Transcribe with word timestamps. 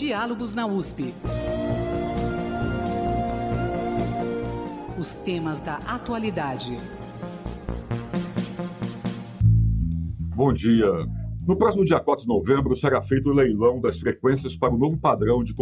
Diálogos 0.00 0.54
na 0.54 0.66
USP. 0.66 1.12
Os 4.98 5.16
temas 5.16 5.60
da 5.60 5.74
atualidade. 5.76 6.78
Bom 10.34 10.54
dia. 10.54 10.86
No 11.46 11.54
próximo 11.54 11.84
dia 11.84 12.00
4 12.00 12.22
de 12.22 12.28
novembro 12.28 12.74
será 12.74 13.02
feito 13.02 13.28
o 13.28 13.34
leilão 13.34 13.78
das 13.78 13.98
frequências 13.98 14.56
para 14.56 14.72
o 14.72 14.78
novo 14.78 14.96
padrão 14.96 15.44
de 15.44 15.52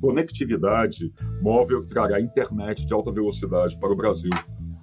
conectividade 0.00 1.12
móvel 1.40 1.82
que 1.82 1.88
trará 1.90 2.20
internet 2.20 2.84
de 2.84 2.92
alta 2.92 3.12
velocidade 3.12 3.78
para 3.78 3.92
o 3.92 3.96
Brasil, 3.96 4.32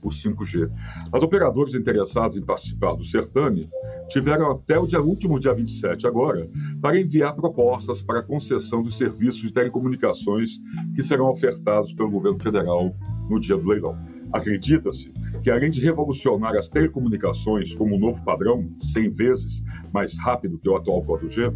o 0.02 0.10
5G. 0.10 0.70
As 1.12 1.24
operadoras 1.24 1.74
interessadas 1.74 2.36
em 2.36 2.42
participar 2.42 2.96
do 2.96 3.06
certame 3.06 3.70
tiveram 4.10 4.52
até 4.52 4.78
o 4.78 4.88
dia 4.88 5.02
último 5.02 5.40
dia 5.40 5.54
27 5.54 6.08
agora 6.08 6.50
para 6.82 7.00
enviar 7.00 7.36
propostas 7.36 8.02
para 8.02 8.20
a 8.20 8.24
concessão 8.24 8.84
dos 8.84 8.98
serviços 8.98 9.42
de 9.42 9.54
telecomunicações 9.54 10.60
que 10.96 11.04
serão 11.04 11.30
ofertados 11.30 11.94
pelo 11.94 12.12
governo 12.12 12.40
federal 12.40 12.96
no 13.30 13.40
dia 13.40 13.58
do 13.58 13.68
leilão. 13.68 13.96
Acredita-se 14.34 15.12
que, 15.44 15.52
além 15.52 15.70
de 15.70 15.82
revolucionar 15.82 16.56
as 16.56 16.70
telecomunicações 16.70 17.76
como 17.76 17.96
um 17.96 18.00
novo 18.00 18.24
padrão, 18.24 18.70
100 18.80 19.10
vezes 19.10 19.64
mais 19.94 20.18
rápido 20.18 20.58
que 20.58 20.70
o 20.70 20.76
atual 20.76 21.02
4G, 21.02 21.54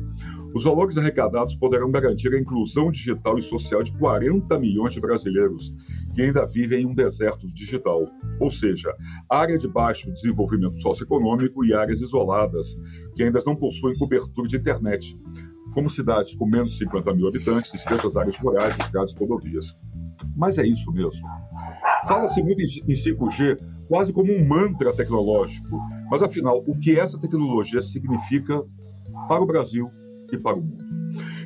os 0.55 0.63
valores 0.63 0.97
arrecadados 0.97 1.53
poderão 1.53 1.91
garantir 1.91 2.33
a 2.33 2.39
inclusão 2.39 2.89
digital 2.89 3.37
e 3.37 3.41
social 3.41 3.83
de 3.83 3.91
40 3.97 4.57
milhões 4.57 4.93
de 4.93 5.01
brasileiros 5.01 5.75
que 6.13 6.21
ainda 6.21 6.45
vivem 6.45 6.83
em 6.83 6.85
um 6.85 6.95
deserto 6.95 7.45
digital, 7.51 8.07
ou 8.39 8.49
seja, 8.49 8.95
área 9.29 9.57
de 9.57 9.67
baixo 9.67 10.09
desenvolvimento 10.13 10.81
socioeconômico 10.81 11.65
e 11.65 11.73
áreas 11.73 11.99
isoladas 11.99 12.77
que 13.15 13.23
ainda 13.23 13.41
não 13.45 13.53
possuem 13.53 13.97
cobertura 13.97 14.47
de 14.47 14.55
internet, 14.55 15.19
como 15.73 15.89
cidades 15.89 16.33
com 16.35 16.45
menos 16.45 16.71
de 16.71 16.77
50 16.77 17.13
mil 17.13 17.27
habitantes, 17.27 17.73
extensas 17.73 18.15
áreas 18.15 18.37
rurais, 18.37 18.79
estradas 18.79 19.11
e 19.11 19.19
rodovias. 19.19 19.77
Mas 20.37 20.57
é 20.57 20.65
isso 20.65 20.89
mesmo. 20.93 21.27
Fala-se 22.07 22.41
muito 22.41 22.61
em 22.61 22.93
5G 22.93 23.57
quase 23.89 24.13
como 24.13 24.31
um 24.31 24.47
mantra 24.47 24.93
tecnológico, 24.93 25.81
mas 26.09 26.23
afinal, 26.23 26.63
o 26.65 26.79
que 26.79 26.97
essa 26.97 27.19
tecnologia 27.19 27.81
significa 27.81 28.63
para 29.27 29.43
o 29.43 29.45
Brasil 29.45 29.91
e 30.35 30.39
para 30.39 30.57
o 30.57 30.61
mundo? 30.61 30.83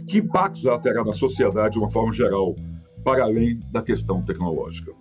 Que 0.08 0.18
impactos 0.18 0.66
ela 0.66 0.80
terá 0.80 1.04
na 1.04 1.14
sociedade 1.14 1.74
de 1.74 1.80
uma 1.80 1.90
forma 1.90 2.12
geral, 2.12 2.56
para 3.04 3.24
além 3.24 3.60
da 3.72 3.82
questão 3.82 4.22
tecnológica? 4.24 4.92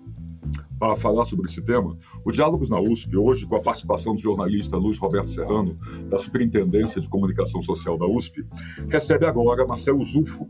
Para 0.79 0.97
falar 0.97 1.25
sobre 1.25 1.47
esse 1.47 1.61
tema, 1.61 1.99
o 2.25 2.31
Diálogos 2.31 2.71
na 2.71 2.81
USP, 2.81 3.17
hoje 3.17 3.47
com 3.47 3.57
a 3.57 3.61
participação 3.61 4.15
do 4.15 4.21
jornalista 4.21 4.77
Luiz 4.77 4.97
Roberto 4.97 5.33
Serrano, 5.33 5.77
da 6.09 6.19
Superintendência 6.19 7.01
de 7.01 7.09
Comunicação 7.09 7.61
Social 7.61 7.99
da 7.99 8.07
USP, 8.07 8.47
recebe 8.89 9.27
agora 9.27 9.67
Marcelo 9.67 10.05
Zufo, 10.05 10.49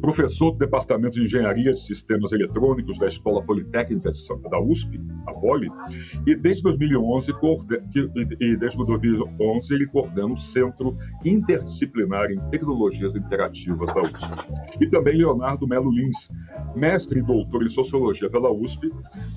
professor 0.00 0.52
do 0.52 0.58
Departamento 0.58 1.14
de 1.14 1.24
Engenharia 1.24 1.72
de 1.72 1.80
Sistemas 1.80 2.32
Eletrônicos 2.32 2.98
da 2.98 3.06
Escola 3.06 3.42
Politécnica 3.42 4.12
da 4.50 4.60
USP, 4.60 5.00
a 5.26 5.32
Poli, 5.32 5.68
e 6.26 6.34
desde 6.34 6.62
2011, 6.62 7.32
e 8.40 8.56
desde 8.56 8.84
2011 8.84 9.74
ele 9.74 9.86
coordena 9.86 10.32
o 10.32 10.36
Centro 10.36 10.94
Interdisciplinar 11.24 12.30
em 12.30 12.38
Tecnologias 12.50 13.14
Interativas 13.16 13.92
da 13.92 14.00
USP. 14.00 14.32
E 14.80 14.88
também 14.88 15.16
Leonardo 15.16 15.66
Melo 15.66 15.90
Lins, 15.90 16.30
mestre 16.76 17.20
e 17.20 17.22
doutor 17.22 17.64
em 17.64 17.68
Sociologia 17.68 18.30
pela 18.30 18.50
USP, 18.50 18.90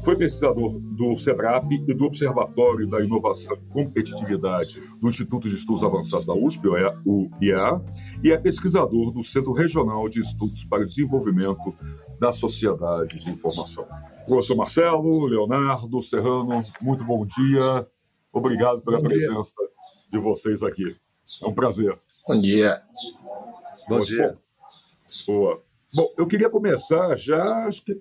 foi 0.03 0.15
pesquisador 0.15 0.79
do 0.79 1.17
SEBRAP 1.17 1.71
e 1.71 1.93
do 1.93 2.05
Observatório 2.05 2.87
da 2.87 3.03
Inovação 3.03 3.55
e 3.55 3.73
Competitividade 3.73 4.81
do 4.99 5.09
Instituto 5.09 5.49
de 5.49 5.55
Estudos 5.55 5.83
Avançados 5.83 6.25
da 6.25 6.33
USP, 6.33 6.67
o 7.05 7.29
IEA, 7.41 7.81
e 8.23 8.31
é 8.31 8.37
pesquisador 8.37 9.11
do 9.11 9.23
Centro 9.23 9.51
Regional 9.51 10.07
de 10.07 10.19
Estudos 10.19 10.63
para 10.63 10.83
o 10.83 10.85
Desenvolvimento 10.85 11.73
da 12.19 12.31
Sociedade 12.31 13.19
de 13.19 13.31
Informação. 13.31 13.87
Professor 14.27 14.55
Marcelo, 14.55 15.25
Leonardo, 15.25 16.01
Serrano, 16.03 16.63
muito 16.79 17.03
bom 17.03 17.25
dia. 17.25 17.87
Obrigado 18.31 18.81
pela 18.81 18.97
bom 18.97 19.07
presença 19.07 19.53
dia. 19.57 20.11
de 20.11 20.19
vocês 20.19 20.61
aqui. 20.61 20.95
É 21.41 21.47
um 21.47 21.53
prazer. 21.53 21.97
Bom 22.27 22.39
dia. 22.39 22.81
Bom, 23.89 23.97
bom 23.97 24.05
dia. 24.05 24.37
Boa. 25.25 25.61
Bom, 25.93 26.13
eu 26.17 26.27
queria 26.27 26.49
começar 26.49 27.17
já, 27.17 27.65
acho 27.65 27.83
que 27.83 27.99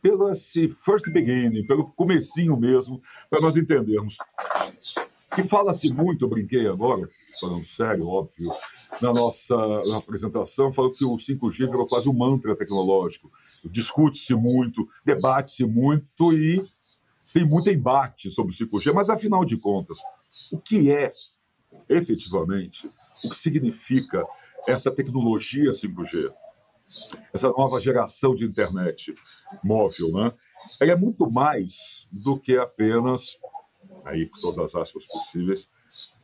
pelo 0.00 0.30
esse 0.30 0.68
first 0.68 1.10
beginning, 1.10 1.66
pelo 1.66 1.90
comecinho 1.92 2.56
mesmo, 2.56 3.02
para 3.28 3.40
nós 3.40 3.56
entendermos 3.56 4.16
que 5.38 5.48
fala-se 5.48 5.88
muito, 5.92 6.24
eu 6.24 6.28
brinquei 6.28 6.66
agora, 6.66 7.08
falando 7.40 7.64
sério, 7.64 8.08
óbvio, 8.08 8.52
na 9.00 9.12
nossa 9.12 9.54
apresentação, 9.96 10.72
falou 10.72 10.90
que 10.90 11.04
o 11.04 11.14
5G 11.14 11.70
virou 11.70 11.86
quase 11.86 12.08
um 12.08 12.12
mantra 12.12 12.56
tecnológico. 12.56 13.30
Discute-se 13.64 14.34
muito, 14.34 14.88
debate-se 15.04 15.64
muito 15.64 16.32
e 16.32 16.58
tem 17.32 17.46
muito 17.46 17.70
embate 17.70 18.30
sobre 18.30 18.52
o 18.52 18.56
5G, 18.56 18.92
mas 18.92 19.08
afinal 19.08 19.44
de 19.44 19.56
contas, 19.56 19.98
o 20.50 20.58
que 20.58 20.90
é 20.90 21.08
efetivamente, 21.88 22.90
o 23.24 23.30
que 23.30 23.36
significa 23.38 24.26
essa 24.66 24.90
tecnologia 24.90 25.70
5G? 25.70 26.32
Essa 27.32 27.48
nova 27.50 27.80
geração 27.80 28.34
de 28.34 28.44
internet 28.44 29.14
móvel, 29.62 30.10
né? 30.14 30.32
Ela 30.80 30.92
é 30.92 30.96
muito 30.96 31.30
mais 31.30 32.08
do 32.10 32.38
que 32.40 32.56
apenas 32.56 33.38
aí 34.08 34.26
com 34.26 34.40
todas 34.40 34.58
as 34.58 34.74
aspas 34.74 35.06
possíveis, 35.06 35.68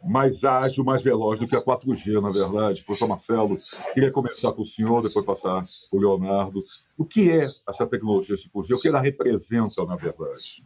mais 0.02 0.44
ágil, 0.44 0.84
mais 0.84 1.02
veloz 1.02 1.38
do 1.38 1.46
que 1.46 1.56
a 1.56 1.62
4G, 1.62 2.20
na 2.20 2.30
verdade. 2.30 2.82
Professor 2.82 3.08
Marcelo, 3.08 3.56
queria 3.92 4.12
começar 4.12 4.52
com 4.52 4.62
o 4.62 4.66
senhor, 4.66 5.02
depois 5.02 5.24
passar 5.24 5.62
para 5.90 5.96
o 5.96 6.00
Leonardo. 6.00 6.60
O 6.96 7.04
que 7.04 7.30
é 7.30 7.48
essa 7.68 7.86
tecnologia 7.86 8.36
5G? 8.36 8.74
O 8.74 8.80
que 8.80 8.88
ela 8.88 9.00
representa, 9.00 9.84
na 9.84 9.96
verdade? 9.96 10.64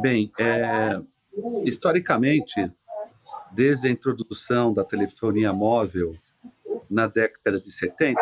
Bem, 0.00 0.32
é, 0.38 1.00
historicamente, 1.64 2.70
desde 3.52 3.88
a 3.88 3.90
introdução 3.90 4.72
da 4.72 4.84
telefonia 4.84 5.52
móvel 5.52 6.16
na 6.90 7.06
década 7.06 7.60
de 7.60 7.70
70, 7.70 8.20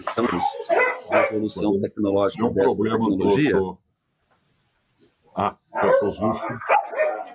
estamos 0.00 0.42
na 1.10 1.20
evolução 1.22 1.80
tecnológica 1.80 2.44
um 2.44 2.52
dessa 2.52 2.68
tecnologia. 2.68 3.50
Professor. 3.50 3.83
Ah, 5.34 5.56
professor 5.72 6.10
Zufo. 6.10 6.46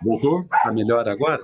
Voltou? 0.01 0.41
Está 0.41 0.71
melhor 0.71 1.07
agora? 1.07 1.43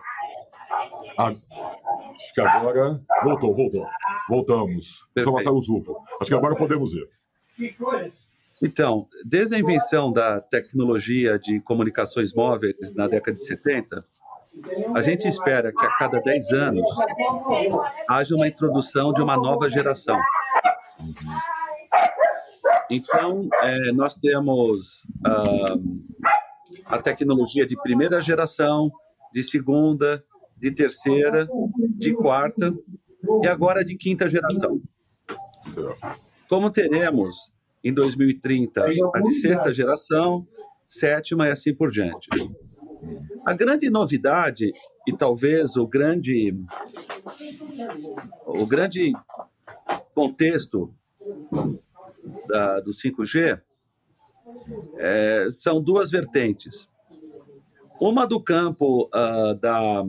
Ah, 1.18 1.30
acho 1.30 2.34
que 2.34 2.42
agora. 2.42 3.02
Voltou, 3.24 3.54
voltou. 3.54 3.88
Voltamos. 4.30 5.08
Só 5.22 5.32
Marcelo 5.32 5.62
Zufo. 5.62 5.96
Acho 6.22 6.30
que 6.30 6.36
agora 6.36 6.56
podemos 6.56 6.94
ir. 6.94 7.08
Então, 8.62 9.08
desde 9.26 9.56
a 9.56 9.60
invenção 9.60 10.12
da 10.12 10.40
tecnologia 10.40 11.38
de 11.38 11.60
comunicações 11.62 12.34
móveis 12.34 12.76
na 12.96 13.08
década 13.08 13.38
de 13.38 13.46
70, 13.46 14.04
a 14.96 15.02
gente 15.02 15.28
espera 15.28 15.74
que 15.74 15.86
a 15.86 15.90
cada 15.98 16.22
10 16.22 16.52
anos 16.54 16.90
haja 18.10 18.36
uma 18.36 18.48
introdução 18.48 19.12
de 19.12 19.22
uma 19.22 19.36
nova 19.36 19.70
geração. 19.70 20.18
Então, 22.90 23.50
é, 23.62 23.92
nós 23.92 24.16
temos 24.16 25.04
ah, 25.26 25.76
a 26.86 26.98
tecnologia 26.98 27.66
de 27.66 27.76
primeira 27.82 28.22
geração, 28.22 28.92
de 29.34 29.44
segunda, 29.44 30.24
de 30.58 30.72
terceira, 30.72 31.48
de 31.98 32.14
quarta 32.14 32.74
e 33.44 33.48
agora 33.48 33.84
de 33.84 33.96
quinta 33.96 34.30
geração. 34.30 34.82
Como 36.48 36.70
teremos 36.70 37.52
em 37.84 37.94
2030 37.94 38.86
a 39.14 39.22
de 39.22 39.34
sexta 39.36 39.74
geração, 39.74 40.48
sétima 40.88 41.48
e 41.48 41.52
assim 41.52 41.74
por 41.74 41.92
diante. 41.92 42.28
A 43.46 43.54
grande 43.54 43.90
novidade 43.90 44.72
e 45.08 45.16
talvez 45.16 45.76
o 45.76 45.86
grande 45.88 46.56
o 48.46 48.66
grande 48.66 49.12
contexto 50.14 50.94
da, 52.48 52.80
do 52.80 52.92
5G 52.92 53.62
é, 54.98 55.48
são 55.50 55.82
duas 55.82 56.12
vertentes. 56.12 56.90
Uma 58.00 58.26
do 58.26 58.42
campo 58.42 59.10
uh, 59.14 59.56
da, 59.56 60.04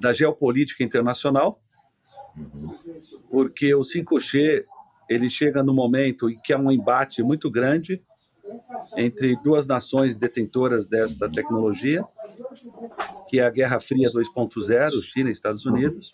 da 0.00 0.12
geopolítica 0.12 0.82
internacional, 0.82 1.60
porque 3.30 3.74
o 3.74 3.80
5G 3.80 4.64
ele 5.08 5.28
chega 5.28 5.62
no 5.62 5.74
momento 5.74 6.30
em 6.30 6.38
que 6.40 6.52
há 6.52 6.58
um 6.58 6.70
embate 6.70 7.22
muito 7.22 7.50
grande 7.50 8.02
entre 8.96 9.36
duas 9.42 9.66
nações 9.66 10.16
detentoras 10.16 10.86
dessa 10.86 11.28
tecnologia, 11.28 12.02
que 13.28 13.38
é 13.38 13.44
a 13.44 13.50
Guerra 13.50 13.80
Fria 13.80 14.10
2.0, 14.10 15.02
China 15.02 15.28
e 15.28 15.32
Estados 15.32 15.66
Unidos. 15.66 16.10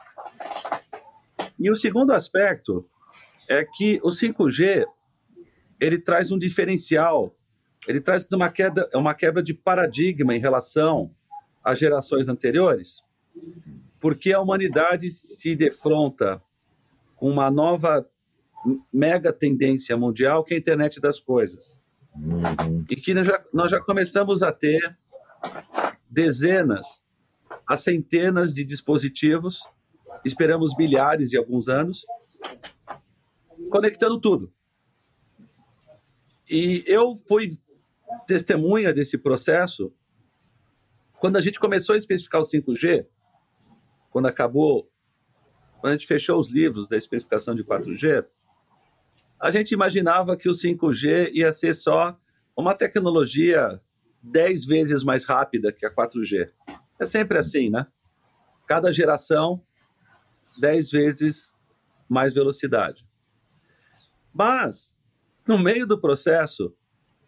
E 1.58 1.70
o 1.70 1.76
segundo 1.76 2.12
aspecto 2.12 2.86
é 3.48 3.64
que 3.64 4.00
o 4.02 4.08
5G 4.08 4.84
ele 5.80 5.98
traz 5.98 6.30
um 6.32 6.38
diferencial, 6.38 7.34
ele 7.86 8.00
traz 8.00 8.26
uma 8.32 8.50
queda, 8.50 8.88
uma 8.94 9.14
quebra 9.14 9.42
de 9.42 9.54
paradigma 9.54 10.34
em 10.34 10.40
relação 10.40 11.10
às 11.62 11.78
gerações 11.78 12.28
anteriores, 12.28 13.02
porque 14.00 14.32
a 14.32 14.40
humanidade 14.40 15.10
se 15.10 15.54
defronta 15.54 16.42
com 17.16 17.30
uma 17.30 17.50
nova 17.50 18.08
mega 18.92 19.32
tendência 19.32 19.96
mundial 19.96 20.44
que 20.44 20.54
é 20.54 20.56
a 20.56 20.60
internet 20.60 21.00
das 21.00 21.20
coisas. 21.20 21.76
Uhum. 22.14 22.84
E 22.90 22.96
que 22.96 23.14
nós 23.14 23.26
já, 23.26 23.44
nós 23.52 23.70
já 23.70 23.80
começamos 23.80 24.42
a 24.42 24.52
ter 24.52 24.96
dezenas 26.08 27.02
a 27.66 27.76
centenas 27.76 28.54
de 28.54 28.64
dispositivos, 28.64 29.60
esperamos 30.24 30.74
bilhares 30.74 31.30
de 31.30 31.36
alguns 31.36 31.68
anos, 31.68 32.06
conectando 33.70 34.20
tudo. 34.20 34.52
E 36.48 36.84
eu 36.86 37.16
fui 37.16 37.50
testemunha 38.26 38.92
desse 38.92 39.18
processo 39.18 39.92
quando 41.18 41.36
a 41.36 41.40
gente 41.40 41.58
começou 41.58 41.94
a 41.94 41.98
especificar 41.98 42.40
o 42.40 42.44
5G, 42.44 43.06
quando 44.10 44.26
acabou, 44.26 44.90
quando 45.80 45.92
a 45.92 45.96
gente 45.96 46.06
fechou 46.06 46.38
os 46.38 46.50
livros 46.50 46.88
da 46.88 46.96
especificação 46.96 47.54
de 47.54 47.64
4G, 47.64 48.24
a 49.40 49.50
gente 49.50 49.72
imaginava 49.72 50.36
que 50.36 50.48
o 50.48 50.52
5G 50.52 51.30
ia 51.32 51.52
ser 51.52 51.74
só 51.74 52.18
uma 52.56 52.74
tecnologia 52.74 53.80
10 54.22 54.64
vezes 54.64 55.04
mais 55.04 55.24
rápida 55.24 55.72
que 55.72 55.84
a 55.84 55.94
4G. 55.94 56.50
É 56.98 57.04
sempre 57.04 57.38
assim, 57.38 57.70
né? 57.70 57.86
Cada 58.66 58.92
geração, 58.92 59.62
10 60.58 60.90
vezes 60.90 61.52
mais 62.08 62.34
velocidade. 62.34 63.02
Mas, 64.32 64.95
no 65.46 65.58
meio 65.58 65.86
do 65.86 66.00
processo, 66.00 66.74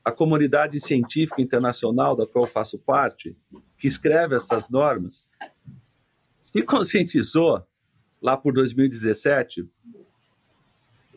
a 0.05 0.11
comunidade 0.11 0.81
científica 0.81 1.41
internacional 1.41 2.17
da 2.17 2.27
qual 2.27 2.45
eu 2.45 2.51
faço 2.51 2.79
parte, 2.79 3.37
que 3.77 3.87
escreve 3.87 4.35
essas 4.35 4.71
normas, 4.71 5.29
se 6.41 6.63
conscientizou, 6.63 7.63
lá 8.21 8.37
por 8.37 8.53
2017, 8.53 9.69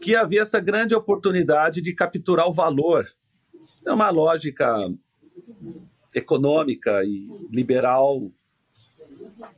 que 0.01 0.15
havia 0.15 0.42
essa 0.42 0.59
grande 0.59 0.94
oportunidade 0.94 1.81
de 1.81 1.94
capturar 1.94 2.48
o 2.48 2.53
valor. 2.53 3.07
É 3.86 3.92
uma 3.92 4.09
lógica 4.09 4.75
econômica 6.13 7.03
e 7.03 7.27
liberal 7.50 8.31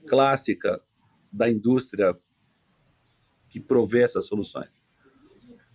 clássica 0.08 0.82
da 1.32 1.50
indústria 1.50 2.16
que 3.50 3.60
provê 3.60 4.04
essas 4.04 4.28
soluções. 4.28 4.83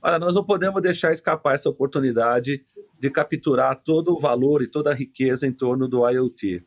Olha, 0.09 0.19
nós 0.19 0.35
não 0.35 0.43
podemos 0.43 0.81
deixar 0.81 1.13
escapar 1.13 1.55
essa 1.55 1.69
oportunidade 1.69 2.65
de 2.99 3.11
capturar 3.11 3.79
todo 3.85 4.15
o 4.15 4.19
valor 4.19 4.63
e 4.63 4.67
toda 4.67 4.91
a 4.91 4.95
riqueza 4.95 5.47
em 5.47 5.53
torno 5.53 5.87
do 5.87 6.09
IoT. 6.09 6.65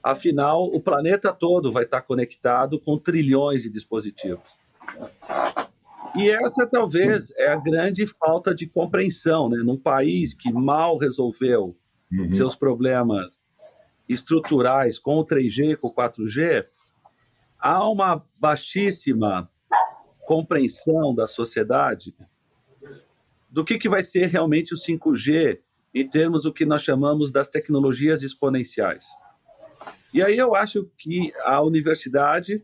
Afinal, 0.00 0.62
o 0.62 0.80
planeta 0.80 1.32
todo 1.32 1.72
vai 1.72 1.82
estar 1.82 2.02
conectado 2.02 2.78
com 2.78 2.96
trilhões 2.96 3.64
de 3.64 3.68
dispositivos. 3.68 4.46
E 6.16 6.30
essa 6.30 6.68
talvez 6.68 7.32
é 7.36 7.48
a 7.48 7.56
grande 7.56 8.06
falta 8.06 8.54
de 8.54 8.68
compreensão, 8.68 9.48
né? 9.48 9.56
Num 9.56 9.76
país 9.76 10.32
que 10.32 10.52
mal 10.52 10.98
resolveu 10.98 11.76
uhum. 12.12 12.30
seus 12.30 12.54
problemas 12.54 13.40
estruturais 14.08 15.00
com 15.00 15.16
o 15.16 15.26
3G, 15.26 15.76
com 15.78 15.88
o 15.88 15.92
4G, 15.92 16.64
há 17.58 17.90
uma 17.90 18.24
baixíssima 18.38 19.50
compreensão 20.24 21.12
da 21.12 21.26
sociedade 21.26 22.14
do 23.48 23.64
que, 23.64 23.78
que 23.78 23.88
vai 23.88 24.02
ser 24.02 24.26
realmente 24.26 24.74
o 24.74 24.76
5G 24.76 25.58
em 25.94 26.08
termos 26.08 26.42
do 26.42 26.52
que 26.52 26.66
nós 26.66 26.82
chamamos 26.82 27.32
das 27.32 27.48
tecnologias 27.48 28.22
exponenciais. 28.22 29.06
E 30.12 30.22
aí 30.22 30.36
eu 30.36 30.54
acho 30.54 30.90
que 30.98 31.32
a 31.44 31.60
universidade, 31.62 32.62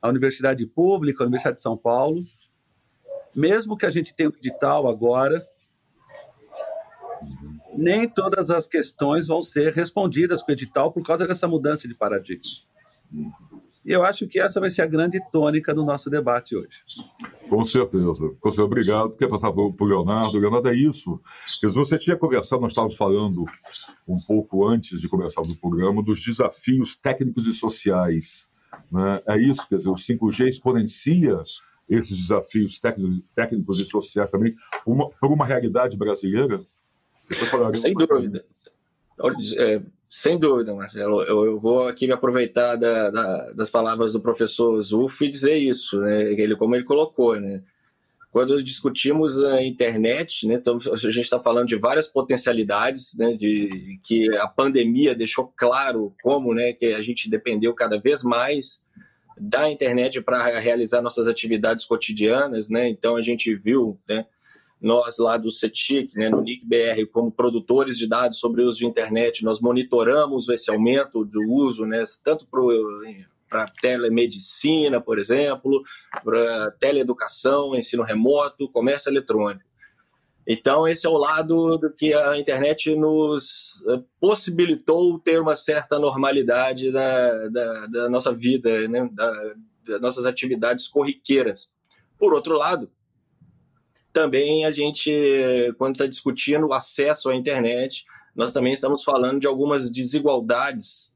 a 0.00 0.08
universidade 0.08 0.66
pública, 0.66 1.22
a 1.22 1.26
Universidade 1.26 1.56
de 1.56 1.62
São 1.62 1.76
Paulo, 1.76 2.24
mesmo 3.34 3.76
que 3.76 3.86
a 3.86 3.90
gente 3.90 4.14
tenha 4.14 4.30
o 4.30 4.36
edital 4.36 4.88
agora, 4.88 5.46
nem 7.74 8.08
todas 8.08 8.50
as 8.50 8.66
questões 8.66 9.26
vão 9.26 9.42
ser 9.42 9.72
respondidas 9.74 10.42
com 10.42 10.50
o 10.50 10.54
edital 10.54 10.92
por 10.92 11.02
causa 11.04 11.26
dessa 11.26 11.46
mudança 11.46 11.86
de 11.86 11.94
paradigma. 11.94 12.50
E 13.86 13.92
eu 13.92 14.04
acho 14.04 14.26
que 14.26 14.40
essa 14.40 14.58
vai 14.58 14.68
ser 14.68 14.82
a 14.82 14.86
grande 14.86 15.20
tônica 15.30 15.72
do 15.72 15.84
nosso 15.84 16.10
debate 16.10 16.56
hoje. 16.56 16.82
Com 17.48 17.64
certeza. 17.64 18.28
Com 18.40 18.50
certeza. 18.50 18.64
Obrigado. 18.64 19.10
Quer 19.10 19.28
passar 19.28 19.52
para 19.52 19.62
o 19.62 19.74
Leonardo? 19.80 20.40
Leonardo, 20.40 20.68
é 20.68 20.74
isso. 20.74 21.20
Você 21.62 21.96
tinha 21.96 22.16
conversado, 22.16 22.60
nós 22.60 22.72
estávamos 22.72 22.96
falando 22.96 23.44
um 24.08 24.20
pouco 24.20 24.66
antes 24.66 25.00
de 25.00 25.08
começar 25.08 25.40
o 25.40 25.60
programa, 25.60 26.02
dos 26.02 26.20
desafios 26.20 26.96
técnicos 26.96 27.46
e 27.46 27.52
sociais. 27.52 28.50
Né? 28.90 29.22
É 29.28 29.38
isso, 29.38 29.64
quer 29.68 29.76
dizer, 29.76 29.88
o 29.88 29.94
5G 29.94 30.48
exponencia 30.48 31.40
esses 31.88 32.18
desafios 32.18 32.80
técnicos, 32.80 33.22
técnicos 33.36 33.78
e 33.78 33.84
sociais 33.84 34.32
também 34.32 34.52
uma, 34.84 35.08
por 35.10 35.30
uma 35.30 35.46
realidade 35.46 35.96
brasileira? 35.96 36.60
Sem 37.72 37.94
dúvida. 37.94 38.44
É, 39.58 39.80
sem 40.08 40.38
dúvida, 40.38 40.74
Marcelo. 40.74 41.22
Eu, 41.22 41.44
eu, 41.44 41.60
vou 41.60 41.88
aqui 41.88 42.06
me 42.06 42.12
aproveitar 42.12 42.76
da, 42.76 43.10
da, 43.10 43.52
das 43.52 43.68
palavras 43.68 44.12
do 44.12 44.20
professor 44.20 44.80
Zulf 44.82 45.20
e 45.22 45.30
dizer 45.30 45.56
isso, 45.56 46.00
né? 46.00 46.32
ele, 46.32 46.56
como 46.56 46.74
ele 46.74 46.84
colocou. 46.84 47.38
Né? 47.40 47.62
Quando 48.30 48.62
discutimos 48.62 49.42
a 49.42 49.62
internet, 49.62 50.46
né, 50.46 50.54
então, 50.54 50.78
a 50.92 50.96
gente 50.96 51.20
está 51.20 51.40
falando 51.40 51.68
de 51.68 51.76
várias 51.76 52.06
potencialidades, 52.06 53.16
né, 53.18 53.34
de, 53.34 53.98
que 54.04 54.34
a 54.36 54.46
pandemia 54.46 55.14
deixou 55.14 55.52
claro 55.56 56.14
como 56.22 56.54
né, 56.54 56.72
que 56.72 56.86
a 56.86 57.02
gente 57.02 57.28
dependeu 57.28 57.74
cada 57.74 57.98
vez 57.98 58.22
mais 58.22 58.84
da 59.38 59.70
internet 59.70 60.20
para 60.22 60.58
realizar 60.58 61.02
nossas 61.02 61.28
atividades 61.28 61.84
cotidianas. 61.84 62.68
Né? 62.68 62.88
Então, 62.88 63.16
a 63.16 63.22
gente 63.22 63.54
viu 63.54 63.98
né, 64.08 64.24
nós 64.80 65.18
lá 65.18 65.36
do 65.36 65.50
CETIC, 65.50 66.16
né, 66.16 66.28
no 66.28 66.42
NICBR, 66.42 67.06
como 67.06 67.30
produtores 67.32 67.96
de 67.96 68.06
dados 68.06 68.38
sobre 68.38 68.62
uso 68.62 68.78
de 68.78 68.86
internet, 68.86 69.44
nós 69.44 69.60
monitoramos 69.60 70.48
esse 70.48 70.70
aumento 70.70 71.24
do 71.24 71.42
uso, 71.48 71.86
né, 71.86 72.02
tanto 72.22 72.46
para 73.48 73.66
telemedicina, 73.80 75.00
por 75.00 75.18
exemplo, 75.18 75.82
para 76.22 76.70
teleeducação, 76.72 77.74
ensino 77.74 78.02
remoto, 78.02 78.68
comércio 78.68 79.08
eletrônico. 79.08 79.64
Então, 80.46 80.86
esse 80.86 81.06
é 81.06 81.10
o 81.10 81.16
lado 81.16 81.76
do 81.76 81.92
que 81.92 82.14
a 82.14 82.38
internet 82.38 82.94
nos 82.94 83.84
eh, 83.88 84.00
possibilitou 84.20 85.18
ter 85.18 85.40
uma 85.40 85.56
certa 85.56 85.98
normalidade 85.98 86.92
da, 86.92 87.48
da, 87.48 87.86
da 87.86 88.08
nossa 88.08 88.32
vida, 88.32 88.86
né, 88.86 89.08
da, 89.12 89.54
das 89.84 90.00
nossas 90.00 90.24
atividades 90.24 90.86
corriqueiras. 90.86 91.74
Por 92.16 92.32
outro 92.32 92.56
lado, 92.56 92.88
também 94.16 94.64
a 94.64 94.70
gente, 94.70 95.12
quando 95.76 95.96
está 95.96 96.06
discutindo 96.06 96.68
o 96.68 96.72
acesso 96.72 97.28
à 97.28 97.36
internet, 97.36 98.06
nós 98.34 98.50
também 98.50 98.72
estamos 98.72 99.04
falando 99.04 99.38
de 99.38 99.46
algumas 99.46 99.90
desigualdades 99.90 101.14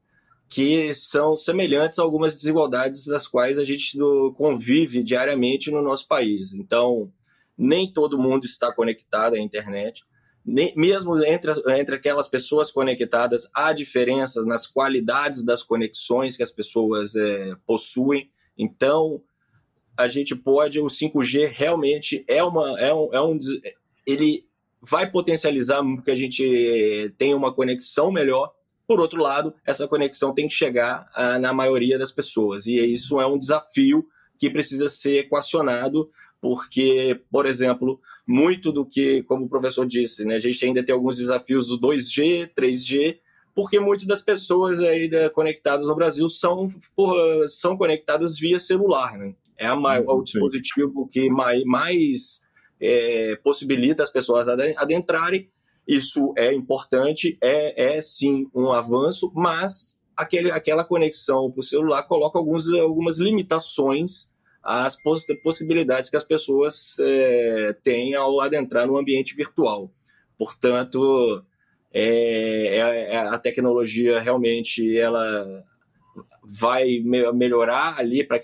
que 0.50 0.92
são 0.92 1.35
semelhantes 1.35 1.99
a 1.99 2.02
algumas 2.02 2.35
desigualdades 2.35 3.07
das 3.07 3.26
quais 3.26 3.59
a 3.59 3.64
gente 3.64 3.97
convive 4.37 5.02
diariamente 5.02 5.71
no 5.71 5.80
nosso 5.80 6.07
país. 6.07 6.52
Então, 6.52 7.11
nem 7.57 7.90
todo 7.90 8.19
mundo 8.19 8.45
está 8.45 8.71
conectado 8.71 9.33
à 9.33 9.38
internet. 9.38 10.04
Nem, 10.45 10.75
mesmo 10.76 11.16
entre, 11.25 11.52
entre 11.69 11.95
aquelas 11.95 12.28
pessoas 12.28 12.71
conectadas, 12.71 13.50
há 13.54 13.73
diferenças 13.73 14.45
nas 14.45 14.66
qualidades 14.66 15.42
das 15.42 15.62
conexões 15.62 16.37
que 16.37 16.42
as 16.42 16.50
pessoas 16.50 17.16
é, 17.16 17.57
possuem. 17.64 18.30
Então, 18.59 19.23
a 20.02 20.09
gente 20.09 20.35
pode, 20.35 20.80
o 20.80 20.87
5G 20.87 21.50
realmente 21.52 22.25
é 22.26 22.42
uma 22.42 22.78
é 22.80 22.92
um, 22.92 23.09
é 23.12 23.21
um 23.21 23.38
ele 24.07 24.45
vai 24.83 25.11
potencializar 25.11 25.83
que 26.04 26.11
a 26.11 26.16
gente 26.16 27.14
tenha 27.19 27.37
uma 27.37 27.52
conexão 27.52 28.11
melhor. 28.11 28.52
Por 28.87 28.99
outro 28.99 29.23
lado, 29.23 29.54
essa 29.64 29.87
conexão 29.87 30.35
tem 30.35 30.49
que 30.49 30.54
chegar 30.54 31.09
ah, 31.14 31.38
na 31.38 31.52
maioria 31.52 31.99
das 31.99 32.11
pessoas 32.11 32.66
e 32.66 32.75
isso 32.75 33.21
é 33.21 33.26
um 33.26 33.38
desafio 33.38 34.07
que 34.38 34.50
precisa 34.50 34.88
ser 34.88 35.19
equacionado 35.19 36.11
porque, 36.40 37.21
por 37.30 37.45
exemplo, 37.45 38.00
muito 38.26 38.73
do 38.73 38.87
que, 38.87 39.23
como 39.25 39.45
o 39.45 39.49
professor 39.49 39.87
disse, 39.87 40.25
né, 40.25 40.37
a 40.37 40.38
gente 40.38 40.64
ainda 40.64 40.83
tem 40.83 40.95
alguns 40.95 41.19
desafios 41.19 41.69
do 41.69 41.78
2G, 41.78 42.50
3G, 42.57 43.19
porque 43.54 43.78
muitas 43.78 44.07
das 44.07 44.23
pessoas 44.23 44.80
aí 44.80 45.11
conectadas 45.30 45.87
no 45.87 45.95
Brasil 45.95 46.28
são, 46.28 46.73
são 47.49 47.76
conectadas 47.76 48.38
via 48.38 48.59
celular. 48.59 49.19
Né? 49.19 49.35
É 49.61 49.67
a 49.67 49.75
o 49.75 50.23
dispositivo 50.23 51.07
que 51.07 51.29
mais, 51.29 51.62
mais 51.64 52.40
é, 52.81 53.37
possibilita 53.45 54.02
as 54.02 54.11
pessoas 54.11 54.49
adentrarem. 54.49 55.50
Isso 55.87 56.33
é 56.35 56.50
importante, 56.55 57.37
é, 57.43 57.97
é 57.97 58.02
sim 58.02 58.49
um 58.55 58.73
avanço, 58.73 59.31
mas 59.35 60.00
aquele, 60.17 60.50
aquela 60.50 60.83
conexão 60.83 61.50
para 61.50 61.61
o 61.61 61.62
celular 61.62 62.02
coloca 62.05 62.38
alguns, 62.38 62.73
algumas 62.73 63.19
limitações 63.19 64.33
às 64.62 65.00
poss 65.02 65.26
possibilidades 65.43 66.09
que 66.09 66.17
as 66.17 66.25
pessoas 66.25 66.97
é, 66.99 67.76
têm 67.83 68.14
ao 68.14 68.40
adentrar 68.40 68.87
no 68.87 68.97
ambiente 68.97 69.35
virtual. 69.37 69.93
Portanto, 70.38 71.45
é, 71.93 72.76
é, 72.76 73.14
é 73.14 73.17
a 73.19 73.38
tecnologia 73.38 74.21
realmente 74.21 74.97
ela 74.97 75.64
vai 76.42 77.00
melhorar 77.35 77.99
ali 77.99 78.25
para 78.25 78.40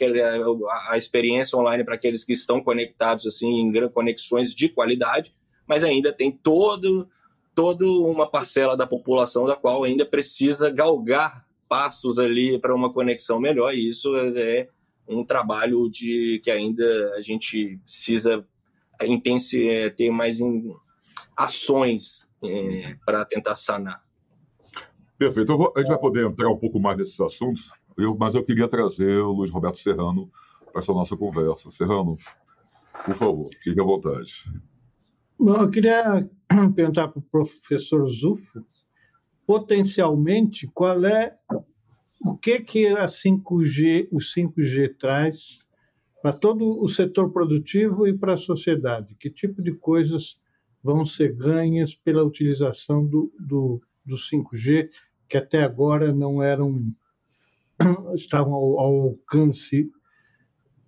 a 0.90 0.96
experiência 0.96 1.58
online 1.58 1.84
para 1.84 1.94
aqueles 1.94 2.24
que 2.24 2.32
estão 2.32 2.62
conectados 2.62 3.26
assim 3.26 3.48
em 3.48 3.88
conexões 3.88 4.54
de 4.54 4.68
qualidade, 4.68 5.32
mas 5.66 5.82
ainda 5.82 6.12
tem 6.12 6.30
todo 6.30 7.08
toda 7.54 7.86
uma 7.86 8.30
parcela 8.30 8.76
da 8.76 8.86
população 8.86 9.46
da 9.46 9.56
qual 9.56 9.82
ainda 9.82 10.04
precisa 10.04 10.68
galgar 10.68 11.46
passos 11.66 12.18
ali 12.18 12.58
para 12.58 12.74
uma 12.74 12.92
conexão 12.92 13.40
melhor 13.40 13.74
e 13.74 13.88
isso 13.88 14.14
é 14.14 14.68
um 15.08 15.24
trabalho 15.24 15.88
de 15.90 16.38
que 16.44 16.50
ainda 16.50 16.84
a 17.16 17.22
gente 17.22 17.80
precisa 17.82 18.46
intense, 19.02 19.66
é, 19.68 19.88
ter 19.88 20.10
mais 20.10 20.40
em, 20.40 20.74
ações 21.36 22.28
é, 22.42 22.96
para 23.04 23.24
tentar 23.24 23.54
sanar. 23.54 24.02
Perfeito. 25.18 25.56
Vou, 25.56 25.72
a 25.76 25.80
gente 25.80 25.88
vai 25.88 25.98
poder 25.98 26.26
entrar 26.26 26.48
um 26.48 26.56
pouco 26.56 26.80
mais 26.80 26.96
nesses 26.96 27.20
assuntos, 27.20 27.70
eu, 27.96 28.16
mas 28.16 28.34
eu 28.34 28.44
queria 28.44 28.68
trazer 28.68 29.18
o 29.18 29.32
Luiz 29.32 29.50
Roberto 29.50 29.78
Serrano 29.78 30.30
para 30.70 30.80
essa 30.80 30.92
nossa 30.92 31.16
conversa. 31.16 31.70
Serrano, 31.70 32.16
por 33.04 33.14
favor, 33.14 33.50
fique 33.62 33.80
à 33.80 33.84
vontade. 33.84 34.44
Bom, 35.38 35.56
eu 35.56 35.70
queria 35.70 36.28
perguntar 36.74 37.08
para 37.08 37.18
o 37.18 37.22
professor 37.22 38.06
Zufo, 38.08 38.64
potencialmente, 39.46 40.66
qual 40.74 41.04
é 41.04 41.36
o 42.20 42.36
que 42.36 42.60
que 42.60 42.86
a 42.88 43.06
5G, 43.06 44.08
o 44.10 44.18
5G 44.18 44.96
traz 44.98 45.64
para 46.22 46.32
todo 46.32 46.82
o 46.82 46.88
setor 46.88 47.30
produtivo 47.30 48.06
e 48.06 48.16
para 48.16 48.34
a 48.34 48.38
sociedade? 48.38 49.14
Que 49.14 49.30
tipo 49.30 49.62
de 49.62 49.72
coisas 49.72 50.38
vão 50.82 51.04
ser 51.04 51.34
ganhas 51.34 51.94
pela 51.94 52.24
utilização 52.24 53.06
do, 53.06 53.32
do, 53.38 53.80
do 54.04 54.16
5G, 54.16 54.88
que 55.28 55.36
até 55.36 55.62
agora 55.62 56.12
não 56.12 56.42
eram 56.42 56.92
estavam 58.14 58.52
ao, 58.54 58.80
ao 58.80 59.00
alcance 59.02 59.90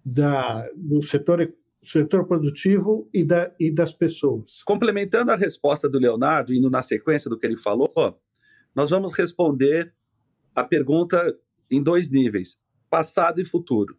da, 0.04 0.68
do 0.76 1.02
setor 1.02 1.52
setor 1.82 2.26
produtivo 2.26 3.08
e, 3.14 3.24
da, 3.24 3.54
e 3.58 3.70
das 3.70 3.94
pessoas. 3.94 4.62
Complementando 4.64 5.30
a 5.30 5.36
resposta 5.36 5.88
do 5.88 5.98
Leonardo, 5.98 6.52
indo 6.52 6.68
na 6.68 6.82
sequência 6.82 7.30
do 7.30 7.38
que 7.38 7.46
ele 7.46 7.56
falou, 7.56 8.20
nós 8.74 8.90
vamos 8.90 9.14
responder 9.14 9.94
a 10.54 10.64
pergunta 10.64 11.34
em 11.70 11.82
dois 11.82 12.10
níveis: 12.10 12.58
passado 12.90 13.40
e 13.40 13.44
futuro. 13.44 13.98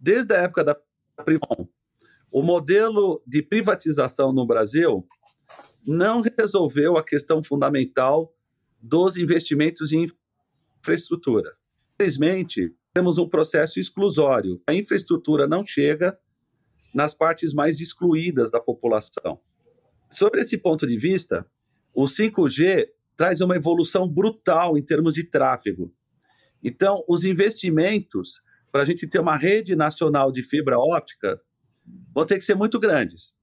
Desde 0.00 0.34
a 0.34 0.42
época 0.42 0.64
da 0.64 0.76
Privon, 1.24 1.68
o 2.32 2.42
modelo 2.42 3.22
de 3.26 3.42
privatização 3.42 4.32
no 4.32 4.46
Brasil 4.46 5.06
não 5.86 6.20
resolveu 6.20 6.96
a 6.96 7.04
questão 7.04 7.42
fundamental 7.42 8.34
dos 8.80 9.16
investimentos 9.16 9.92
em 9.92 10.06
infraestrutura. 10.80 11.57
Infelizmente, 12.00 12.72
temos 12.94 13.18
um 13.18 13.28
processo 13.28 13.80
exclusório. 13.80 14.62
A 14.68 14.72
infraestrutura 14.72 15.48
não 15.48 15.66
chega 15.66 16.16
nas 16.94 17.12
partes 17.12 17.52
mais 17.52 17.80
excluídas 17.80 18.52
da 18.52 18.60
população. 18.60 19.40
Sobre 20.08 20.40
esse 20.40 20.56
ponto 20.56 20.86
de 20.86 20.96
vista, 20.96 21.44
o 21.92 22.04
5G 22.04 22.86
traz 23.16 23.40
uma 23.40 23.56
evolução 23.56 24.08
brutal 24.08 24.78
em 24.78 24.82
termos 24.82 25.12
de 25.12 25.24
tráfego. 25.24 25.92
Então, 26.62 27.04
os 27.08 27.24
investimentos 27.24 28.40
para 28.70 28.82
a 28.82 28.84
gente 28.84 29.04
ter 29.08 29.18
uma 29.18 29.36
rede 29.36 29.74
nacional 29.74 30.30
de 30.30 30.44
fibra 30.44 30.78
óptica 30.78 31.40
vão 32.14 32.24
ter 32.24 32.38
que 32.38 32.44
ser 32.44 32.54
muito 32.54 32.78
grandes. 32.78 33.34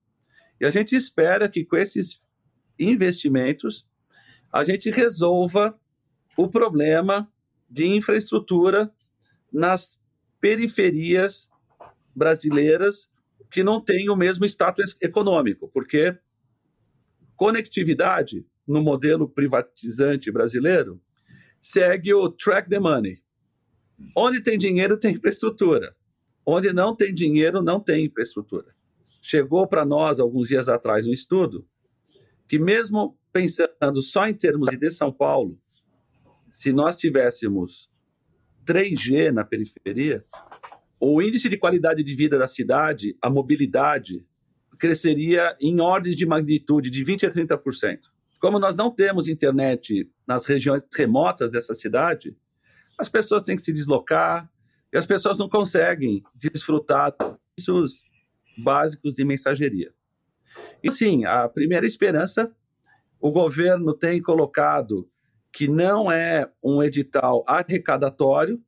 E 0.62 0.66
a 0.66 0.72
gente 0.72 0.96
espera 0.96 1.50
que 1.50 1.66
com 1.66 1.76
esses 1.76 2.22
investimentos 2.80 3.86
a 4.50 4.64
gente 4.64 4.90
resolva 4.90 5.78
o 6.38 6.48
problema 6.48 7.30
de 7.76 7.86
infraestrutura 7.88 8.90
nas 9.52 10.00
periferias 10.40 11.50
brasileiras 12.16 13.12
que 13.52 13.66
não 13.66 13.82
têm 13.82 14.10
o 14.10 14.16
mesmo 14.16 14.46
status 14.46 14.96
econômico, 15.02 15.70
porque 15.74 16.18
conectividade 17.36 18.46
no 18.66 18.82
modelo 18.82 19.28
privatizante 19.28 20.32
brasileiro 20.32 21.02
segue 21.60 22.14
o 22.14 22.30
track 22.30 22.70
the 22.70 22.80
money. 22.80 23.22
Onde 24.16 24.42
tem 24.42 24.58
dinheiro 24.58 24.98
tem 24.98 25.16
infraestrutura. 25.16 25.94
Onde 26.46 26.72
não 26.72 26.96
tem 26.96 27.14
dinheiro 27.14 27.62
não 27.62 27.82
tem 27.82 28.06
infraestrutura. 28.06 28.68
Chegou 29.22 29.68
para 29.68 29.84
nós 29.84 30.18
alguns 30.22 30.48
dias 30.48 30.70
atrás 30.70 31.06
um 31.06 31.12
estudo 31.12 31.68
que 32.48 32.58
mesmo 32.58 33.20
pensando 33.34 34.02
só 34.02 34.30
em 34.30 34.34
termos 34.34 34.70
de 34.78 34.92
São 34.92 35.12
Paulo, 35.12 35.60
se 36.58 36.72
nós 36.72 36.96
tivéssemos 36.96 37.90
3G 38.66 39.30
na 39.32 39.44
periferia, 39.44 40.24
o 41.00 41.22
índice 41.22 41.50
de 41.50 41.58
qualidade 41.58 42.02
de 42.02 42.16
vida 42.16 42.38
da 42.38 42.48
cidade, 42.48 43.16
a 43.22 43.30
mobilidade, 43.30 44.26
cresceria 44.80 45.56
em 45.60 45.82
ordens 45.82 46.16
de 46.16 46.26
magnitude 46.26 46.90
de 46.90 47.04
20 47.04 47.26
a 47.26 47.30
30%. 47.30 48.00
Como 48.40 48.58
nós 48.58 48.76
não 48.76 48.90
temos 48.90 49.28
internet 49.28 50.10
nas 50.26 50.46
regiões 50.46 50.84
remotas 50.96 51.52
dessa 51.52 51.76
cidade, 51.76 52.36
as 52.98 53.10
pessoas 53.10 53.44
têm 53.44 53.58
que 53.58 53.62
se 53.62 53.74
deslocar 53.74 54.50
e 54.94 54.98
as 54.98 55.06
pessoas 55.06 55.38
não 55.38 55.50
conseguem 55.50 56.24
desfrutar 56.34 57.14
dos 57.66 58.04
básicos 58.58 59.14
de 59.14 59.26
mensageria. 59.26 59.94
E 60.82 60.90
sim, 60.90 61.26
a 61.26 61.50
primeira 61.50 61.86
esperança, 61.86 62.50
o 63.20 63.30
governo 63.30 63.94
tem 63.94 64.22
colocado 64.22 65.10
que 65.56 65.70
não 65.70 66.12
é 66.12 66.52
um 66.62 66.84
edital 66.84 67.46
arrecadatório, 67.48 68.62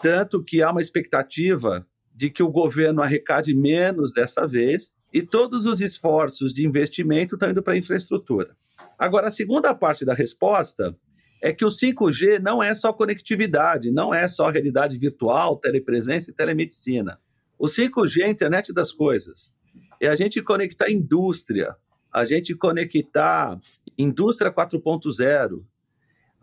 tanto 0.00 0.44
que 0.44 0.62
há 0.62 0.70
uma 0.70 0.80
expectativa 0.80 1.84
de 2.14 2.30
que 2.30 2.40
o 2.40 2.52
governo 2.52 3.02
arrecade 3.02 3.52
menos 3.52 4.12
dessa 4.12 4.46
vez, 4.46 4.94
e 5.12 5.22
todos 5.22 5.66
os 5.66 5.80
esforços 5.80 6.54
de 6.54 6.64
investimento 6.64 7.34
estão 7.34 7.50
indo 7.50 7.64
para 7.64 7.74
a 7.74 7.76
infraestrutura. 7.76 8.56
Agora, 8.96 9.26
a 9.26 9.30
segunda 9.32 9.74
parte 9.74 10.04
da 10.04 10.14
resposta 10.14 10.96
é 11.42 11.52
que 11.52 11.64
o 11.64 11.68
5G 11.68 12.38
não 12.38 12.62
é 12.62 12.72
só 12.76 12.92
conectividade, 12.92 13.90
não 13.90 14.14
é 14.14 14.28
só 14.28 14.48
realidade 14.50 14.96
virtual, 14.96 15.56
telepresença 15.56 16.30
e 16.30 16.34
telemedicina. 16.34 17.18
O 17.58 17.66
5G 17.66 18.20
é 18.20 18.24
a 18.26 18.30
internet 18.30 18.72
das 18.72 18.92
coisas. 18.92 19.52
É 20.00 20.06
a 20.06 20.14
gente 20.14 20.40
conectar 20.40 20.88
indústria, 20.88 21.74
a 22.12 22.24
gente 22.24 22.54
conectar 22.54 23.58
indústria 23.98 24.52
4.0, 24.52 25.64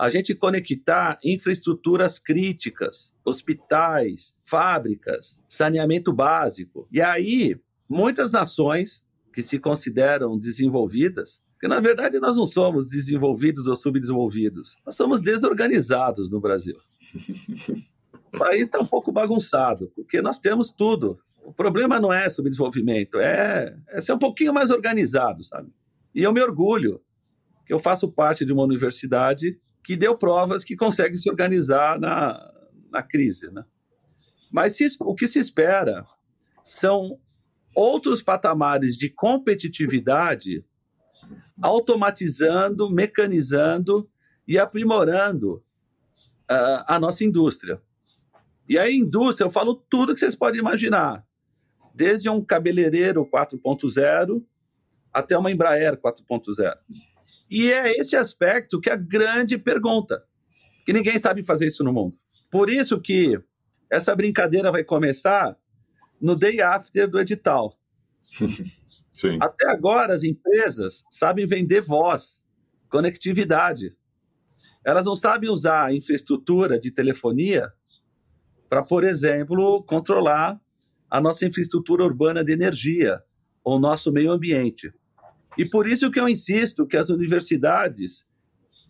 a 0.01 0.09
gente 0.09 0.33
conectar 0.33 1.19
infraestruturas 1.23 2.17
críticas, 2.17 3.13
hospitais, 3.23 4.41
fábricas, 4.43 5.43
saneamento 5.47 6.11
básico. 6.11 6.87
E 6.91 6.99
aí, 6.99 7.55
muitas 7.87 8.31
nações 8.31 9.05
que 9.31 9.43
se 9.43 9.59
consideram 9.59 10.39
desenvolvidas 10.39 11.39
porque, 11.51 11.67
na 11.67 11.79
verdade, 11.79 12.19
nós 12.19 12.35
não 12.35 12.47
somos 12.47 12.89
desenvolvidos 12.89 13.67
ou 13.67 13.75
subdesenvolvidos. 13.75 14.75
Nós 14.83 14.95
somos 14.95 15.21
desorganizados 15.21 16.27
no 16.27 16.41
Brasil. 16.41 16.75
O 18.33 18.39
país 18.39 18.63
está 18.63 18.79
um 18.79 18.85
pouco 18.85 19.11
bagunçado, 19.11 19.91
porque 19.95 20.23
nós 20.23 20.39
temos 20.39 20.71
tudo. 20.71 21.19
O 21.43 21.53
problema 21.53 21.99
não 21.99 22.11
é 22.11 22.27
subdesenvolvimento, 22.31 23.19
é, 23.19 23.77
é 23.89 24.01
ser 24.01 24.13
um 24.13 24.17
pouquinho 24.17 24.51
mais 24.51 24.71
organizado, 24.71 25.43
sabe? 25.43 25.69
E 26.15 26.23
eu 26.23 26.33
me 26.33 26.41
orgulho 26.41 26.99
que 27.67 27.71
eu 27.71 27.77
faço 27.77 28.11
parte 28.11 28.43
de 28.43 28.51
uma 28.51 28.63
universidade 28.63 29.55
que 29.83 29.95
deu 29.95 30.17
provas 30.17 30.63
que 30.63 30.75
consegue 30.75 31.15
se 31.17 31.29
organizar 31.29 31.99
na, 31.99 32.51
na 32.89 33.01
crise, 33.01 33.49
né? 33.51 33.63
Mas 34.51 34.75
se, 34.75 34.85
o 34.99 35.15
que 35.15 35.27
se 35.27 35.39
espera 35.39 36.03
são 36.63 37.17
outros 37.73 38.21
patamares 38.21 38.97
de 38.97 39.09
competitividade 39.09 40.63
automatizando, 41.61 42.89
mecanizando 42.89 44.09
e 44.47 44.57
aprimorando 44.57 45.63
uh, 46.49 46.83
a 46.87 46.99
nossa 46.99 47.23
indústria. 47.23 47.81
E 48.67 48.77
a 48.77 48.91
indústria, 48.91 49.45
eu 49.45 49.49
falo 49.49 49.75
tudo 49.89 50.13
que 50.13 50.19
vocês 50.19 50.35
podem 50.35 50.59
imaginar, 50.59 51.25
desde 51.93 52.29
um 52.29 52.43
cabeleireiro 52.43 53.25
4.0 53.25 54.43
até 55.13 55.37
uma 55.37 55.51
Embraer 55.51 55.97
4.0. 55.97 56.77
E 57.51 57.69
é 57.69 57.91
esse 57.99 58.15
aspecto 58.15 58.79
que 58.79 58.89
é 58.89 58.93
a 58.93 58.95
grande 58.95 59.57
pergunta, 59.57 60.23
que 60.85 60.93
ninguém 60.93 61.19
sabe 61.19 61.43
fazer 61.43 61.67
isso 61.67 61.83
no 61.83 61.91
mundo. 61.91 62.17
Por 62.49 62.69
isso 62.69 63.01
que 63.01 63.37
essa 63.89 64.15
brincadeira 64.15 64.71
vai 64.71 64.85
começar 64.85 65.57
no 66.21 66.33
day 66.33 66.61
after 66.61 67.09
do 67.09 67.19
edital. 67.19 67.77
Sim. 69.11 69.37
Até 69.41 69.69
agora, 69.69 70.13
as 70.13 70.23
empresas 70.23 71.03
sabem 71.09 71.45
vender 71.45 71.81
voz, 71.81 72.41
conectividade. 72.89 73.93
Elas 74.85 75.05
não 75.05 75.15
sabem 75.15 75.49
usar 75.49 75.87
a 75.87 75.93
infraestrutura 75.93 76.79
de 76.79 76.89
telefonia 76.89 77.69
para, 78.69 78.81
por 78.81 79.03
exemplo, 79.03 79.83
controlar 79.83 80.57
a 81.09 81.19
nossa 81.19 81.45
infraestrutura 81.45 82.05
urbana 82.05 82.45
de 82.45 82.53
energia 82.53 83.21
ou 83.61 83.77
nosso 83.77 84.09
meio 84.09 84.31
ambiente. 84.31 84.93
E 85.57 85.65
por 85.65 85.87
isso 85.87 86.09
que 86.09 86.19
eu 86.19 86.29
insisto 86.29 86.87
que 86.87 86.97
as 86.97 87.09
universidades 87.09 88.25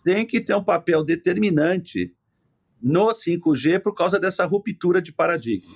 têm 0.03 0.25
que 0.25 0.41
ter 0.41 0.55
um 0.55 0.63
papel 0.63 1.03
determinante 1.03 2.13
no 2.81 3.09
5G 3.09 3.79
por 3.79 3.93
causa 3.93 4.19
dessa 4.19 4.45
ruptura 4.45 5.01
de 5.01 5.11
paradigma. 5.11 5.71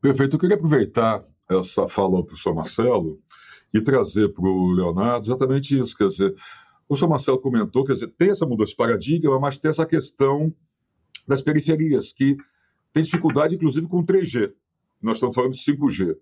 Perfeito. 0.00 0.36
Eu 0.36 0.40
queria 0.40 0.56
aproveitar 0.56 1.22
essa 1.48 1.88
fala 1.88 2.18
do 2.18 2.24
professor 2.24 2.54
Marcelo 2.54 3.20
e 3.72 3.80
trazer 3.80 4.32
para 4.32 4.44
o 4.44 4.70
Leonardo 4.72 5.26
exatamente 5.26 5.78
isso. 5.78 5.96
Quer 5.96 6.08
dizer, 6.08 6.30
o 6.30 6.88
professor 6.88 7.08
Marcelo 7.08 7.40
comentou, 7.40 7.84
quer 7.84 7.92
dizer, 7.94 8.08
tem 8.08 8.30
essa 8.30 8.46
mudança 8.46 8.70
de 8.70 8.76
paradigma, 8.76 9.38
mas 9.38 9.58
tem 9.58 9.68
essa 9.68 9.86
questão 9.86 10.52
das 11.26 11.42
periferias, 11.42 12.12
que 12.12 12.36
tem 12.92 13.02
dificuldade, 13.02 13.54
inclusive, 13.54 13.86
com 13.86 14.04
3G. 14.04 14.52
Nós 15.00 15.16
estamos 15.16 15.34
falando 15.34 15.52
de 15.52 15.60
5G. 15.60 16.16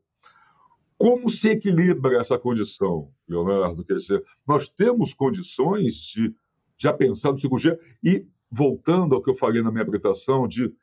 Como 0.98 1.30
se 1.30 1.50
equilibra 1.50 2.20
essa 2.20 2.36
condição, 2.36 3.10
Leonardo? 3.28 3.84
Quer 3.84 3.94
dizer, 3.94 4.24
nós 4.46 4.68
temos 4.68 5.14
condições 5.14 5.94
de 5.94 6.34
já 6.76 6.92
pensar 6.92 7.30
no 7.30 7.38
5G 7.38 7.78
e, 8.02 8.26
voltando 8.50 9.14
ao 9.14 9.22
que 9.22 9.30
eu 9.30 9.34
falei 9.34 9.62
na 9.62 9.70
minha 9.70 9.84
apresentação, 9.84 10.48
de 10.48 10.74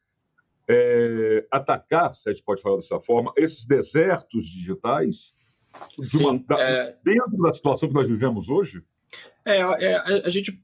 é, 0.68 1.46
atacar, 1.52 2.16
se 2.16 2.30
a 2.30 2.32
gente 2.32 2.44
pode 2.44 2.62
falar 2.62 2.78
dessa 2.78 3.00
forma, 3.00 3.34
esses 3.36 3.66
desertos 3.66 4.46
digitais 4.46 5.36
Sim, 6.02 6.26
uma, 6.26 6.40
da, 6.40 6.62
é... 6.62 6.98
dentro 7.04 7.38
da 7.38 7.54
situação 7.54 7.90
que 7.90 7.96
nós 7.96 8.08
vivemos 8.08 8.48
hoje? 8.48 8.82
É, 9.44 9.60
é 9.60 9.98
a 10.26 10.30
gente 10.30 10.62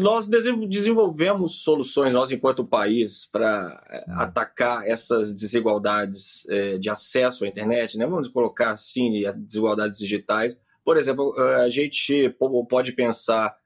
nós 0.00 0.28
desenvolvemos 0.28 1.62
soluções, 1.62 2.14
nós 2.14 2.30
enquanto 2.30 2.64
país, 2.64 3.26
para 3.26 3.82
é, 3.90 3.98
hum. 4.08 4.14
atacar 4.18 4.86
essas 4.86 5.34
desigualdades 5.34 6.46
é, 6.48 6.78
de 6.78 6.88
acesso 6.88 7.44
à 7.44 7.48
internet, 7.48 7.98
né? 7.98 8.06
vamos 8.06 8.28
colocar 8.28 8.70
assim, 8.70 9.22
desigualdades 9.36 9.98
digitais. 9.98 10.58
Por 10.84 10.96
exemplo, 10.96 11.34
a 11.36 11.68
gente 11.68 12.32
pode 12.68 12.92
pensar 12.92 13.56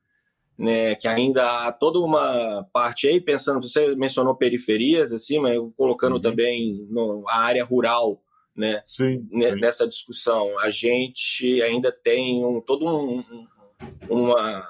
né, 0.57 0.95
que 0.95 1.07
ainda 1.07 1.66
há 1.66 1.73
toda 1.73 1.99
uma 2.00 2.66
parte 2.73 3.07
aí, 3.07 3.21
pensando, 3.21 3.61
você 3.61 3.95
mencionou 3.95 4.35
periferias, 4.35 5.12
assim, 5.12 5.38
mas 5.38 5.59
colocando 5.75 6.14
uhum. 6.14 6.21
também 6.21 6.87
no, 6.90 7.25
a 7.28 7.40
área 7.40 7.64
rural 7.64 8.23
né, 8.57 8.80
sim, 8.85 9.26
sim. 9.30 9.61
nessa 9.61 9.87
discussão. 9.87 10.59
A 10.61 10.71
gente 10.71 11.62
ainda 11.62 11.90
tem 11.92 12.45
um, 12.45 12.61
todo 12.61 12.87
um, 12.87 13.25
uma 14.09 14.66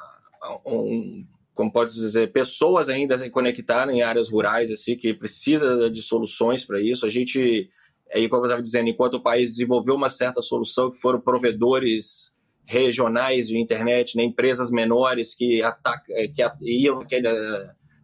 um, 0.64 1.25
como 1.54 1.73
pode 1.73 1.92
dizer, 1.92 2.32
pessoas 2.32 2.88
ainda 2.88 3.18
se 3.18 3.28
conectarem 3.28 3.99
em 3.99 4.02
áreas 4.02 4.30
rurais, 4.30 4.70
assim, 4.70 4.97
que 4.97 5.12
precisa 5.12 5.90
de 5.90 6.02
soluções 6.02 6.64
para 6.64 6.80
isso. 6.80 7.04
A 7.04 7.11
gente, 7.11 7.68
aí 8.12 8.28
como 8.28 8.42
eu 8.42 8.47
estava 8.47 8.62
dizendo, 8.62 8.88
enquanto 8.88 9.14
o 9.14 9.23
país 9.23 9.50
desenvolveu 9.50 9.94
uma 9.94 10.09
certa 10.09 10.40
solução, 10.40 10.90
que 10.90 10.99
foram 10.99 11.20
provedores 11.20 12.35
regionais 12.64 13.49
de 13.49 13.59
internet, 13.59 14.16
né, 14.16 14.23
empresas 14.23 14.70
menores 14.70 15.35
que, 15.35 15.62
ataca, 15.62 16.06
que 16.32 16.42
iam 16.62 17.00
naquele, 17.00 17.28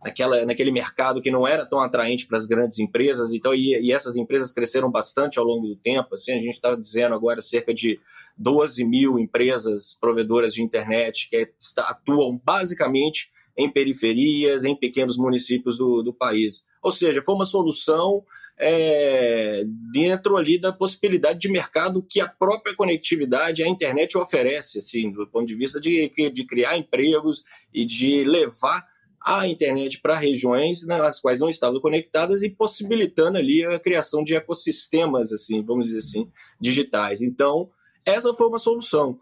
naquela, 0.05 0.45
naquele 0.45 0.71
mercado 0.71 1.21
que 1.21 1.31
não 1.31 1.47
era 1.47 1.67
tão 1.67 1.81
atraente 1.81 2.27
para 2.27 2.39
as 2.39 2.47
grandes 2.47 2.79
empresas, 2.79 3.33
então 3.33 3.55
e, 3.55 3.79
e, 3.81 3.93
essas 3.93 4.17
empresas 4.17 4.53
cresceram 4.53 4.91
bastante 4.91 5.39
ao 5.39 5.45
longo 5.45 5.67
do 5.67 5.77
tempo. 5.77 6.15
Assim, 6.15 6.33
a 6.33 6.39
gente 6.39 6.55
está 6.55 6.75
dizendo 6.75 7.15
agora 7.15 7.41
cerca 7.43 7.73
de 7.73 8.01
12 8.37 8.85
mil 8.85 9.19
empresas 9.19 9.97
provedoras 10.01 10.55
de 10.55 10.63
internet 10.63 11.29
que 11.29 11.51
atuam 11.79 12.41
basicamente 12.45 13.31
em 13.57 13.71
periferias, 13.71 14.65
em 14.65 14.77
pequenos 14.77 15.17
municípios 15.17 15.79
do, 15.79 16.03
do 16.03 16.13
país. 16.13 16.67
Ou 16.83 16.93
seja, 16.93 17.23
foi 17.23 17.35
uma 17.35 17.47
solução 17.47 18.23
é, 18.59 19.65
dentro 19.93 20.37
ali 20.37 20.59
da 20.59 20.73
possibilidade 20.73 21.39
de 21.39 21.49
mercado 21.49 22.03
que 22.03 22.21
a 22.21 22.29
própria 22.29 22.75
conectividade, 22.75 23.63
a 23.63 23.69
internet 23.69 24.17
oferece, 24.17 24.79
assim, 24.79 25.11
do 25.11 25.27
ponto 25.27 25.47
de 25.47 25.55
vista 25.55 25.81
de, 25.81 26.11
de 26.33 26.45
criar 26.45 26.77
empregos 26.77 27.45
e 27.73 27.85
de 27.85 28.25
levar 28.25 28.87
a 29.27 29.49
internet 29.49 30.01
para 30.01 30.17
regiões 30.17 30.87
nas 30.87 31.19
quais 31.19 31.41
não 31.41 31.51
estavam 31.51 31.81
conectadas 31.81 32.45
e 32.45 32.49
possibilitando 32.49 33.37
ali 33.37 33.65
a 33.65 33.77
criação 33.81 34.23
de 34.23 34.37
ecossistemas, 34.37 35.33
assim, 35.33 35.65
vamos 35.65 35.87
dizer 35.87 35.99
assim, 35.99 36.31
digitais. 36.61 37.21
Então, 37.21 37.69
essa 38.05 38.33
foi 38.33 38.47
uma 38.47 38.61
solução 38.61 39.19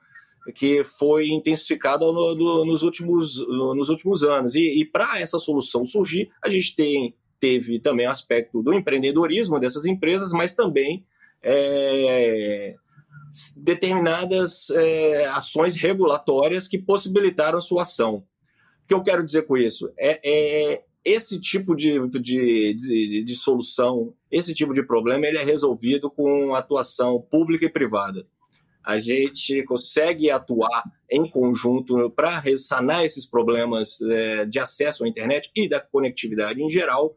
que 0.55 0.85
foi 0.85 1.29
intensificada 1.29 2.05
no, 2.05 2.35
no, 2.35 2.67
nos, 2.67 2.83
últimos, 2.83 3.39
no, 3.49 3.75
nos 3.75 3.89
últimos 3.89 4.23
anos. 4.23 4.55
E, 4.55 4.83
e 4.83 4.85
para 4.85 5.19
essa 5.19 5.39
solução 5.39 5.87
surgir, 5.87 6.31
a 6.43 6.51
gente 6.51 6.77
tem, 6.77 7.15
teve 7.41 7.81
também 7.81 8.07
o 8.07 8.11
aspecto 8.11 8.63
do 8.63 8.75
empreendedorismo 8.75 9.59
dessas 9.59 9.87
empresas, 9.87 10.33
mas 10.33 10.55
também 10.55 11.03
é, 11.43 12.75
determinadas 13.57 14.69
é, 14.69 15.25
ações 15.29 15.77
regulatórias 15.77 16.69
que 16.69 16.77
possibilitaram 16.77 17.57
a 17.57 17.63
sua 17.63 17.83
ação. 17.83 18.23
O 18.85 18.87
que 18.87 18.95
eu 18.95 19.03
quero 19.03 19.25
dizer 19.25 19.43
com 19.43 19.57
isso? 19.57 19.93
É, 19.99 20.21
é 20.23 20.83
esse 21.05 21.39
tipo 21.39 21.75
de, 21.77 21.99
de, 22.09 22.75
de, 22.75 23.25
de, 23.25 23.35
solução, 23.35 24.15
esse 24.31 24.55
tipo 24.55 24.73
de 24.73 24.83
problema, 24.83 25.27
ele 25.27 25.39
é 25.39 25.45
resolvido 25.45 26.11
com 26.11 26.55
atuação 26.55 27.21
pública 27.31 27.67
e 27.67 27.71
privada. 27.71 28.27
A 28.83 28.99
gente 28.99 29.63
consegue 29.65 30.31
atuar 30.31 30.83
em 31.11 31.29
conjunto 31.29 32.11
para 32.11 32.43
sanar 32.59 33.05
esses 33.05 33.27
problemas 33.27 34.01
é, 34.03 34.45
de 34.45 34.59
acesso 34.59 35.05
à 35.05 35.09
internet 35.09 35.51
e 35.55 35.69
da 35.69 35.81
conectividade 35.81 36.63
em 36.63 36.69
geral 36.69 37.17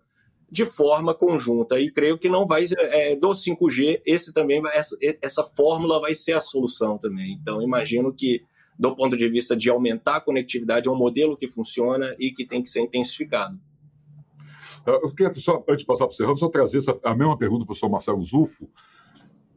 de 0.50 0.66
forma 0.66 1.14
conjunta. 1.14 1.80
E 1.80 1.92
creio 1.92 2.18
que 2.18 2.30
não 2.30 2.48
vai 2.48 2.66
é, 2.78 3.16
do 3.16 3.30
5G, 3.30 4.02
esse 4.06 4.34
também 4.34 4.62
vai, 4.62 4.78
essa, 4.78 4.98
essa 5.22 5.44
fórmula 5.44 6.00
vai 6.00 6.16
ser 6.16 6.34
a 6.34 6.42
solução 6.42 6.98
também. 6.98 7.34
Então, 7.34 7.62
imagino 7.62 8.14
que 8.14 8.44
do 8.78 8.96
ponto 8.96 9.18
de 9.18 9.28
vista 9.30 9.56
de 9.56 9.70
aumentar 9.70 10.18
a 10.18 10.22
conectividade, 10.22 10.88
é 10.88 10.92
um 10.92 10.96
modelo 10.96 11.36
que 11.36 11.48
funciona 11.48 12.16
e 12.20 12.32
que 12.32 12.46
tem 12.46 12.62
que 12.62 12.70
ser 12.70 12.82
intensificado. 12.82 13.60
Eu 14.86 15.14
queria 15.14 15.34
só, 15.34 15.64
antes 15.68 15.80
de 15.80 15.86
passar 15.86 16.06
para 16.06 16.14
o 16.14 16.16
Serrano, 16.16 16.38
só 16.38 16.48
trazer 16.48 16.78
essa, 16.78 16.98
a 17.04 17.16
mesma 17.16 17.38
pergunta 17.38 17.60
para 17.60 17.64
o 17.64 17.68
professor 17.68 17.90
Marcelo 17.90 18.24
Zufo. 18.24 18.70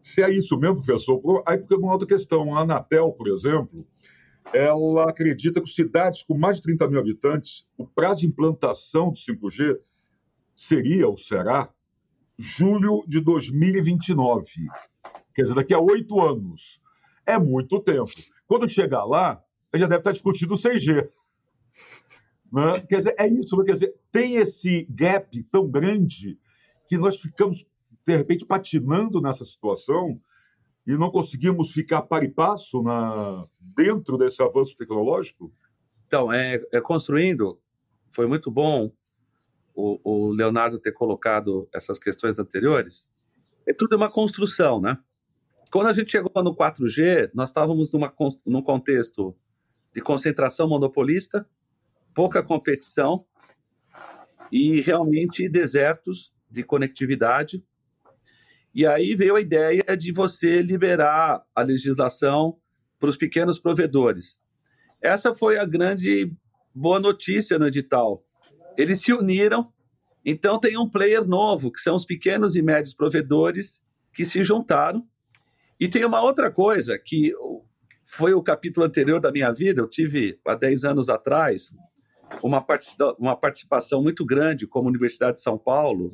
Se 0.02 0.22
é 0.22 0.30
isso 0.30 0.59
mesmo, 0.59 0.83
professor, 0.83 1.42
aí 1.46 1.59
porque 1.59 1.74
uma 1.74 1.92
outra 1.92 2.09
questão. 2.09 2.56
A 2.56 2.62
Anatel, 2.62 3.12
por 3.12 3.28
exemplo, 3.28 3.87
ela 4.52 5.09
acredita 5.09 5.61
que 5.61 5.68
cidades 5.68 6.22
com 6.22 6.37
mais 6.37 6.56
de 6.56 6.62
30 6.62 6.88
mil 6.88 6.98
habitantes, 6.98 7.68
o 7.76 7.87
prazo 7.87 8.22
de 8.22 8.26
implantação 8.26 9.11
do 9.11 9.18
5G 9.18 9.78
seria 10.56 11.06
ou 11.06 11.16
será 11.16 11.72
julho 12.37 13.04
de 13.06 13.20
2029. 13.20 14.66
Quer 15.35 15.42
dizer, 15.42 15.54
daqui 15.54 15.74
a 15.74 15.78
oito 15.78 16.20
anos. 16.20 16.80
É 17.31 17.38
muito 17.38 17.79
tempo. 17.81 18.11
Quando 18.47 18.69
chegar 18.69 19.05
lá, 19.05 19.40
ele 19.73 19.83
já 19.83 19.87
deve 19.87 20.01
estar 20.01 20.12
discutindo 20.12 20.55
o 20.55 20.57
6G. 20.57 21.09
Né? 22.53 22.81
Quer 22.88 22.99
dizer, 22.99 23.14
é 23.16 23.29
isso. 23.29 23.64
Quer 23.64 23.73
dizer, 23.73 23.95
tem 24.11 24.35
esse 24.37 24.85
gap 24.90 25.43
tão 25.45 25.71
grande 25.71 26.38
que 26.88 26.99
nós 26.99 27.16
ficamos, 27.16 27.64
de 28.05 28.16
repente, 28.16 28.45
patinando 28.45 29.21
nessa 29.21 29.45
situação 29.45 30.21
e 30.85 30.97
não 30.97 31.11
conseguimos 31.11 31.71
ficar 31.71 32.03
par 32.03 32.25
e 32.25 32.29
passo 32.29 32.83
na, 32.83 33.45
dentro 33.61 34.19
desse 34.19 34.43
avanço 34.43 34.75
tecnológico? 34.75 35.53
Então, 36.09 36.33
é, 36.33 36.61
é 36.73 36.81
construindo, 36.81 37.61
foi 38.09 38.27
muito 38.27 38.51
bom 38.51 38.90
o, 39.73 40.01
o, 40.03 40.31
Leonardo 40.33 40.81
ter 40.81 40.90
colocado 40.90 41.69
essas 41.73 42.01
questões 42.01 42.40
anteriores. 42.40 43.09
É 43.64 43.73
tudo 43.73 43.95
uma 43.95 44.11
construção, 44.11 44.81
né? 44.81 44.99
Quando 45.70 45.87
a 45.87 45.92
gente 45.92 46.11
chegou 46.11 46.42
no 46.42 46.54
4G, 46.54 47.30
nós 47.33 47.50
estávamos 47.50 47.92
numa, 47.92 48.12
num 48.44 48.61
contexto 48.61 49.37
de 49.94 50.00
concentração 50.00 50.68
monopolista, 50.68 51.46
pouca 52.12 52.42
competição 52.42 53.24
e 54.50 54.80
realmente 54.80 55.48
desertos 55.48 56.35
de 56.50 56.64
conectividade. 56.64 57.64
E 58.74 58.85
aí 58.85 59.14
veio 59.14 59.37
a 59.37 59.40
ideia 59.40 59.96
de 59.96 60.11
você 60.11 60.61
liberar 60.61 61.44
a 61.54 61.62
legislação 61.62 62.59
para 62.98 63.09
os 63.09 63.16
pequenos 63.16 63.61
provedores. 63.61 64.40
Essa 65.00 65.37
foi 65.37 65.56
a 65.56 65.64
grande 65.64 66.33
boa 66.74 66.98
notícia 66.98 67.61
no 67.61 67.68
edital. 67.68 68.24
Eles 68.76 69.02
se 69.02 69.12
uniram, 69.12 69.72
então 70.24 70.59
tem 70.59 70.76
um 70.76 70.90
player 70.90 71.24
novo, 71.24 71.70
que 71.70 71.80
são 71.80 71.94
os 71.94 72.04
pequenos 72.04 72.56
e 72.56 72.62
médios 72.62 72.92
provedores 72.92 73.80
que 74.12 74.26
se 74.26 74.42
juntaram 74.42 75.09
e 75.81 75.88
tem 75.88 76.05
uma 76.05 76.21
outra 76.21 76.51
coisa 76.51 76.99
que 76.99 77.33
foi 78.05 78.35
o 78.35 78.43
capítulo 78.43 78.85
anterior 78.85 79.19
da 79.19 79.33
minha 79.33 79.51
vida. 79.51 79.81
Eu 79.81 79.88
tive, 79.88 80.38
há 80.47 80.55
10 80.55 80.85
anos 80.85 81.09
atrás, 81.09 81.73
uma, 82.43 82.61
participação, 82.61 83.16
uma 83.19 83.35
participação 83.35 84.03
muito 84.03 84.27
grande 84.27 84.66
como 84.66 84.90
Universidade 84.90 85.38
de 85.38 85.43
São 85.43 85.57
Paulo 85.57 86.11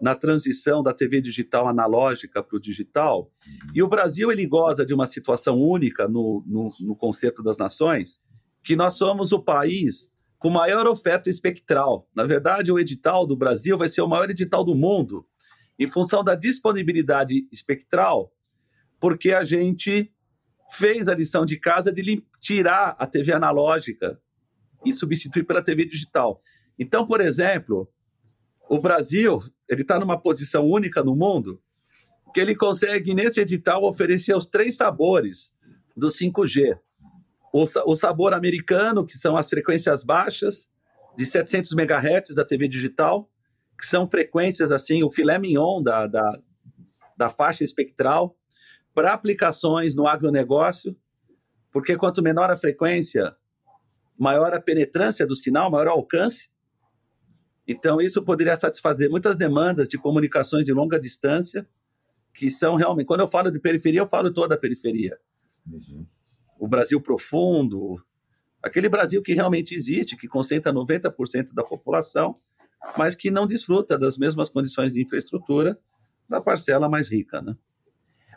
na 0.00 0.14
transição 0.14 0.80
da 0.80 0.92
TV 0.92 1.20
digital 1.20 1.66
analógica 1.66 2.40
para 2.40 2.56
o 2.56 2.60
digital. 2.60 3.30
E 3.74 3.82
o 3.82 3.88
Brasil 3.88 4.30
ele 4.30 4.46
goza 4.46 4.86
de 4.86 4.94
uma 4.94 5.06
situação 5.06 5.58
única 5.58 6.06
no, 6.06 6.44
no, 6.46 6.68
no 6.78 6.94
concerto 6.94 7.42
das 7.42 7.58
nações, 7.58 8.20
que 8.62 8.76
nós 8.76 8.94
somos 8.94 9.32
o 9.32 9.42
país 9.42 10.14
com 10.38 10.50
maior 10.50 10.86
oferta 10.86 11.28
espectral. 11.28 12.08
Na 12.14 12.24
verdade, 12.24 12.70
o 12.70 12.78
edital 12.78 13.26
do 13.26 13.36
Brasil 13.36 13.76
vai 13.76 13.88
ser 13.88 14.02
o 14.02 14.08
maior 14.08 14.30
edital 14.30 14.62
do 14.62 14.74
mundo, 14.74 15.26
em 15.78 15.88
função 15.88 16.22
da 16.22 16.36
disponibilidade 16.36 17.48
espectral 17.50 18.30
porque 19.04 19.32
a 19.32 19.44
gente 19.44 20.10
fez 20.72 21.08
a 21.08 21.14
lição 21.14 21.44
de 21.44 21.58
casa 21.58 21.92
de 21.92 22.24
tirar 22.40 22.96
a 22.98 23.06
TV 23.06 23.34
analógica 23.34 24.18
e 24.82 24.94
substituir 24.94 25.44
pela 25.44 25.62
TV 25.62 25.84
digital. 25.84 26.40
Então, 26.78 27.06
por 27.06 27.20
exemplo, 27.20 27.86
o 28.66 28.78
Brasil 28.78 29.40
ele 29.68 29.82
está 29.82 30.00
numa 30.00 30.18
posição 30.18 30.64
única 30.64 31.04
no 31.04 31.14
mundo 31.14 31.60
que 32.32 32.40
ele 32.40 32.56
consegue, 32.56 33.14
nesse 33.14 33.42
edital, 33.42 33.84
oferecer 33.84 34.34
os 34.34 34.46
três 34.46 34.74
sabores 34.74 35.52
do 35.94 36.06
5G. 36.06 36.78
O, 37.52 37.94
sabor 37.94 38.32
americano, 38.32 39.04
que 39.04 39.18
são 39.18 39.36
as 39.36 39.50
frequências 39.50 40.02
baixas, 40.02 40.66
de 41.14 41.26
700 41.26 41.72
MHz 41.72 42.34
da 42.34 42.42
TV 42.42 42.68
digital, 42.68 43.30
que 43.78 43.86
são 43.86 44.08
frequências 44.08 44.72
assim, 44.72 45.04
o 45.04 45.10
filé 45.10 45.38
mignon 45.38 45.82
da, 45.82 46.06
da, 46.06 46.40
da 47.18 47.28
faixa 47.28 47.62
espectral, 47.62 48.34
para 48.94 49.12
aplicações 49.12 49.94
no 49.94 50.06
agronegócio, 50.06 50.96
porque 51.70 51.96
quanto 51.96 52.22
menor 52.22 52.50
a 52.50 52.56
frequência, 52.56 53.34
maior 54.16 54.54
a 54.54 54.60
penetrância 54.60 55.26
do 55.26 55.34
sinal, 55.34 55.70
maior 55.70 55.88
o 55.88 55.90
alcance. 55.90 56.48
Então, 57.66 58.00
isso 58.00 58.22
poderia 58.22 58.56
satisfazer 58.56 59.10
muitas 59.10 59.36
demandas 59.36 59.88
de 59.88 59.98
comunicações 59.98 60.64
de 60.64 60.72
longa 60.72 61.00
distância, 61.00 61.68
que 62.32 62.50
são 62.50 62.76
realmente. 62.76 63.06
Quando 63.06 63.20
eu 63.20 63.28
falo 63.28 63.50
de 63.50 63.58
periferia, 63.58 64.00
eu 64.00 64.06
falo 64.06 64.32
toda 64.32 64.54
a 64.54 64.58
periferia. 64.58 65.18
Uhum. 65.66 66.06
O 66.58 66.68
Brasil 66.68 67.00
profundo, 67.00 68.00
aquele 68.62 68.88
Brasil 68.88 69.22
que 69.22 69.34
realmente 69.34 69.74
existe, 69.74 70.16
que 70.16 70.28
concentra 70.28 70.72
90% 70.72 71.52
da 71.52 71.64
população, 71.64 72.34
mas 72.96 73.14
que 73.14 73.30
não 73.30 73.46
desfruta 73.46 73.98
das 73.98 74.16
mesmas 74.16 74.48
condições 74.48 74.92
de 74.92 75.02
infraestrutura 75.02 75.78
da 76.28 76.40
parcela 76.40 76.88
mais 76.88 77.10
rica. 77.10 77.40
Né? 77.40 77.56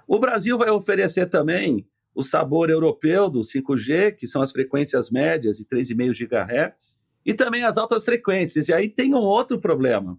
O 0.07 0.17
Brasil 0.17 0.57
vai 0.57 0.69
oferecer 0.69 1.29
também 1.29 1.85
o 2.15 2.23
sabor 2.23 2.69
europeu 2.69 3.29
do 3.29 3.41
5G, 3.41 4.15
que 4.15 4.25
são 4.25 4.41
as 4.41 4.51
frequências 4.51 5.11
médias 5.11 5.57
de 5.57 5.65
3,5 5.65 6.13
GHz, 6.13 6.97
e 7.25 7.33
também 7.33 7.63
as 7.63 7.77
altas 7.77 8.05
frequências. 8.05 8.69
E 8.69 8.73
aí 8.73 8.89
tem 8.89 9.13
um 9.13 9.19
outro 9.19 9.59
problema. 9.59 10.17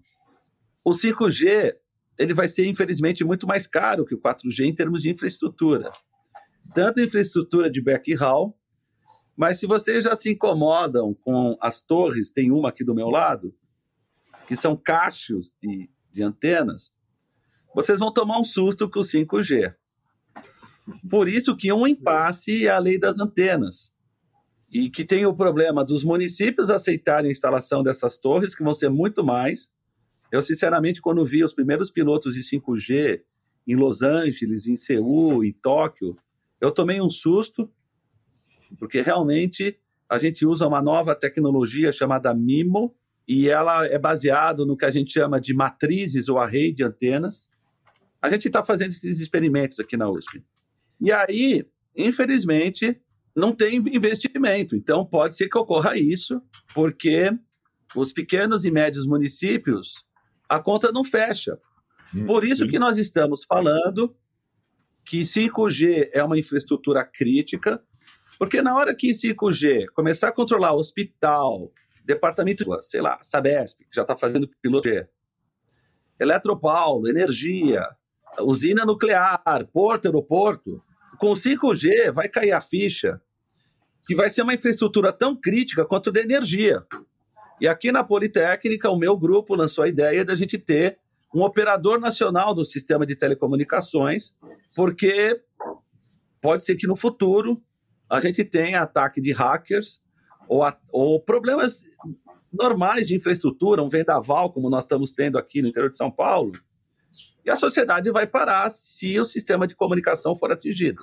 O 0.84 0.90
5G 0.90 1.74
ele 2.18 2.34
vai 2.34 2.48
ser, 2.48 2.66
infelizmente, 2.66 3.24
muito 3.24 3.46
mais 3.46 3.66
caro 3.66 4.04
que 4.04 4.14
o 4.14 4.20
4G 4.20 4.66
em 4.66 4.74
termos 4.74 5.02
de 5.02 5.10
infraestrutura. 5.10 5.90
Tanto 6.74 7.00
infraestrutura 7.00 7.70
de 7.70 7.80
backhaul, 7.80 8.56
mas 9.36 9.58
se 9.58 9.66
vocês 9.66 10.04
já 10.04 10.16
se 10.16 10.32
incomodam 10.32 11.14
com 11.14 11.56
as 11.60 11.82
torres, 11.82 12.30
tem 12.30 12.50
uma 12.50 12.68
aqui 12.70 12.84
do 12.84 12.94
meu 12.94 13.08
lado, 13.08 13.54
que 14.46 14.56
são 14.56 14.76
cachos 14.76 15.54
de, 15.62 15.88
de 16.12 16.22
antenas, 16.22 16.92
vocês 17.78 18.00
vão 18.00 18.12
tomar 18.12 18.40
um 18.40 18.44
susto 18.44 18.90
com 18.90 18.98
o 18.98 19.04
5G. 19.04 19.72
Por 21.08 21.28
isso 21.28 21.56
que 21.56 21.72
um 21.72 21.86
impasse 21.86 22.66
é 22.66 22.70
a 22.70 22.78
lei 22.80 22.98
das 22.98 23.20
antenas. 23.20 23.92
E 24.68 24.90
que 24.90 25.04
tem 25.04 25.24
o 25.24 25.32
problema 25.32 25.84
dos 25.84 26.02
municípios 26.02 26.70
aceitarem 26.70 27.28
a 27.28 27.32
instalação 27.32 27.84
dessas 27.84 28.18
torres, 28.18 28.56
que 28.56 28.64
vão 28.64 28.74
ser 28.74 28.88
muito 28.88 29.22
mais. 29.22 29.70
Eu, 30.32 30.42
sinceramente, 30.42 31.00
quando 31.00 31.24
vi 31.24 31.44
os 31.44 31.54
primeiros 31.54 31.88
pilotos 31.88 32.34
de 32.34 32.40
5G 32.40 33.20
em 33.64 33.76
Los 33.76 34.02
Angeles, 34.02 34.66
em 34.66 34.74
Seul, 34.74 35.44
em 35.44 35.52
Tóquio, 35.52 36.16
eu 36.60 36.72
tomei 36.72 37.00
um 37.00 37.08
susto, 37.08 37.70
porque 38.76 39.02
realmente 39.02 39.78
a 40.08 40.18
gente 40.18 40.44
usa 40.44 40.66
uma 40.66 40.82
nova 40.82 41.14
tecnologia 41.14 41.92
chamada 41.92 42.34
MIMO, 42.34 42.92
e 43.28 43.48
ela 43.48 43.86
é 43.86 44.00
baseada 44.00 44.66
no 44.66 44.76
que 44.76 44.84
a 44.84 44.90
gente 44.90 45.12
chama 45.12 45.40
de 45.40 45.54
matrizes 45.54 46.28
ou 46.28 46.38
array 46.38 46.72
de 46.72 46.82
antenas. 46.82 47.47
A 48.20 48.28
gente 48.30 48.46
está 48.46 48.64
fazendo 48.64 48.90
esses 48.90 49.20
experimentos 49.20 49.78
aqui 49.78 49.96
na 49.96 50.10
USP. 50.10 50.44
E 51.00 51.12
aí, 51.12 51.64
infelizmente, 51.96 53.00
não 53.34 53.54
tem 53.54 53.76
investimento. 53.76 54.74
Então, 54.74 55.06
pode 55.06 55.36
ser 55.36 55.48
que 55.48 55.56
ocorra 55.56 55.96
isso, 55.96 56.42
porque 56.74 57.30
os 57.94 58.12
pequenos 58.12 58.64
e 58.64 58.70
médios 58.70 59.06
municípios, 59.06 60.04
a 60.48 60.58
conta 60.58 60.90
não 60.90 61.04
fecha. 61.04 61.58
Hum, 62.14 62.26
Por 62.26 62.44
isso 62.44 62.66
que 62.66 62.78
nós 62.78 62.98
estamos 62.98 63.44
falando 63.44 64.16
que 65.04 65.20
5G 65.20 66.10
é 66.12 66.22
uma 66.22 66.38
infraestrutura 66.38 67.04
crítica, 67.04 67.82
porque 68.38 68.60
na 68.60 68.76
hora 68.76 68.94
que 68.94 69.10
5G 69.10 69.86
começar 69.94 70.28
a 70.28 70.32
controlar 70.32 70.74
hospital, 70.74 71.72
departamento, 72.04 72.64
sei 72.82 73.00
lá, 73.00 73.18
Sabesp, 73.22 73.78
que 73.84 73.94
já 73.94 74.02
está 74.02 74.16
fazendo 74.16 74.50
piloto 74.60 74.88
Eletropaulo, 76.20 77.08
energia, 77.08 77.86
usina 78.40 78.84
nuclear, 78.84 79.42
porto, 79.72 80.06
aeroporto, 80.06 80.82
com 81.18 81.32
5G 81.32 82.12
vai 82.12 82.28
cair 82.28 82.52
a 82.52 82.60
ficha 82.60 83.20
que 84.06 84.14
vai 84.14 84.30
ser 84.30 84.42
uma 84.42 84.54
infraestrutura 84.54 85.12
tão 85.12 85.36
crítica 85.36 85.84
quanto 85.84 86.10
de 86.10 86.20
energia. 86.20 86.82
E 87.60 87.68
aqui 87.68 87.92
na 87.92 88.02
Politécnica, 88.02 88.88
o 88.88 88.96
meu 88.96 89.16
grupo 89.16 89.54
lançou 89.54 89.84
a 89.84 89.88
ideia 89.88 90.24
da 90.24 90.34
gente 90.34 90.56
ter 90.56 90.98
um 91.34 91.42
operador 91.42 92.00
nacional 92.00 92.54
do 92.54 92.64
sistema 92.64 93.04
de 93.04 93.14
telecomunicações, 93.14 94.32
porque 94.74 95.36
pode 96.40 96.64
ser 96.64 96.76
que 96.76 96.86
no 96.86 96.96
futuro 96.96 97.62
a 98.08 98.20
gente 98.20 98.44
tenha 98.44 98.80
ataque 98.80 99.20
de 99.20 99.32
hackers 99.32 100.00
ou, 100.48 100.62
a, 100.62 100.78
ou 100.90 101.20
problemas 101.20 101.84
normais 102.50 103.06
de 103.08 103.14
infraestrutura, 103.14 103.82
um 103.82 103.90
vendaval, 103.90 104.50
como 104.50 104.70
nós 104.70 104.84
estamos 104.84 105.12
tendo 105.12 105.36
aqui 105.36 105.60
no 105.60 105.68
interior 105.68 105.90
de 105.90 105.98
São 105.98 106.10
Paulo, 106.10 106.52
e 107.48 107.50
a 107.50 107.56
sociedade 107.56 108.10
vai 108.10 108.26
parar 108.26 108.68
se 108.68 109.18
o 109.18 109.24
sistema 109.24 109.66
de 109.66 109.74
comunicação 109.74 110.36
for 110.36 110.52
atingido. 110.52 111.02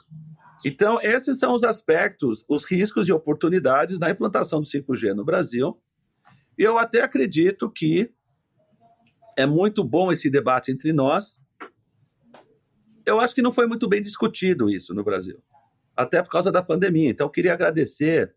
Então, 0.63 1.01
esses 1.01 1.39
são 1.39 1.55
os 1.55 1.63
aspectos, 1.63 2.45
os 2.47 2.63
riscos 2.65 3.07
e 3.07 3.11
oportunidades 3.11 3.97
na 3.97 4.11
implantação 4.11 4.61
do 4.61 4.67
5G 4.67 5.15
no 5.15 5.25
Brasil. 5.25 5.75
E 6.55 6.61
eu 6.61 6.77
até 6.77 7.01
acredito 7.01 7.67
que 7.67 8.13
é 9.35 9.47
muito 9.47 9.83
bom 9.83 10.11
esse 10.11 10.29
debate 10.29 10.71
entre 10.71 10.93
nós. 10.93 11.35
Eu 13.03 13.19
acho 13.19 13.33
que 13.33 13.41
não 13.41 13.51
foi 13.51 13.65
muito 13.65 13.89
bem 13.89 13.99
discutido 13.99 14.69
isso 14.69 14.93
no 14.93 15.03
Brasil, 15.03 15.41
até 15.97 16.21
por 16.21 16.29
causa 16.29 16.51
da 16.51 16.61
pandemia. 16.61 17.09
Então, 17.09 17.25
eu 17.25 17.31
queria 17.31 17.53
agradecer 17.53 18.35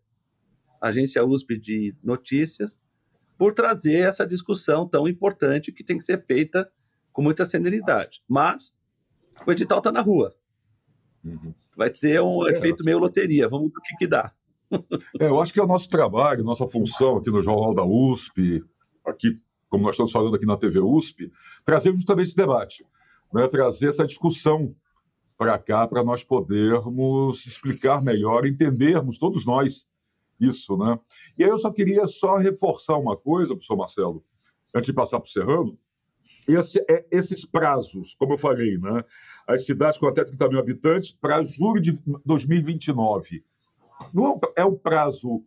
a 0.80 0.88
agência 0.88 1.22
USP 1.22 1.58
de 1.58 1.94
Notícias 2.02 2.80
por 3.36 3.52
trazer 3.52 3.98
essa 3.98 4.26
discussão 4.26 4.88
tão 4.88 5.06
importante 5.06 5.72
que 5.72 5.84
tem 5.84 5.98
que 5.98 6.04
ser 6.04 6.24
feita 6.24 6.66
com 7.12 7.22
muita 7.22 7.44
celeridade. 7.46 8.20
Mas 8.28 8.74
o 9.46 9.52
edital 9.52 9.78
está 9.78 9.92
na 9.92 10.00
rua. 10.00 10.34
Uhum. 11.24 11.54
Vai 11.76 11.90
ter 11.90 12.20
um 12.20 12.46
é, 12.46 12.52
efeito 12.52 12.84
meio 12.84 12.98
loteria. 12.98 13.48
Vamos 13.48 13.70
ver 13.70 13.78
o 13.78 13.82
que, 13.82 13.96
que 13.96 14.06
dá. 14.06 14.32
É, 15.18 15.24
eu 15.26 15.40
acho 15.40 15.52
que 15.52 15.58
é 15.58 15.62
o 15.62 15.66
nosso 15.66 15.88
trabalho, 15.88 16.44
nossa 16.44 16.66
função 16.66 17.16
aqui 17.16 17.30
no 17.30 17.42
Jornal 17.42 17.74
da 17.74 17.84
USP, 17.84 18.62
aqui, 19.04 19.40
como 19.70 19.84
nós 19.84 19.94
estamos 19.94 20.12
falando 20.12 20.36
aqui 20.36 20.44
na 20.44 20.58
TV 20.58 20.78
USP, 20.78 21.32
trazer 21.64 21.90
justamente 21.94 22.28
esse 22.28 22.36
debate, 22.36 22.84
né? 23.32 23.48
trazer 23.48 23.88
essa 23.88 24.06
discussão 24.06 24.74
para 25.38 25.58
cá, 25.58 25.86
para 25.86 26.04
nós 26.04 26.22
podermos 26.22 27.46
explicar 27.46 28.02
melhor, 28.02 28.46
entendermos, 28.46 29.18
todos 29.18 29.46
nós, 29.46 29.88
isso. 30.38 30.76
Né? 30.76 30.98
E 31.38 31.44
aí 31.44 31.50
eu 31.50 31.58
só 31.58 31.72
queria 31.72 32.06
só 32.06 32.36
reforçar 32.36 32.98
uma 32.98 33.16
coisa, 33.16 33.54
professor 33.54 33.76
Marcelo, 33.76 34.24
antes 34.74 34.86
de 34.86 34.92
passar 34.92 35.18
para 35.18 35.28
o 35.28 35.30
Serrano, 35.30 35.78
esse, 36.54 36.84
é, 36.88 37.06
esses 37.10 37.44
prazos, 37.44 38.14
como 38.14 38.34
eu 38.34 38.38
falei, 38.38 38.78
né? 38.78 39.04
as 39.46 39.64
cidades 39.64 39.98
com 39.98 40.06
até 40.06 40.24
30 40.24 40.48
mil 40.48 40.58
habitantes, 40.58 41.10
para 41.10 41.42
julho 41.42 41.80
de 41.80 41.98
2029. 42.24 43.42
Não 44.12 44.38
é 44.54 44.64
um 44.64 44.76
prazo 44.76 45.44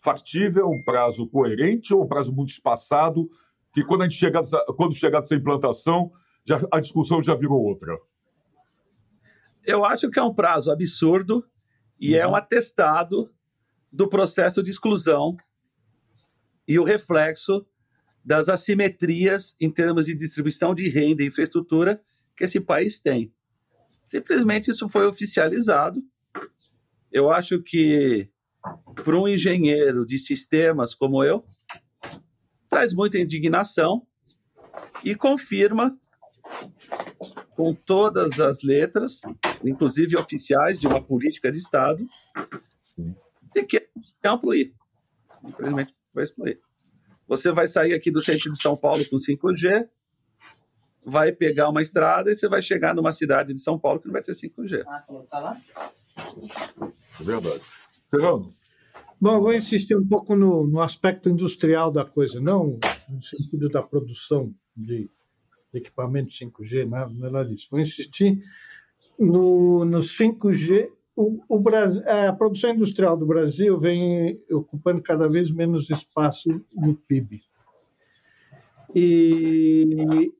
factível, 0.00 0.68
um 0.70 0.82
prazo 0.82 1.26
coerente 1.26 1.92
ou 1.92 2.04
um 2.04 2.06
prazo 2.06 2.32
muito 2.32 2.50
espaçado, 2.50 3.28
que 3.72 3.84
quando 3.84 4.02
a 4.02 4.08
gente 4.08 4.18
chegar, 4.18 4.42
quando 4.76 4.94
chegar 4.94 5.20
dessa 5.20 5.34
implantação, 5.34 6.12
já, 6.44 6.60
a 6.70 6.80
discussão 6.80 7.22
já 7.22 7.34
virou 7.34 7.60
outra? 7.62 7.98
Eu 9.64 9.84
acho 9.84 10.10
que 10.10 10.18
é 10.18 10.22
um 10.22 10.34
prazo 10.34 10.70
absurdo 10.70 11.44
e 11.98 12.16
é 12.16 12.20
uhum. 12.20 12.30
é 12.30 12.32
um 12.32 12.36
atestado 12.36 13.32
do 13.92 14.08
processo 14.08 14.62
de 14.62 14.70
exclusão 14.70 15.36
e 16.66 16.78
o 16.78 16.84
reflexo 16.84 17.66
das 18.24 18.48
assimetrias 18.48 19.56
em 19.60 19.70
termos 19.70 20.06
de 20.06 20.14
distribuição 20.14 20.74
de 20.74 20.88
renda 20.88 21.22
e 21.22 21.26
infraestrutura 21.26 22.00
que 22.36 22.44
esse 22.44 22.60
país 22.60 23.00
tem. 23.00 23.32
Simplesmente 24.04 24.70
isso 24.70 24.88
foi 24.88 25.06
oficializado. 25.06 26.02
Eu 27.10 27.30
acho 27.30 27.62
que 27.62 28.28
para 29.04 29.18
um 29.18 29.26
engenheiro 29.26 30.06
de 30.06 30.18
sistemas 30.18 30.94
como 30.94 31.24
eu, 31.24 31.44
traz 32.68 32.94
muita 32.94 33.18
indignação 33.18 34.06
e 35.04 35.14
confirma 35.14 35.98
com 37.54 37.74
todas 37.74 38.40
as 38.40 38.62
letras, 38.62 39.20
inclusive 39.64 40.16
oficiais 40.16 40.80
de 40.80 40.86
uma 40.86 41.02
política 41.02 41.50
de 41.50 41.58
Estado, 41.58 42.06
de 43.54 43.62
que 43.64 43.88
é 44.22 44.32
um 44.32 44.38
fluir. 44.38 44.72
Infelizmente, 45.44 45.94
vai 46.14 46.24
excluir. 46.24 46.58
Você 47.32 47.50
vai 47.50 47.66
sair 47.66 47.94
aqui 47.94 48.10
do 48.10 48.22
centro 48.22 48.52
de 48.52 48.60
São 48.60 48.76
Paulo 48.76 49.02
com 49.08 49.16
5G, 49.16 49.88
vai 51.02 51.32
pegar 51.32 51.70
uma 51.70 51.80
estrada 51.80 52.30
e 52.30 52.36
você 52.36 52.46
vai 52.46 52.60
chegar 52.60 52.94
numa 52.94 53.10
cidade 53.10 53.54
de 53.54 53.62
São 53.62 53.78
Paulo 53.78 53.98
que 53.98 54.06
não 54.06 54.12
vai 54.12 54.22
ter 54.22 54.32
5G. 54.32 54.82
Ah, 54.86 55.02
tá 55.30 55.38
lá? 55.38 55.56
É 57.18 57.24
verdade. 57.24 57.62
Serrano. 58.10 58.52
Bom, 59.18 59.40
vou 59.40 59.54
insistir 59.54 59.96
um 59.96 60.06
pouco 60.06 60.36
no, 60.36 60.66
no, 60.66 60.82
aspecto 60.82 61.30
industrial 61.30 61.90
da 61.90 62.04
coisa, 62.04 62.38
não 62.38 62.78
no 63.08 63.22
sentido 63.22 63.70
da 63.70 63.82
produção 63.82 64.54
de, 64.76 65.08
de 65.72 65.78
equipamentos 65.78 66.38
5G, 66.38 66.86
nada, 66.86 67.14
nada 67.14 67.48
disso. 67.48 67.68
Vou 67.70 67.80
insistir 67.80 68.42
no, 69.18 69.86
no 69.86 70.00
5G. 70.00 70.90
O, 71.14 71.42
o 71.48 71.58
Brasil, 71.58 72.02
a 72.08 72.32
produção 72.32 72.70
industrial 72.70 73.16
do 73.16 73.26
Brasil 73.26 73.78
vem 73.78 74.40
ocupando 74.50 75.02
cada 75.02 75.28
vez 75.28 75.50
menos 75.50 75.90
espaço 75.90 76.48
no 76.74 76.94
PIB. 76.94 77.42
E 78.94 80.32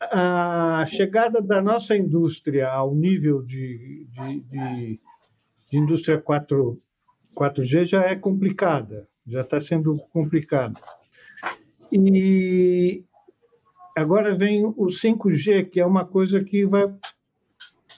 a 0.00 0.86
chegada 0.88 1.42
da 1.42 1.60
nossa 1.60 1.96
indústria 1.96 2.68
ao 2.68 2.94
nível 2.94 3.42
de, 3.42 4.06
de, 4.10 4.40
de, 4.40 5.00
de 5.70 5.78
indústria 5.78 6.18
4 6.20 6.80
4G 7.34 7.86
já 7.86 8.02
é 8.04 8.16
complicada, 8.16 9.08
já 9.26 9.40
está 9.40 9.60
sendo 9.60 9.96
complicada. 10.10 10.78
E 11.92 13.04
agora 13.96 14.34
vem 14.34 14.64
o 14.66 14.86
5G, 14.86 15.70
que 15.70 15.80
é 15.80 15.86
uma 15.86 16.04
coisa 16.04 16.42
que 16.42 16.66
vai 16.66 16.92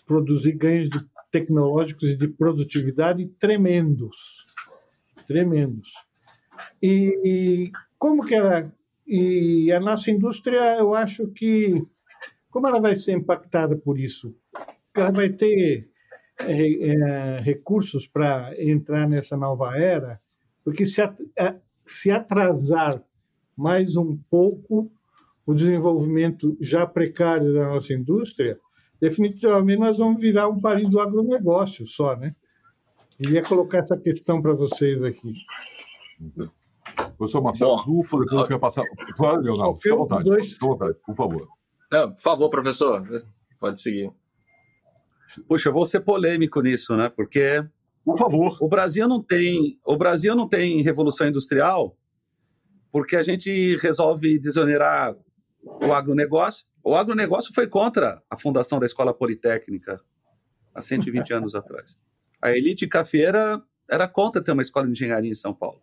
produzir 0.07 0.53
ganhos 0.53 0.88
tecnológicos 1.33 2.11
e 2.11 2.16
de 2.16 2.29
produtividade 2.29 3.27
tremendos, 3.40 4.47
tremendos. 5.27 5.88
E, 6.81 7.73
como 7.99 8.25
que 8.25 8.35
ela 8.35 8.73
e 9.07 9.73
a 9.73 9.81
nossa 9.81 10.11
indústria, 10.11 10.77
eu 10.79 10.95
acho 10.95 11.27
que 11.29 11.83
como 12.51 12.68
ela 12.68 12.81
vai 12.81 12.95
ser 12.95 13.12
impactada 13.12 13.77
por 13.77 13.99
isso? 13.99 14.35
Ela 14.95 15.11
vai 15.11 15.31
ter 15.31 15.88
é, 16.40 16.88
é, 16.90 17.40
recursos 17.40 18.07
para 18.07 18.53
entrar 18.59 19.09
nessa 19.09 19.37
nova 19.37 19.77
era, 19.77 20.21
porque 20.64 20.87
se, 20.87 21.01
se 21.87 22.11
atrasar 22.11 23.03
mais 23.57 23.97
um 23.97 24.16
pouco 24.31 24.92
o 25.47 25.55
desenvolvimento 25.55 26.57
já 26.61 26.87
precário 26.87 27.53
da 27.53 27.68
nossa 27.68 27.92
indústria, 27.92 28.59
definitivamente 29.03 29.81
nós 29.81 29.99
vamos 29.99 30.21
virar 30.21 30.49
um 30.49 30.61
país 30.61 30.88
do 30.88 31.01
agronegócio 31.01 31.85
só, 31.88 32.15
né? 32.15 32.31
Queria 33.17 33.43
colocar 33.43 33.79
essa 33.79 33.97
questão 33.97 34.41
para 34.41 34.53
vocês 34.53 35.03
aqui. 35.03 35.35
Professor 37.19 37.43
Marcelo 37.43 37.79
Zufo, 37.79 38.21
depois 38.21 38.43
eu 38.43 38.47
quero 38.47 38.61
passar. 38.61 38.85
Claro, 39.17 39.43
Leonardo, 39.43 39.77
fica 39.79 39.95
à 39.95 39.99
vontade, 39.99 40.31
fica 40.49 40.65
à 40.65 40.69
vontade, 40.69 40.95
por 41.05 41.17
favor. 41.17 41.49
Não, 41.91 42.12
por 42.12 42.21
favor, 42.21 42.49
professor, 42.49 43.03
pode 43.59 43.81
seguir. 43.81 44.12
Puxa, 45.49 45.69
eu 45.69 45.73
vou 45.73 45.85
ser 45.85 46.01
polêmico 46.01 46.61
nisso, 46.61 46.97
né? 46.97 47.09
Porque 47.09 47.65
por 48.05 48.17
favor. 48.17 48.57
O 48.61 48.69
Brasil 48.69 49.09
não 49.09 49.23
tem, 49.23 49.79
o 49.85 49.97
Brasil 49.97 50.35
não 50.35 50.49
tem 50.49 50.81
revolução 50.83 51.29
industrial 51.29 51.97
porque 52.91 53.17
a 53.17 53.23
gente 53.23 53.77
resolve 53.79 54.38
desonerar 54.38 55.17
o 55.65 55.93
agronegócio. 55.93 56.67
O 56.85 56.97
agronegócio 56.97 57.55
foi 57.55 57.68
contra 57.68 58.23
a 58.29 58.37
fundação 58.37 58.81
da 58.81 58.87
Escola 58.87 59.14
Politécnica 59.14 60.01
há 60.75 60.81
120 60.81 61.33
anos 61.35 61.55
atrás. 61.55 61.97
A 62.40 62.51
elite 62.51 62.88
cafeira 62.88 63.62
era 63.88 64.09
contra 64.09 64.42
ter 64.42 64.53
uma 64.53 64.62
escola 64.62 64.87
de 64.87 64.92
engenharia 64.92 65.31
em 65.31 65.35
São 65.35 65.55
Paulo. 65.55 65.81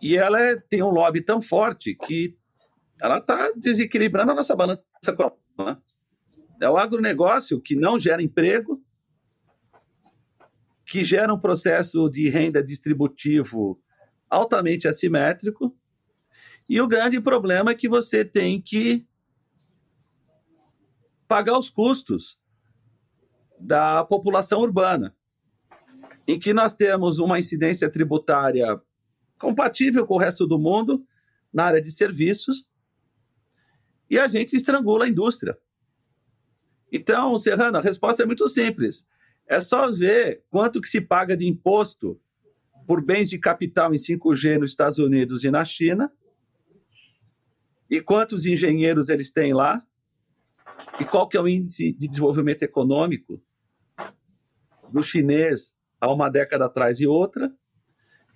E 0.00 0.16
ela 0.16 0.40
é, 0.40 0.54
tem 0.54 0.82
um 0.82 0.90
lobby 0.90 1.20
tão 1.20 1.42
forte 1.42 1.94
que 1.94 2.36
ela 3.00 3.18
está 3.18 3.50
desequilibrando 3.56 4.30
a 4.30 4.34
nossa 4.34 4.54
balança. 4.54 4.84
Né? 5.58 5.76
É 6.60 6.70
o 6.70 6.76
agronegócio 6.76 7.60
que 7.60 7.74
não 7.74 7.98
gera 7.98 8.22
emprego, 8.22 8.80
que 10.86 11.02
gera 11.02 11.34
um 11.34 11.40
processo 11.40 12.08
de 12.08 12.28
renda 12.28 12.62
distributivo 12.62 13.80
altamente 14.30 14.86
assimétrico. 14.86 15.76
E 16.68 16.80
o 16.80 16.86
grande 16.86 17.20
problema 17.20 17.70
é 17.72 17.74
que 17.74 17.88
você 17.88 18.24
tem 18.24 18.60
que 18.60 19.07
pagar 21.28 21.58
os 21.58 21.68
custos 21.68 22.38
da 23.60 24.02
população 24.04 24.60
urbana, 24.60 25.14
em 26.26 26.40
que 26.40 26.54
nós 26.54 26.74
temos 26.74 27.18
uma 27.18 27.38
incidência 27.38 27.90
tributária 27.90 28.80
compatível 29.38 30.06
com 30.06 30.14
o 30.14 30.18
resto 30.18 30.46
do 30.46 30.58
mundo 30.58 31.06
na 31.52 31.64
área 31.64 31.80
de 31.80 31.92
serviços, 31.92 32.66
e 34.10 34.18
a 34.18 34.26
gente 34.26 34.56
estrangula 34.56 35.04
a 35.04 35.08
indústria. 35.08 35.56
Então, 36.90 37.38
Serrano, 37.38 37.76
a 37.76 37.82
resposta 37.82 38.22
é 38.22 38.26
muito 38.26 38.48
simples. 38.48 39.06
É 39.46 39.60
só 39.60 39.90
ver 39.90 40.42
quanto 40.50 40.80
que 40.80 40.88
se 40.88 41.00
paga 41.00 41.36
de 41.36 41.46
imposto 41.46 42.18
por 42.86 43.04
bens 43.04 43.28
de 43.28 43.38
capital 43.38 43.94
em 43.94 43.98
5G 43.98 44.58
nos 44.58 44.70
Estados 44.70 44.98
Unidos 44.98 45.44
e 45.44 45.50
na 45.50 45.62
China, 45.62 46.10
e 47.90 48.00
quantos 48.00 48.46
engenheiros 48.46 49.08
eles 49.08 49.30
têm 49.30 49.52
lá, 49.52 49.86
e 51.00 51.04
qual 51.04 51.28
que 51.28 51.36
é 51.36 51.40
o 51.40 51.48
índice 51.48 51.92
de 51.92 52.08
desenvolvimento 52.08 52.62
econômico 52.62 53.40
do 54.90 55.02
chinês 55.02 55.76
há 56.00 56.10
uma 56.12 56.28
década 56.28 56.66
atrás 56.66 57.00
e 57.00 57.06
outra, 57.06 57.52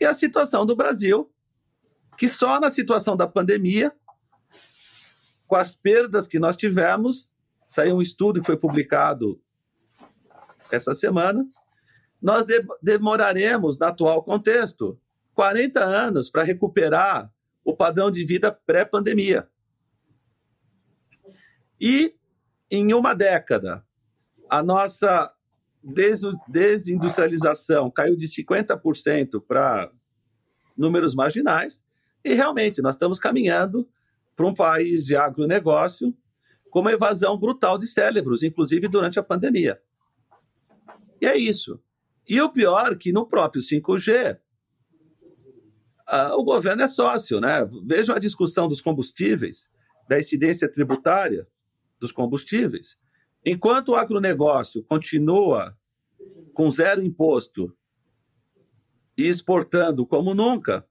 e 0.00 0.04
a 0.04 0.14
situação 0.14 0.66
do 0.66 0.74
Brasil, 0.74 1.32
que 2.18 2.28
só 2.28 2.58
na 2.58 2.70
situação 2.70 3.16
da 3.16 3.26
pandemia, 3.26 3.92
com 5.46 5.56
as 5.56 5.74
perdas 5.74 6.26
que 6.26 6.38
nós 6.38 6.56
tivemos, 6.56 7.32
Saiu 7.72 7.96
um 7.96 8.02
estudo 8.02 8.38
que 8.38 8.44
foi 8.44 8.58
publicado 8.58 9.40
essa 10.70 10.94
semana. 10.94 11.42
Nós 12.20 12.44
de 12.44 12.62
demoraremos, 12.82 13.78
no 13.78 13.86
atual 13.86 14.22
contexto, 14.22 15.00
40 15.32 15.82
anos 15.82 16.28
para 16.28 16.42
recuperar 16.42 17.32
o 17.64 17.74
padrão 17.74 18.10
de 18.10 18.26
vida 18.26 18.52
pré-pandemia. 18.52 19.48
E 21.80 22.14
em 22.74 22.94
uma 22.94 23.12
década, 23.14 23.84
a 24.48 24.62
nossa 24.62 25.30
desindustrialização 26.48 27.90
caiu 27.90 28.16
de 28.16 28.26
50% 28.26 29.44
para 29.46 29.92
números 30.74 31.14
marginais, 31.14 31.84
e 32.24 32.32
realmente 32.32 32.80
nós 32.80 32.94
estamos 32.94 33.18
caminhando 33.18 33.86
para 34.34 34.46
um 34.46 34.54
país 34.54 35.04
de 35.04 35.14
agronegócio 35.14 36.16
com 36.70 36.80
uma 36.80 36.92
evasão 36.92 37.36
brutal 37.36 37.76
de 37.76 37.86
cérebros, 37.86 38.42
inclusive 38.42 38.88
durante 38.88 39.18
a 39.18 39.22
pandemia. 39.22 39.78
E 41.20 41.26
é 41.26 41.36
isso. 41.36 41.78
E 42.26 42.40
o 42.40 42.50
pior 42.50 42.96
que 42.96 43.12
no 43.12 43.26
próprio 43.26 43.60
5G, 43.60 44.38
o 46.38 46.42
governo 46.42 46.82
é 46.82 46.88
sócio, 46.88 47.38
né? 47.38 47.68
Vejam 47.84 48.16
a 48.16 48.18
discussão 48.18 48.66
dos 48.66 48.80
combustíveis, 48.80 49.74
da 50.08 50.18
incidência 50.18 50.66
tributária 50.68 51.46
dos 52.02 52.12
combustíveis. 52.12 52.98
Enquanto 53.44 53.90
o 53.90 53.94
agronegócio 53.94 54.82
continua 54.84 55.76
com 56.52 56.70
zero 56.70 57.02
imposto 57.02 57.74
e 59.16 59.26
exportando 59.26 60.06
como 60.06 60.34
nunca, 60.34 60.86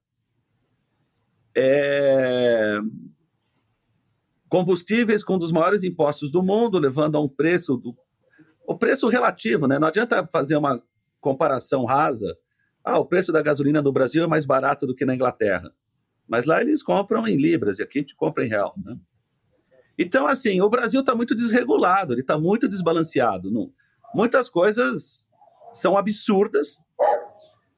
é, 1.56 2.80
Combustíveis 4.52 5.24
com 5.24 5.36
um 5.36 5.40
dos 5.40 5.54
maiores 5.54 5.82
impostos 5.82 6.30
do 6.30 6.44
mundo, 6.44 6.78
levando 6.78 7.16
a 7.16 7.22
um 7.22 7.30
preço 7.30 7.78
do 7.78 7.96
o 8.68 8.78
preço 8.78 9.08
relativo, 9.08 9.66
né? 9.66 9.80
Não 9.80 9.88
adianta 9.88 10.28
fazer 10.28 10.58
uma 10.58 10.84
comparação 11.22 11.86
rasa. 11.86 12.38
Ah, 12.84 13.00
o 13.00 13.06
preço 13.06 13.32
da 13.32 13.42
gasolina 13.42 13.82
no 13.82 13.94
Brasil 13.94 14.22
é 14.26 14.28
mais 14.28 14.46
barato 14.46 14.86
do 14.86 14.94
que 14.94 15.06
na 15.06 15.16
Inglaterra. 15.16 15.72
Mas 16.28 16.46
lá 16.46 16.60
eles 16.60 16.84
compram 16.84 17.26
em 17.26 17.38
libras 17.38 17.80
e 17.80 17.84
aqui 17.84 18.00
a 18.00 18.02
gente 18.02 18.14
compra 18.14 18.46
em 18.46 18.50
real, 18.50 18.74
né? 18.78 18.98
Então, 19.98 20.28
assim, 20.28 20.62
o 20.62 20.70
Brasil 20.70 21.02
está 21.02 21.16
muito 21.16 21.36
desregulado, 21.36 22.14
ele 22.14 22.22
está 22.22 22.38
muito 22.38 22.68
desbalanceado. 22.68 23.52
Não? 23.52 23.72
Muitas 24.14 24.50
coisas 24.50 25.26
são 25.74 25.98
absurdas 25.98 26.82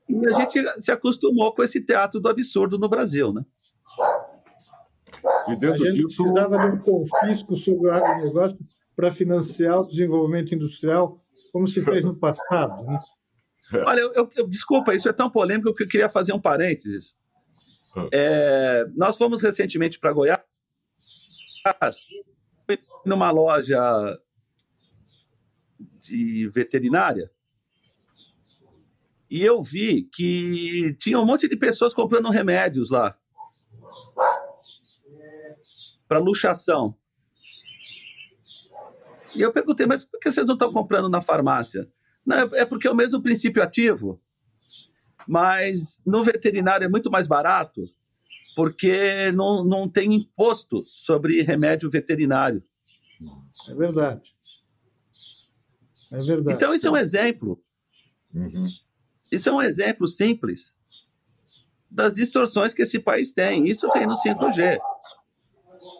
e 0.07 0.27
a 0.27 0.31
gente 0.31 0.81
se 0.81 0.91
acostumou 0.91 1.53
com 1.53 1.63
esse 1.63 1.81
teatro 1.81 2.19
do 2.19 2.29
absurdo 2.29 2.77
no 2.77 2.89
Brasil, 2.89 3.33
né? 3.33 3.45
E 5.47 5.55
dentro 5.55 5.83
a 5.83 5.91
gente 5.91 6.05
disso. 6.05 6.23
precisava 6.23 6.57
de 6.57 6.75
um 6.75 6.79
confisco 6.79 7.55
sobre 7.55 7.87
o 7.87 7.91
agronegócio 7.91 8.57
para 8.95 9.11
financiar 9.11 9.81
o 9.81 9.87
desenvolvimento 9.87 10.53
industrial, 10.53 11.21
como 11.51 11.67
se 11.67 11.81
fez 11.81 12.03
no 12.03 12.15
passado. 12.15 12.83
Né? 12.83 12.99
Olha, 13.85 14.01
eu, 14.01 14.29
eu, 14.35 14.47
desculpa, 14.47 14.93
isso 14.93 15.09
é 15.09 15.13
tão 15.13 15.29
polêmico 15.29 15.73
que 15.73 15.83
eu 15.83 15.87
queria 15.87 16.09
fazer 16.09 16.33
um 16.33 16.41
parênteses. 16.41 17.15
Ah. 17.95 18.07
É, 18.11 18.85
nós 18.95 19.17
fomos 19.17 19.41
recentemente 19.41 19.99
para 19.99 20.13
Goiás, 20.13 20.41
numa 23.05 23.31
loja 23.31 24.19
de 26.01 26.47
veterinária, 26.49 27.31
e 29.29 29.41
eu 29.41 29.63
vi 29.63 30.03
que 30.13 30.95
tinha 30.99 31.19
um 31.19 31.25
monte 31.25 31.47
de 31.47 31.55
pessoas 31.55 31.93
comprando 31.93 32.29
remédios 32.29 32.91
lá 32.91 33.17
para 36.07 36.19
luxação. 36.19 36.95
E 39.35 39.41
eu 39.41 39.51
perguntei, 39.51 39.87
mas 39.87 40.03
por 40.03 40.19
que 40.19 40.31
vocês 40.31 40.45
não 40.45 40.53
estão 40.53 40.71
comprando 40.71 41.09
na 41.09 41.19
farmácia? 41.19 41.91
Não, 42.23 42.37
é, 42.37 42.59
é 42.59 42.65
porque 42.65 42.87
é 42.87 42.91
o 42.91 42.95
mesmo 42.95 43.23
princípio 43.23 43.63
ativo. 43.63 44.21
Mas 45.27 46.01
no 46.05 46.23
veterinário 46.23 46.85
é 46.85 46.89
muito 46.89 47.09
mais 47.09 47.25
barato 47.25 47.85
porque 48.55 49.31
não, 49.31 49.63
não 49.63 49.89
tem 49.89 50.13
imposto 50.13 50.83
sobre 50.87 51.41
remédio 51.41 51.89
veterinário. 51.89 52.63
É 53.67 53.73
verdade. 53.73 54.33
É 56.11 56.17
verdade. 56.23 56.55
Então, 56.55 56.73
isso 56.73 56.87
é 56.87 56.91
um 56.91 56.97
exemplo. 56.97 57.63
Uhum. 58.33 58.67
Isso 59.31 59.49
é 59.49 59.51
um 59.51 59.61
exemplo 59.61 60.07
simples 60.07 60.73
das 61.89 62.15
distorções 62.15 62.73
que 62.73 62.81
esse 62.81 62.99
país 62.99 63.31
tem. 63.31 63.67
Isso 63.67 63.87
tem 63.89 64.05
no 64.05 64.15
5G. 64.15 64.79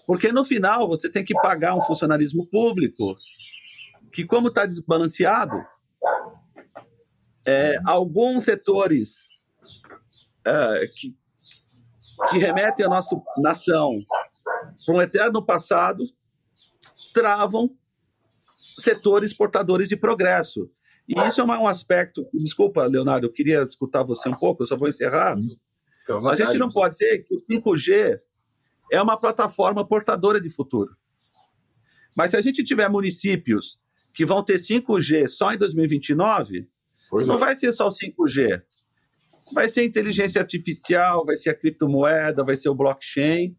Porque 0.06 0.32
no 0.32 0.44
final 0.44 0.88
você 0.88 1.10
tem 1.10 1.24
que 1.24 1.34
pagar 1.36 1.76
um 1.76 1.82
funcionalismo 1.82 2.46
público 2.48 3.16
que, 4.12 4.26
como 4.26 4.50
está 4.50 4.66
desbalanceado, 4.66 5.64
é, 7.46 7.78
alguns 7.86 8.44
setores 8.44 9.28
é, 10.46 10.88
que, 10.96 11.16
que 12.30 12.38
remetem 12.38 12.86
a 12.86 12.90
nossa 12.90 13.16
nação 13.38 13.98
para 14.86 14.96
um 14.96 15.02
eterno 15.02 15.44
passado 15.44 16.04
travam 17.14 17.70
setores 18.80 19.34
portadores 19.34 19.88
de 19.88 19.96
progresso. 19.96 20.70
E 21.08 21.20
isso 21.28 21.42
é 21.42 21.44
um 21.44 21.68
aspecto. 21.68 22.28
Desculpa, 22.34 22.86
Leonardo, 22.86 23.28
eu 23.28 23.32
queria 23.32 23.64
escutar 23.64 24.04
você 24.04 24.30
um 24.30 24.34
pouco, 24.34 24.64
eu 24.64 24.68
só 24.68 24.78
vou 24.78 24.88
encerrar. 24.88 25.36
A 26.30 26.36
gente 26.36 26.58
não 26.58 26.70
pode 26.70 26.98
dizer 26.98 27.24
que 27.24 27.34
o 27.34 27.38
5G 27.38 28.18
é 28.92 29.02
uma 29.02 29.18
plataforma 29.18 29.86
portadora 29.86 30.40
de 30.40 30.50
futuro. 30.50 30.96
Mas 32.16 32.32
se 32.32 32.38
a 32.38 32.42
gente 32.42 32.64
tiver 32.64 32.90
municípios 32.90 33.80
que 34.14 34.26
vão 34.26 34.44
ter 34.44 34.56
5G 34.56 35.28
só 35.28 35.54
em 35.54 35.58
2029, 35.58 36.70
pois 37.10 37.28
não 37.28 37.36
é. 37.36 37.40
vai 37.40 37.56
ser 37.56 37.72
só 37.72 37.88
o 37.88 37.92
5G. 37.92 38.62
Vai 39.54 39.70
ser 39.70 39.86
inteligência 39.86 40.42
artificial, 40.42 41.26
vai 41.26 41.36
ser 41.36 41.52
a 41.52 41.56
criptomoeda, 41.56 42.44
vai 42.44 42.56
ser 42.56 42.70
o 42.70 42.76
blockchain. 42.76 43.56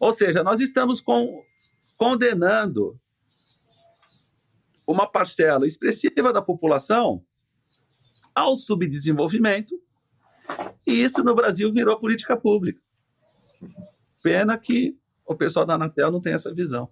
Ou 0.00 0.12
seja, 0.12 0.42
nós 0.42 0.60
estamos 0.60 1.00
com, 1.00 1.42
condenando 1.96 2.98
uma 4.86 5.06
parcela 5.06 5.66
expressiva 5.66 6.32
da 6.32 6.40
população 6.40 7.24
ao 8.34 8.54
subdesenvolvimento, 8.54 9.80
e 10.86 10.92
isso 10.92 11.24
no 11.24 11.34
Brasil 11.34 11.72
virou 11.72 11.98
política 11.98 12.36
pública. 12.36 12.80
Pena 14.22 14.56
que 14.58 14.96
o 15.26 15.34
pessoal 15.34 15.66
da 15.66 15.74
Anatel 15.74 16.10
não 16.10 16.20
tem 16.20 16.34
essa 16.34 16.54
visão. 16.54 16.88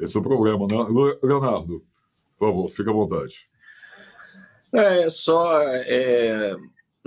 Esse 0.00 0.16
é 0.16 0.20
o 0.20 0.22
problema, 0.22 0.66
né? 0.66 0.76
Leonardo, 1.22 1.84
por 2.38 2.48
favor, 2.48 2.70
fique 2.70 2.88
à 2.88 2.92
vontade. 2.92 3.48
É, 4.72 5.08
só. 5.08 5.62
É, 5.62 6.56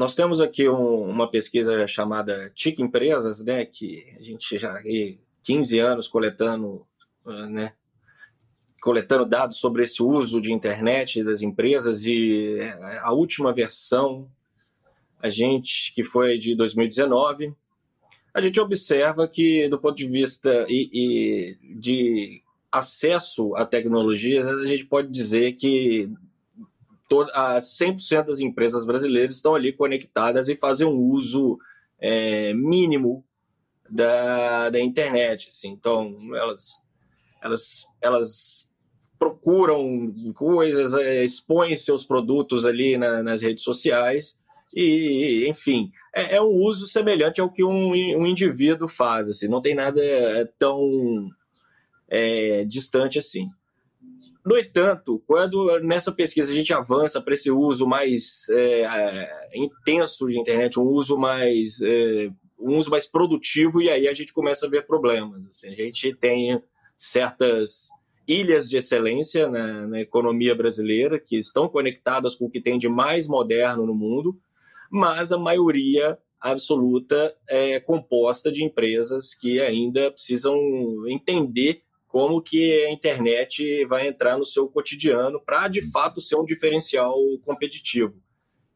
nós 0.01 0.15
temos 0.15 0.41
aqui 0.41 0.67
um, 0.67 1.07
uma 1.07 1.29
pesquisa 1.29 1.87
chamada 1.87 2.51
TIC 2.55 2.81
Empresas, 2.81 3.43
né? 3.43 3.65
Que 3.65 4.03
a 4.17 4.23
gente 4.23 4.57
já 4.57 4.71
há 4.71 4.81
15 5.43 5.77
anos 5.77 6.07
coletando 6.07 6.87
né, 7.51 7.73
coletando 8.81 9.27
dados 9.27 9.57
sobre 9.57 9.83
esse 9.83 10.01
uso 10.01 10.41
de 10.41 10.51
internet 10.51 11.23
das 11.23 11.43
empresas 11.43 12.03
e 12.03 12.57
é, 12.59 12.97
a 13.03 13.11
última 13.11 13.53
versão, 13.53 14.27
a 15.21 15.29
gente 15.29 15.93
que 15.93 16.03
foi 16.03 16.39
de 16.39 16.55
2019, 16.55 17.53
a 18.33 18.41
gente 18.41 18.59
observa 18.59 19.27
que 19.27 19.69
do 19.69 19.77
ponto 19.77 19.97
de 19.97 20.07
vista 20.07 20.65
e, 20.67 20.89
e 20.91 21.75
de 21.79 22.41
acesso 22.71 23.55
a 23.55 23.67
tecnologias, 23.67 24.47
a 24.47 24.65
gente 24.65 24.87
pode 24.87 25.09
dizer 25.09 25.51
que 25.53 26.11
a 27.34 27.58
100% 27.58 28.26
das 28.26 28.39
empresas 28.39 28.86
brasileiras 28.86 29.36
estão 29.36 29.56
ali 29.56 29.74
conectadas 29.74 30.50
e 30.50 30.56
fazem 30.56 30.88
um 30.88 30.97
uso 30.97 31.58
é, 32.00 32.54
mínimo 32.54 33.24
da, 33.89 34.69
da 34.69 34.80
internet. 34.80 35.50
Assim. 35.50 35.69
Então, 35.69 36.15
elas, 36.36 36.82
elas, 37.41 37.86
elas 38.02 38.71
procuram 39.19 40.13
coisas, 40.34 40.93
é, 40.93 41.24
expõem 41.24 41.76
seus 41.76 42.06
produtos 42.06 42.65
ali 42.65 42.97
na, 42.97 43.21
nas 43.21 43.41
redes 43.41 43.63
sociais 43.63 44.39
e, 44.74 45.45
enfim, 45.50 45.91
é, 46.15 46.38
é, 46.38 46.41
um 46.41 46.54
uso 46.63 46.88
semelhante 46.88 47.41
ao 47.41 47.52
que 47.52 47.63
um, 47.63 47.91
um 47.91 48.26
indivíduo 48.26 48.88
faz, 48.88 49.30
assim, 49.30 49.47
não 49.47 49.62
tem 49.62 49.76
nada 49.76 50.02
é, 50.02 50.45
tão 50.58 51.30
é, 52.08 52.63
distante 52.63 53.19
assim. 53.19 53.47
No 54.45 54.58
entanto, 54.58 55.21
quando 55.27 55.80
nessa 55.82 56.12
pesquisa 56.12 56.51
a 56.51 56.56
gente 56.56 56.73
avança 56.73 57.21
para 57.21 57.34
esse 57.34 57.51
uso 57.51 57.88
mais 57.88 58.49
é, 58.49 58.82
é, 58.82 59.49
intenso 59.56 60.27
de 60.27 60.39
internet, 60.39 60.80
um 60.80 60.84
uso 60.84 61.17
mais 61.17 61.80
um 62.62 62.77
uso 62.77 62.91
mais 62.91 63.06
produtivo, 63.06 63.82
e 63.82 63.89
aí 63.89 64.08
a 64.08 64.13
gente 64.13 64.34
começa 64.34 64.67
a 64.67 64.69
ver 64.69 64.86
problemas. 64.86 65.47
Assim, 65.47 65.69
a 65.69 65.75
gente 65.75 66.13
tem 66.15 66.62
certas 66.95 67.89
ilhas 68.27 68.69
de 68.69 68.77
excelência 68.77 69.49
na, 69.49 69.88
na, 69.88 69.99
economia 69.99 70.56
brasileira, 70.56 71.19
que 71.19 71.38
estão 71.38 71.67
conectadas 71.67 72.36
com 72.36 72.45
o 72.45 72.49
que 72.49 72.62
tem 72.62 72.77
de 72.77 72.88
mais 72.88 73.27
moderno 73.27 73.86
no 73.86 73.95
mundo, 73.95 74.39
mas 74.89 75.32
a 75.32 75.38
maioria 75.38 76.17
absoluta 76.39 77.36
é 77.49 77.80
composta 77.80 78.51
de 78.51 78.63
empresas 78.63 79.34
que 79.34 79.60
ainda 79.60 80.12
precisam 80.12 80.56
entender 81.08 81.82
como 82.12 82.41
que 82.41 82.86
a 82.86 82.91
internet 82.91 83.86
vai 83.86 84.06
entrar 84.06 84.38
no 84.38 84.45
seu 84.45 84.67
cotidiano 84.67 85.39
para 85.39 85.69
de 85.69 85.82
fato 85.91 86.19
ser 86.19 86.36
um 86.36 86.43
diferencial 86.43 87.15
competitivo. 87.45 88.13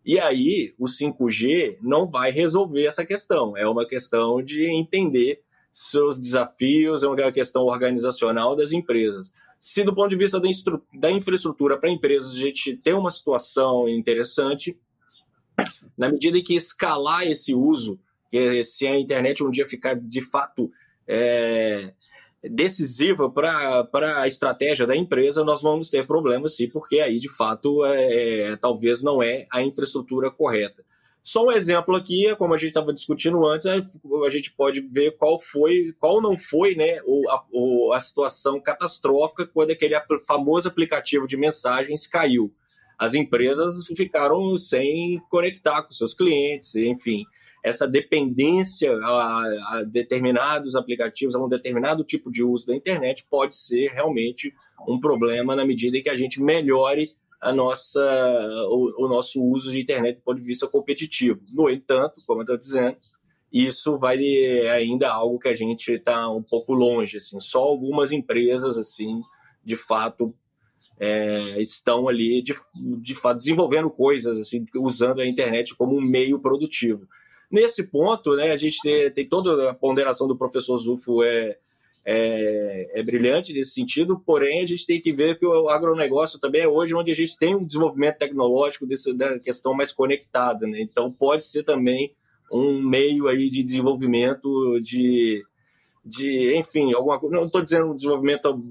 E 0.06 0.18
aí, 0.18 0.74
o 0.80 0.86
5G 0.86 1.78
não 1.82 2.10
vai 2.10 2.32
resolver 2.32 2.86
essa 2.86 3.06
questão. 3.06 3.58
É 3.58 3.68
uma 3.68 3.86
questão 3.86 4.42
de 4.42 4.66
entender 4.66 5.42
seus 5.74 6.18
desafios, 6.18 7.04
é 7.04 7.08
uma 7.08 7.32
questão 7.32 7.64
organizacional 7.64 8.56
das 8.56 8.72
empresas. 8.72 9.34
Se 9.60 9.84
do 9.84 9.94
ponto 9.94 10.10
de 10.10 10.16
vista 10.16 10.40
da, 10.40 10.48
da 10.94 11.12
infraestrutura 11.12 11.78
para 11.78 11.90
empresas 11.90 12.34
a 12.34 12.40
gente 12.40 12.78
tem 12.78 12.94
uma 12.94 13.12
situação 13.12 13.90
interessante, 13.90 14.80
na 15.98 16.08
medida 16.08 16.38
em 16.38 16.44
que 16.44 16.56
escalar 16.56 17.24
esse 17.24 17.54
uso, 17.54 18.00
que 18.32 18.64
se 18.64 18.88
a 18.88 18.98
internet 18.98 19.44
um 19.44 19.52
dia 19.52 19.68
ficar 19.68 19.96
de 19.96 20.22
fato 20.22 20.72
é, 21.08 21.94
decisiva 22.50 23.30
para 23.30 24.22
a 24.22 24.28
estratégia 24.28 24.86
da 24.86 24.96
empresa, 24.96 25.44
nós 25.44 25.62
vamos 25.62 25.90
ter 25.90 26.06
problemas 26.06 26.56
sim, 26.56 26.70
porque 26.70 27.00
aí 27.00 27.20
de 27.20 27.30
fato 27.30 27.84
é, 27.86 28.56
talvez 28.58 29.02
não 29.02 29.22
é 29.22 29.46
a 29.52 29.62
infraestrutura 29.62 30.32
correta. 30.32 30.84
Só 31.22 31.48
um 31.48 31.52
exemplo 31.52 31.96
aqui, 31.96 32.36
como 32.36 32.54
a 32.54 32.58
gente 32.58 32.68
estava 32.68 32.94
discutindo 32.94 33.44
antes, 33.48 33.66
a 33.66 34.30
gente 34.30 34.52
pode 34.52 34.80
ver 34.82 35.18
qual 35.18 35.40
foi, 35.40 35.92
qual 36.00 36.22
não 36.22 36.38
foi, 36.38 36.76
né, 36.76 37.00
a, 37.30 37.96
a 37.96 38.00
situação 38.00 38.62
catastrófica 38.62 39.48
quando 39.48 39.72
aquele 39.72 39.96
famoso 40.28 40.68
aplicativo 40.68 41.26
de 41.26 41.36
mensagens 41.36 42.06
caiu. 42.06 42.54
As 42.98 43.14
empresas 43.14 43.86
ficaram 43.96 44.58
sem 44.58 45.22
conectar 45.30 45.82
com 45.84 45.92
seus 45.92 46.14
clientes, 46.14 46.76
enfim, 46.76 47.24
essa 47.64 47.88
dependência 47.88 48.96
a, 48.96 49.44
a 49.78 49.84
determinados 49.84 50.76
aplicativos, 50.76 51.36
a 51.36 51.44
um 51.44 51.50
determinado 51.50 52.04
tipo 52.04 52.32
de 52.32 52.44
uso 52.44 52.68
da 52.68 52.76
internet 52.76 53.26
pode 53.30 53.56
ser 53.56 53.90
realmente 53.90 54.54
um 54.88 55.00
problema 55.00 55.56
na 55.56 55.66
medida 55.66 55.98
em 55.98 56.04
que 56.04 56.10
a 56.10 56.16
gente 56.16 56.42
melhore 56.42 57.10
a 57.42 57.52
nossa, 57.52 58.02
o, 58.70 59.06
o, 59.06 59.08
nosso 59.08 59.44
uso 59.44 59.72
de 59.72 59.82
internet 59.82 60.18
do 60.18 60.24
ponto 60.24 60.40
de 60.40 60.46
vista 60.46 60.68
competitivo. 60.68 61.42
No 61.54 61.70
entanto, 61.70 62.22
como 62.26 62.42
eu 62.42 62.44
estou 62.44 62.58
dizendo, 62.58 62.98
isso 63.52 63.98
vai 63.98 64.18
ainda 64.68 65.12
algo 65.12 65.40
que 65.40 65.48
a 65.48 65.56
gente 65.56 65.92
está 65.92 66.30
um 66.30 66.44
pouco 66.44 66.74
longe. 66.74 67.18
Assim, 67.18 67.40
só 67.40 67.60
algumas 67.60 68.12
empresas, 68.12 68.78
assim, 68.78 69.22
de 69.64 69.76
fato, 69.76 70.34
é, 71.00 71.62
estão 71.62 72.08
ali, 72.08 72.42
de, 72.42 72.54
de 73.02 73.16
fato, 73.16 73.38
desenvolvendo 73.38 73.90
coisas, 73.90 74.38
assim, 74.38 74.66
usando 74.76 75.22
a 75.22 75.26
internet 75.26 75.76
como 75.76 75.98
um 75.98 76.02
meio 76.02 76.40
produtivo. 76.40 77.08
Nesse 77.52 77.84
ponto, 77.84 78.36
né, 78.36 78.52
a 78.52 78.58
gente 78.58 78.82
tem, 78.82 79.12
tem 79.12 79.28
toda 79.28 79.70
a 79.70 79.74
ponderação 79.74 80.28
do 80.28 80.38
professor 80.38 80.78
Zufo 80.78 81.24
é, 81.24 81.58
é, 82.06 83.00
é, 83.00 83.04
brilhante 83.04 83.54
nesse 83.54 83.72
sentido, 83.72 84.22
porém 84.26 84.62
a 84.62 84.66
gente 84.66 84.86
tem 84.86 85.02
que 85.02 85.12
ver 85.12 85.38
que 85.38 85.46
o 85.46 85.70
agronegócio 85.70 86.40
também 86.40 86.62
é 86.62 86.68
hoje 86.68 86.94
onde 86.94 87.12
a 87.12 87.16
gente 87.16 87.38
tem 87.38 87.56
um 87.56 87.66
desenvolvimento 87.66 88.18
tecnológico 88.18 88.86
desse, 88.86 89.14
da 89.14 89.40
questão 89.40 89.74
mais 89.74 89.92
conectada, 89.92 90.68
né? 90.68 90.80
então 90.82 91.12
pode 91.12 91.46
ser 91.46 91.64
também 91.64 92.14
um 92.52 92.80
meio 92.80 93.28
aí 93.28 93.50
de 93.50 93.64
desenvolvimento 93.64 94.80
de, 94.82 95.44
de 96.06 96.56
enfim, 96.56 96.94
alguma 96.94 97.20
não 97.24 97.46
estou 97.46 97.64
dizendo 97.64 97.88
um 97.88 97.96
desenvolvimento 97.96 98.64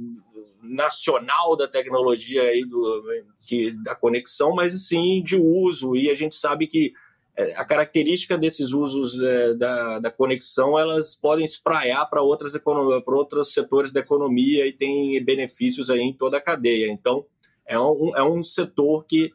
nacional 0.64 1.56
da 1.56 1.68
tecnologia 1.68 2.42
aí 2.42 2.64
do, 2.64 3.02
que, 3.46 3.70
da 3.82 3.94
conexão, 3.94 4.54
mas 4.54 4.86
sim 4.86 5.22
de 5.22 5.36
uso, 5.36 5.94
e 5.94 6.10
a 6.10 6.14
gente 6.14 6.34
sabe 6.36 6.66
que 6.66 6.92
é, 7.36 7.56
a 7.56 7.64
característica 7.64 8.38
desses 8.38 8.72
usos 8.72 9.20
é, 9.20 9.54
da, 9.54 9.98
da 9.98 10.10
conexão 10.10 10.78
elas 10.78 11.16
podem 11.16 11.44
espraiar 11.44 12.06
para 12.06 12.22
outras 12.22 12.56
para 12.56 13.16
outros 13.16 13.52
setores 13.52 13.92
da 13.92 14.00
economia 14.00 14.66
e 14.66 14.72
tem 14.72 15.22
benefícios 15.24 15.90
aí 15.90 16.00
em 16.00 16.12
toda 16.12 16.36
a 16.36 16.40
cadeia. 16.40 16.90
Então 16.90 17.26
é 17.66 17.78
um, 17.78 18.16
é 18.16 18.22
um 18.22 18.42
setor 18.44 19.04
que 19.04 19.32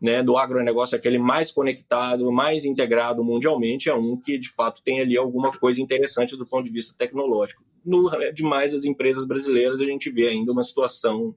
né, 0.00 0.22
do 0.22 0.38
agronegócio, 0.38 0.96
aquele 0.96 1.18
mais 1.18 1.52
conectado, 1.52 2.32
mais 2.32 2.64
integrado 2.64 3.22
mundialmente, 3.22 3.88
é 3.88 3.94
um 3.94 4.16
que 4.16 4.38
de 4.38 4.50
fato 4.50 4.82
tem 4.82 5.00
ali 5.00 5.16
alguma 5.16 5.52
coisa 5.52 5.80
interessante 5.80 6.36
do 6.36 6.46
ponto 6.46 6.64
de 6.64 6.72
vista 6.72 6.94
tecnológico. 6.96 7.62
No 7.84 8.10
demais 8.32 8.72
as 8.72 8.84
empresas 8.84 9.26
brasileiras, 9.26 9.80
a 9.80 9.84
gente 9.84 10.10
vê 10.10 10.28
ainda 10.28 10.52
uma 10.52 10.62
situação 10.62 11.34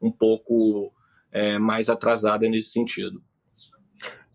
um 0.00 0.12
pouco 0.12 0.92
é, 1.32 1.58
mais 1.58 1.88
atrasada 1.88 2.48
nesse 2.48 2.70
sentido. 2.70 3.20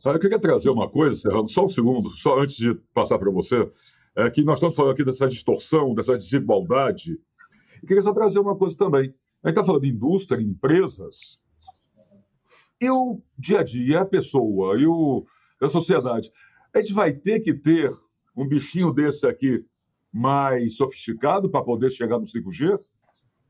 Eu 0.04 0.20
queria 0.20 0.40
trazer 0.40 0.70
uma 0.70 0.90
coisa, 0.90 1.16
Serrano, 1.16 1.48
só 1.50 1.66
um 1.66 1.68
segundo, 1.68 2.10
só 2.12 2.40
antes 2.40 2.56
de 2.56 2.74
passar 2.94 3.20
para 3.20 3.30
você, 3.32 3.70
é 4.16 4.30
que 4.30 4.44
nós 4.44 4.56
estamos 4.56 4.76
falando 4.76 4.94
aqui 4.94 5.04
dessa 5.04 5.28
distorção, 5.28 5.94
dessa 5.94 6.18
desigualdade. 6.18 7.20
Eu 7.82 7.88
queria 7.88 8.04
só 8.04 8.14
trazer 8.14 8.40
uma 8.40 8.56
coisa 8.58 8.76
também. 8.76 9.14
A 9.44 9.50
gente 9.50 9.58
está 9.58 9.64
falando 9.64 9.84
de 9.84 9.90
indústria, 9.90 10.42
empresas, 10.42 11.38
e 12.80 12.90
o 12.90 13.22
dia 13.38 13.60
a 13.60 13.64
dia, 13.64 14.02
a 14.02 14.06
pessoa, 14.06 14.80
e 14.80 14.86
o, 14.86 15.26
a 15.62 15.70
sociedade. 15.70 16.32
A 16.74 16.80
gente 16.80 16.94
vai 16.94 17.14
ter 17.14 17.42
que 17.42 17.54
ter 17.54 17.92
um 18.36 18.48
bichinho 18.48 18.94
desse 18.94 19.28
aqui 19.28 19.66
mais 20.12 20.76
sofisticado 20.76 21.50
para 21.50 21.64
poder 21.64 21.90
chegar 21.92 22.18
no 22.18 22.26
5G? 22.26 22.80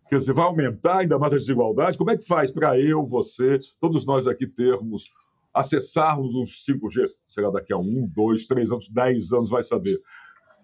Quer 0.10 0.18
dizer, 0.18 0.34
vai 0.34 0.46
aumentar 0.46 1.00
ainda 1.00 1.20
mais 1.20 1.34
a 1.34 1.38
desigualdade? 1.38 1.98
Como 1.98 2.10
é 2.10 2.18
que 2.18 2.26
faz 2.26 2.52
para 2.52 2.80
eu, 2.80 3.06
você, 3.06 3.58
todos 3.80 4.06
nós 4.06 4.26
aqui 4.26 4.48
termos, 4.48 5.04
acessarmos 5.54 6.34
um 6.34 6.44
5G? 6.44 7.08
Será 7.28 7.52
daqui 7.52 7.72
a 7.72 7.78
um, 7.78 8.08
dois, 8.08 8.48
três 8.48 8.72
anos, 8.72 8.90
dez 8.90 9.32
anos, 9.32 9.50
vai 9.50 9.62
saber. 9.62 10.02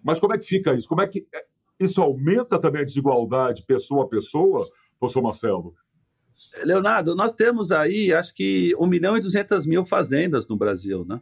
Mas 0.03 0.20
como 0.20 0.34
é 0.34 0.38
que 0.38 0.45
fica 0.45 0.74
isso? 0.74 0.88
Como 0.88 1.01
é 1.01 1.07
que 1.07 1.28
é, 1.34 1.45
isso 1.80 2.01
aumenta 2.01 2.59
também 2.59 2.82
a 2.82 2.86
desigualdade 2.86 3.63
pessoa 3.63 4.05
a 4.05 4.07
pessoa, 4.07 4.68
professor 4.99 5.22
Marcelo? 5.22 5.76
Leonardo, 6.64 7.16
nós 7.16 7.34
temos 7.34 7.72
aí, 7.72 8.14
acho 8.14 8.34
que 8.34 8.76
1 8.78 8.88
milhão 8.88 9.18
e 9.18 9.22
200 9.22 9.66
mil 9.66 9.86
fazendas 9.86 10.47
no 10.47 10.58
Brasil, 10.58 11.06
né? 11.06 11.22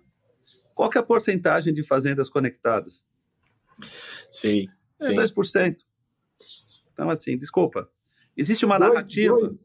Qual 0.74 0.90
que 0.90 0.98
é 0.98 1.02
a 1.02 1.06
porcentagem 1.06 1.74
de 1.74 1.84
fazendas 1.84 2.30
conectadas? 2.30 3.04
Sim, 4.30 4.68
é 5.02 5.06
sim. 5.06 5.16
2%. 5.16 5.78
Então, 6.92 7.10
assim, 7.10 7.38
desculpa. 7.38 7.90
Existe 8.36 8.66
uma 8.66 8.80
narrativa. 8.80 9.56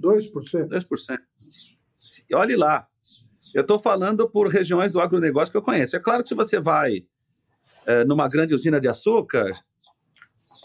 2%. 0.00 0.32
2%. 0.68 1.18
Olhe 2.34 2.56
lá. 2.56 2.86
Eu 3.54 3.62
estou 3.62 3.78
falando 3.78 4.28
por 4.28 4.48
regiões 4.48 4.92
do 4.92 5.00
agronegócio 5.00 5.50
que 5.50 5.56
eu 5.56 5.62
conheço. 5.62 5.96
É 5.96 6.00
claro 6.00 6.22
que 6.22 6.28
se 6.28 6.34
você 6.34 6.60
vai 6.60 7.06
é, 7.86 8.04
numa 8.04 8.28
grande 8.28 8.54
usina 8.54 8.80
de 8.80 8.88
açúcar, 8.88 9.50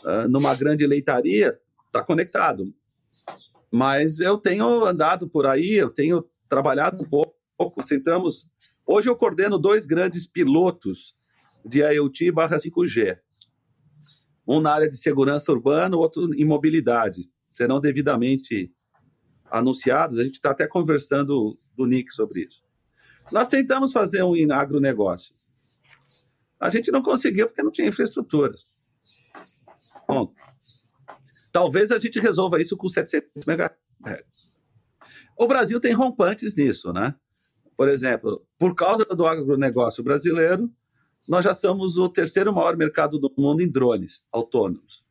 é, 0.06 0.28
numa 0.28 0.56
grande 0.56 0.86
leitaria, 0.86 1.60
está 1.88 2.04
conectado. 2.04 2.74
Mas 3.76 4.22
eu 4.22 4.38
tenho 4.38 4.86
andado 4.86 5.28
por 5.28 5.46
aí, 5.46 5.74
eu 5.74 5.90
tenho 5.90 6.26
trabalhado 6.48 6.98
um 7.02 7.10
pouco. 7.10 7.36
Sentamos. 7.86 8.50
Hoje 8.88 9.10
eu 9.10 9.18
coordeno 9.18 9.58
dois 9.58 9.86
grandes 9.86 10.26
pilotos 10.26 11.14
de 11.66 11.80
IoT 11.80 12.32
barra 12.32 12.56
5G. 12.56 13.20
Um 14.48 14.62
na 14.62 14.72
área 14.72 14.90
de 14.90 14.96
segurança 14.96 15.52
urbana, 15.52 15.98
outro 15.98 16.34
em 16.34 16.46
mobilidade. 16.46 17.30
Serão 17.52 17.82
devidamente 17.82 18.72
anunciados. 19.52 20.20
A 20.20 20.24
gente 20.24 20.36
está 20.36 20.52
até 20.52 20.66
conversando 20.68 21.60
do 21.76 21.86
Nick 21.86 22.14
sobre 22.14 22.46
isso. 22.46 22.64
Nós 23.30 23.50
tentamos 23.50 23.92
fazer 23.92 24.24
um 24.24 24.36
agronegócio. 24.54 25.36
A 26.58 26.70
gente 26.70 26.92
não 26.94 27.02
conseguiu 27.02 27.48
porque 27.48 27.62
não 27.62 27.72
tinha 27.72 27.90
infraestrutura. 27.90 28.54
Bom, 30.08 30.34
Talvez 31.56 31.90
a 31.90 31.98
gente 31.98 32.20
resolva 32.20 32.62
isso 32.62 32.76
com 32.76 32.90
700 32.90 33.48
MHz. 33.48 33.72
O 35.38 35.48
Brasil 35.48 35.80
tem 35.80 35.94
rompantes 35.94 36.54
nisso, 36.54 36.92
né? 36.92 37.16
Por 37.78 37.88
exemplo, 37.88 38.46
por 38.60 38.76
causa 38.76 39.06
do 39.06 39.26
agronegócio 39.26 40.04
brasileiro, 40.04 40.70
nós 41.30 41.46
já 41.46 41.54
somos 41.54 41.98
o 41.98 42.10
terceiro 42.10 42.54
maior 42.54 42.76
mercado 42.76 43.18
do 43.18 43.34
mundo 43.38 43.62
em 43.62 43.72
drones 43.72 44.26
autônomos. 44.34 45.06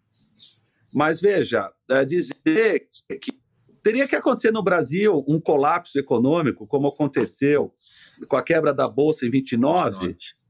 Mas 0.93 1.19
veja, 1.19 1.73
é 1.89 2.05
dizer 2.05 2.89
que 3.23 3.41
teria 3.83 4.07
que 4.07 4.15
acontecer 4.15 4.51
no 4.51 4.63
Brasil 4.63 5.25
um 5.27 5.41
colapso 5.41 5.99
econômico, 5.99 6.69
como 6.69 6.89
aconteceu 6.89 7.73
com 8.29 8.37
a 8.37 8.43
quebra 8.43 8.75
da 8.75 8.87
Bolsa 8.87 9.25
em 9.25 9.31
29, 9.31 10.09
29 10.09 10.44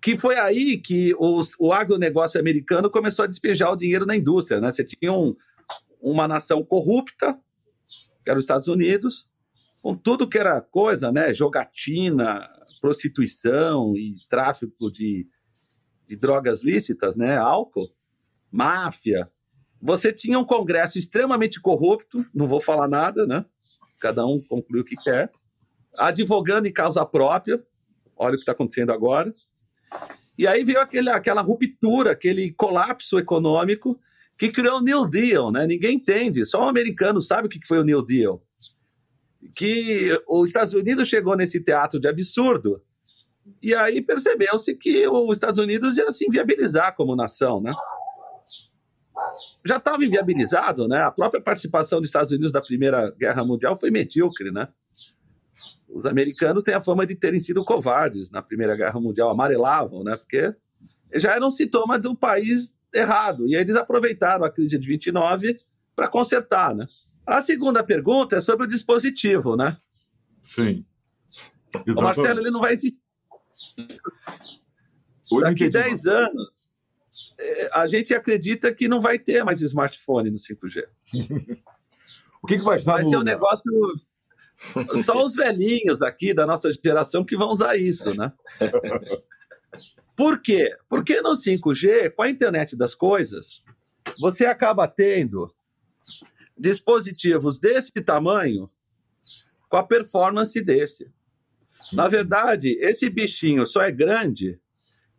que 0.00 0.16
foi 0.16 0.36
aí 0.36 0.78
que 0.78 1.14
os, 1.18 1.52
o 1.58 1.72
agronegócio 1.72 2.40
americano 2.40 2.90
começou 2.90 3.24
a 3.24 3.28
despejar 3.28 3.72
o 3.72 3.76
dinheiro 3.76 4.06
na 4.06 4.16
indústria. 4.16 4.60
Né? 4.60 4.70
Você 4.70 4.84
tinha 4.84 5.12
um, 5.12 5.34
uma 6.00 6.28
nação 6.28 6.64
corrupta, 6.64 7.38
que 8.24 8.30
era 8.30 8.38
os 8.38 8.44
Estados 8.44 8.68
Unidos, 8.68 9.28
com 9.82 9.96
tudo 9.96 10.28
que 10.28 10.38
era 10.38 10.60
coisa, 10.60 11.10
né? 11.10 11.32
jogatina, 11.34 12.48
prostituição 12.80 13.96
e 13.96 14.14
tráfico 14.28 14.90
de, 14.90 15.26
de 16.06 16.16
drogas 16.16 16.62
lícitas, 16.62 17.16
né? 17.16 17.36
álcool, 17.36 17.90
máfia. 18.50 19.30
Você 19.80 20.12
tinha 20.12 20.38
um 20.38 20.44
Congresso 20.44 20.98
extremamente 20.98 21.60
corrupto, 21.60 22.24
não 22.34 22.48
vou 22.48 22.60
falar 22.60 22.88
nada, 22.88 23.26
né? 23.26 23.44
cada 24.00 24.24
um 24.24 24.40
conclui 24.48 24.80
o 24.80 24.84
que 24.84 24.96
quer, 24.96 25.30
advogando 25.96 26.68
em 26.68 26.72
causa 26.72 27.04
própria, 27.04 27.60
olha 28.16 28.34
o 28.34 28.36
que 28.36 28.40
está 28.40 28.52
acontecendo 28.52 28.92
agora, 28.92 29.32
e 30.36 30.46
aí 30.46 30.62
veio 30.62 30.80
aquele, 30.80 31.10
aquela 31.10 31.40
ruptura, 31.40 32.12
aquele 32.12 32.52
colapso 32.52 33.18
econômico 33.18 33.98
que 34.38 34.50
criou 34.50 34.78
o 34.78 34.82
New 34.82 35.06
Deal, 35.08 35.50
né? 35.50 35.66
Ninguém 35.66 35.96
entende, 35.96 36.46
só 36.46 36.64
o 36.64 36.68
americano 36.68 37.20
sabe 37.20 37.48
o 37.48 37.50
que 37.50 37.66
foi 37.66 37.80
o 37.80 37.84
New 37.84 38.04
Deal. 38.04 38.40
Que 39.56 40.16
os 40.28 40.48
Estados 40.48 40.74
Unidos 40.74 41.08
chegou 41.08 41.36
nesse 41.36 41.60
teatro 41.60 41.98
de 41.98 42.06
absurdo 42.06 42.80
e 43.62 43.74
aí 43.74 44.00
percebeu-se 44.00 44.74
que 44.76 45.08
os 45.08 45.32
Estados 45.32 45.58
Unidos 45.58 45.96
ia 45.96 46.10
se 46.12 46.26
inviabilizar 46.26 46.94
como 46.94 47.16
nação, 47.16 47.60
né? 47.60 47.72
Já 49.64 49.78
estava 49.78 50.04
inviabilizado, 50.04 50.86
né? 50.86 51.02
A 51.02 51.10
própria 51.10 51.40
participação 51.40 51.98
dos 51.98 52.08
Estados 52.08 52.30
Unidos 52.30 52.52
da 52.52 52.60
Primeira 52.60 53.10
Guerra 53.10 53.44
Mundial 53.44 53.76
foi 53.78 53.90
medíocre, 53.90 54.52
né? 54.52 54.68
Os 55.88 56.04
americanos 56.04 56.62
têm 56.62 56.74
a 56.74 56.82
fama 56.82 57.06
de 57.06 57.14
terem 57.14 57.40
sido 57.40 57.64
covardes 57.64 58.30
na 58.30 58.42
Primeira 58.42 58.76
Guerra 58.76 59.00
Mundial, 59.00 59.30
amarelavam, 59.30 60.04
né? 60.04 60.16
Porque 60.16 60.54
já 61.14 61.34
era 61.34 61.46
um 61.46 61.50
sintoma 61.50 61.98
do 61.98 62.14
país 62.14 62.76
errado. 62.92 63.46
E 63.46 63.54
eles 63.54 63.76
aproveitaram 63.76 64.44
a 64.44 64.50
crise 64.50 64.78
de 64.78 64.86
29 64.86 65.58
para 65.96 66.08
consertar, 66.08 66.74
né? 66.74 66.86
A 67.26 67.42
segunda 67.42 67.82
pergunta 67.82 68.36
é 68.36 68.40
sobre 68.40 68.64
o 68.64 68.68
dispositivo, 68.68 69.56
né? 69.56 69.76
Sim. 70.42 70.84
Exatamente. 71.68 71.98
O 71.98 72.02
Marcelo, 72.02 72.40
ele 72.40 72.50
não 72.50 72.60
vai 72.60 72.72
existir. 72.72 72.98
Daqui 75.42 75.68
10 75.68 76.06
anos, 76.06 76.50
é, 77.38 77.70
a 77.72 77.86
gente 77.86 78.14
acredita 78.14 78.72
que 78.72 78.88
não 78.88 79.00
vai 79.00 79.18
ter 79.18 79.44
mais 79.44 79.60
smartphone 79.60 80.30
no 80.30 80.38
5G. 80.38 80.84
o 82.42 82.46
que, 82.46 82.58
que 82.58 82.64
vai 82.64 82.76
estar 82.76 82.94
vai 82.94 83.02
no 83.04 83.10
ser 83.10 83.16
um 83.18 83.22
negócio 83.22 83.62
só 85.04 85.24
os 85.24 85.34
velhinhos 85.34 86.02
aqui 86.02 86.34
da 86.34 86.46
nossa 86.46 86.70
geração 86.72 87.24
que 87.24 87.36
vão 87.36 87.50
usar 87.50 87.76
isso, 87.76 88.16
né? 88.16 88.32
Por 90.16 90.40
quê? 90.40 90.76
Porque 90.88 91.20
no 91.20 91.34
5G, 91.34 92.10
com 92.10 92.22
a 92.22 92.30
internet 92.30 92.76
das 92.76 92.94
coisas, 92.94 93.62
você 94.20 94.46
acaba 94.46 94.88
tendo 94.88 95.52
dispositivos 96.56 97.60
desse 97.60 97.92
tamanho 98.02 98.68
com 99.68 99.76
a 99.76 99.82
performance 99.82 100.60
desse. 100.60 101.10
Na 101.92 102.08
verdade, 102.08 102.76
esse 102.80 103.08
bichinho 103.08 103.64
só 103.64 103.82
é 103.82 103.92
grande 103.92 104.58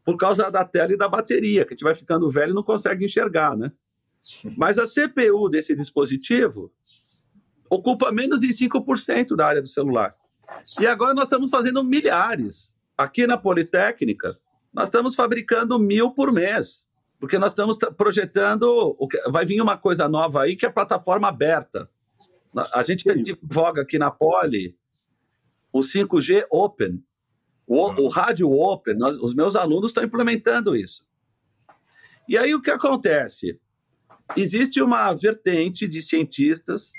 por 0.03 0.17
causa 0.17 0.49
da 0.49 0.65
tela 0.65 0.91
e 0.91 0.97
da 0.97 1.07
bateria, 1.07 1.63
que 1.63 1.73
a 1.73 1.75
gente 1.75 1.83
vai 1.83 1.95
ficando 1.95 2.29
velho 2.29 2.51
e 2.51 2.55
não 2.55 2.63
consegue 2.63 3.05
enxergar, 3.05 3.55
né? 3.55 3.71
Mas 4.57 4.77
a 4.77 4.85
CPU 4.85 5.49
desse 5.49 5.75
dispositivo 5.75 6.73
ocupa 7.69 8.11
menos 8.11 8.39
de 8.39 8.47
5% 8.47 9.35
da 9.35 9.45
área 9.45 9.61
do 9.61 9.67
celular. 9.67 10.15
E 10.79 10.87
agora 10.87 11.13
nós 11.13 11.25
estamos 11.25 11.49
fazendo 11.49 11.83
milhares. 11.83 12.75
Aqui 12.97 13.25
na 13.25 13.37
Politécnica, 13.37 14.37
nós 14.73 14.89
estamos 14.89 15.15
fabricando 15.15 15.79
mil 15.79 16.11
por 16.11 16.33
mês, 16.33 16.87
porque 17.19 17.37
nós 17.37 17.53
estamos 17.53 17.77
projetando. 17.95 18.97
Vai 19.29 19.45
vir 19.45 19.61
uma 19.61 19.77
coisa 19.77 20.09
nova 20.09 20.43
aí 20.43 20.55
que 20.55 20.65
é 20.65 20.69
a 20.69 20.73
plataforma 20.73 21.29
aberta. 21.29 21.89
A 22.73 22.83
gente 22.83 23.05
divulga 23.21 23.83
aqui 23.83 23.97
na 23.97 24.11
Poli 24.11 24.75
o 25.71 25.79
5G 25.79 26.45
Open, 26.49 27.01
o, 27.65 27.85
o 28.01 28.07
rádio 28.09 28.51
Open. 28.51 28.95
Nós, 28.95 29.17
os 29.17 29.33
meus 29.33 29.55
alunos 29.55 29.91
estão 29.91 30.03
implementando 30.03 30.75
isso. 30.75 31.05
E 32.27 32.37
aí 32.37 32.53
o 32.53 32.61
que 32.61 32.71
acontece? 32.71 33.59
Existe 34.35 34.81
uma 34.81 35.13
vertente 35.13 35.87
de 35.87 36.01
cientistas 36.01 36.91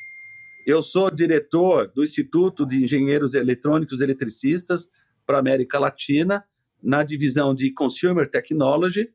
eu 0.67 0.83
sou 0.83 1.11
diretor 1.11 1.91
do 1.95 2.03
Instituto 2.05 2.67
de 2.67 2.83
Engenheiros 2.83 3.35
Eletrônicos 3.35 4.01
e 4.01 4.05
Eletricistas 4.05 4.89
para 5.27 5.37
a 5.37 5.41
América 5.41 5.79
Latina, 5.79 6.45
na 6.83 7.03
divisão 7.03 7.55
de 7.55 7.73
Consumer 7.73 8.29
Technology. 8.29 9.13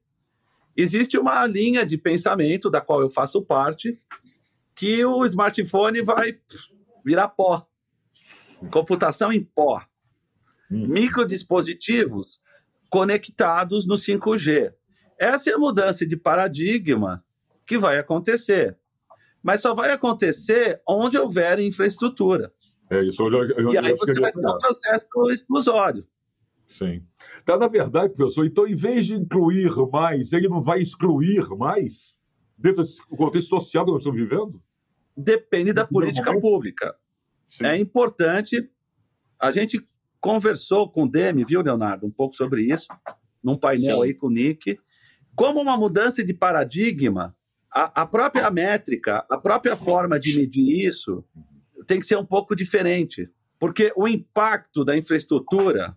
Existe 0.76 1.18
uma 1.18 1.46
linha 1.46 1.86
de 1.86 1.98
pensamento, 1.98 2.70
da 2.70 2.82
qual 2.82 3.02
eu 3.02 3.10
faço 3.10 3.41
parte, 3.41 3.98
que 4.76 5.04
o 5.06 5.26
smartphone 5.26 6.02
vai 6.02 6.38
virar 7.04 7.30
pó. 7.30 7.68
computação 8.72 9.32
em 9.32 9.43
pó, 9.43 9.82
hum. 10.72 10.88
microdispositivos 10.88 12.39
conectados 12.89 13.86
no 13.86 13.96
5G. 13.96 14.74
Essa 15.20 15.52
é 15.52 15.54
a 15.54 15.58
mudança 15.58 16.06
de 16.06 16.18
paradigma 16.18 17.24
que 17.66 17.78
vai 17.78 17.98
acontecer. 17.98 18.78
Mas 19.46 19.62
só 19.62 19.76
vai 19.76 19.91
acontecer 19.91 20.82
onde 20.89 21.20
houver 21.20 21.60
infraestrutura. 21.60 22.52
É 22.89 23.04
isso, 23.04 23.24
onde, 23.24 23.38
onde 23.38 23.76
e 23.76 23.78
aí 23.78 23.96
você 23.96 24.20
vai 24.20 24.32
ter 24.32 24.39
um 24.39 24.58
processo 24.58 25.08
exclusório. 25.30 26.04
Sim. 26.66 27.06
Tá, 27.46 27.56
na 27.56 27.68
verdade, 27.68 28.16
professor, 28.16 28.43
então, 28.43 28.66
em 28.66 28.74
vez 28.74 29.06
de 29.06 29.14
incluir 29.14 29.72
mais, 29.91 30.34
ele 30.34 30.50
não 30.50 30.64
vai 30.64 30.82
excluir 30.82 31.48
mais 31.50 32.18
dentro 32.58 32.84
do 32.84 33.16
contexto 33.16 33.50
social 33.50 33.86
que 33.86 33.91
nós 33.91 34.02
estamos 34.02 34.20
vivendo? 34.20 34.60
Depende 35.16 35.74
da 35.74 35.86
política 35.86 36.39
pública. 36.39 36.96
Sim. 37.48 37.68
É 37.68 37.78
importante. 37.78 38.68
A 39.39 39.52
gente 39.52 39.88
conversou 40.20 40.89
com 40.89 41.04
o 41.04 41.08
Demi, 41.08 41.43
viu, 41.43 41.62
Leonardo, 41.62 42.08
um 42.08 42.12
pouco 42.12 42.36
sobre 42.36 42.64
isso, 42.64 42.88
num 43.43 43.56
painel 43.56 43.98
Sim. 43.98 44.04
aí 44.06 44.14
com 44.16 44.26
o 44.26 44.32
Nick. 44.32 44.80
Como 45.36 45.62
uma 45.62 45.78
mudança 45.78 46.24
de 46.24 46.34
paradigma, 46.34 47.35
a, 47.76 48.03
a 48.03 48.05
própria 48.07 48.49
métrica, 48.49 49.26
a 49.30 49.38
própria 49.38 49.76
forma 49.76 50.17
de 50.17 50.39
medir 50.39 50.88
isso 50.88 51.26
tem 51.86 51.99
que 51.99 52.05
ser 52.05 52.17
um 52.17 52.26
pouco 52.26 52.55
diferente, 52.55 53.30
porque 53.59 53.91
o 53.97 54.07
impacto 54.07 54.86
da 54.86 54.97
infraestrutura 54.97 55.95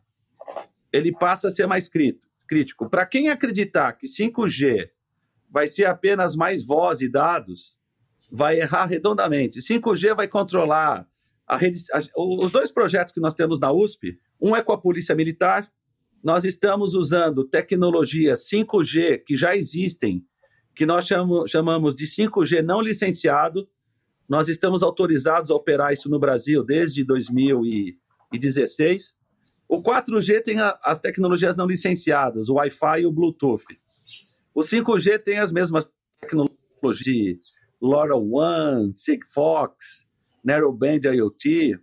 ele 0.93 1.13
passa 1.13 1.47
a 1.47 1.51
ser 1.53 1.69
mais 1.69 1.89
crítico. 1.89 2.91
Para 2.91 3.07
quem 3.07 3.29
acreditar 3.29 3.93
que 3.93 4.09
5G 4.09 4.91
vai 5.49 5.69
ser 5.69 5.85
apenas 5.85 6.35
mais 6.35 6.67
voz 6.67 7.01
e 7.01 7.09
dados, 7.09 7.79
vai 8.29 8.61
errar 8.61 8.87
redondamente. 8.87 9.61
5G 9.61 10.17
vai 10.17 10.27
controlar 10.27 11.09
a 11.47 11.57
rede, 11.57 11.79
a, 11.93 12.01
os 12.17 12.51
dois 12.51 12.73
projetos 12.73 13.13
que 13.13 13.21
nós 13.21 13.35
temos 13.35 13.61
na 13.61 13.73
USP, 13.73 14.19
um 14.41 14.57
é 14.57 14.63
com 14.63 14.73
a 14.73 14.81
Polícia 14.81 15.15
Militar, 15.15 15.71
nós 16.23 16.45
estamos 16.45 16.95
usando 16.95 17.45
tecnologias 17.45 18.49
5G 18.51 19.23
que 19.25 19.37
já 19.37 19.57
existem, 19.57 20.27
que 20.79 20.87
nós 20.87 21.07
chamamos 21.49 21.95
de 21.97 22.07
5G 22.07 22.63
não 22.63 22.81
licenciado. 22.81 23.69
Nós 24.29 24.49
estamos 24.49 24.81
autorizados 24.81 25.51
a 25.51 25.57
operar 25.57 25.93
isso 25.93 26.09
no 26.09 26.21
Brasil 26.21 26.63
desde 26.63 27.03
2016. 27.03 29.17
O 29.69 29.83
4G 29.83 30.41
tem 30.41 30.59
as 30.61 31.01
tecnologias 31.01 31.57
não 31.57 31.67
licenciadas, 31.67 32.49
o 32.49 32.55
Wi-Fi 32.55 33.01
e 33.01 33.07
o 33.07 33.11
Bluetooth. 33.11 33.65
O 34.55 34.61
5G 34.61 35.21
tem 35.21 35.41
as 35.41 35.51
mesmas 35.51 35.91
tecnologias, 36.21 37.47
LoRaWAN, 37.83 38.93
Sigfox, 38.93 40.07
Narrowband 40.45 41.01
IoT. 41.13 41.77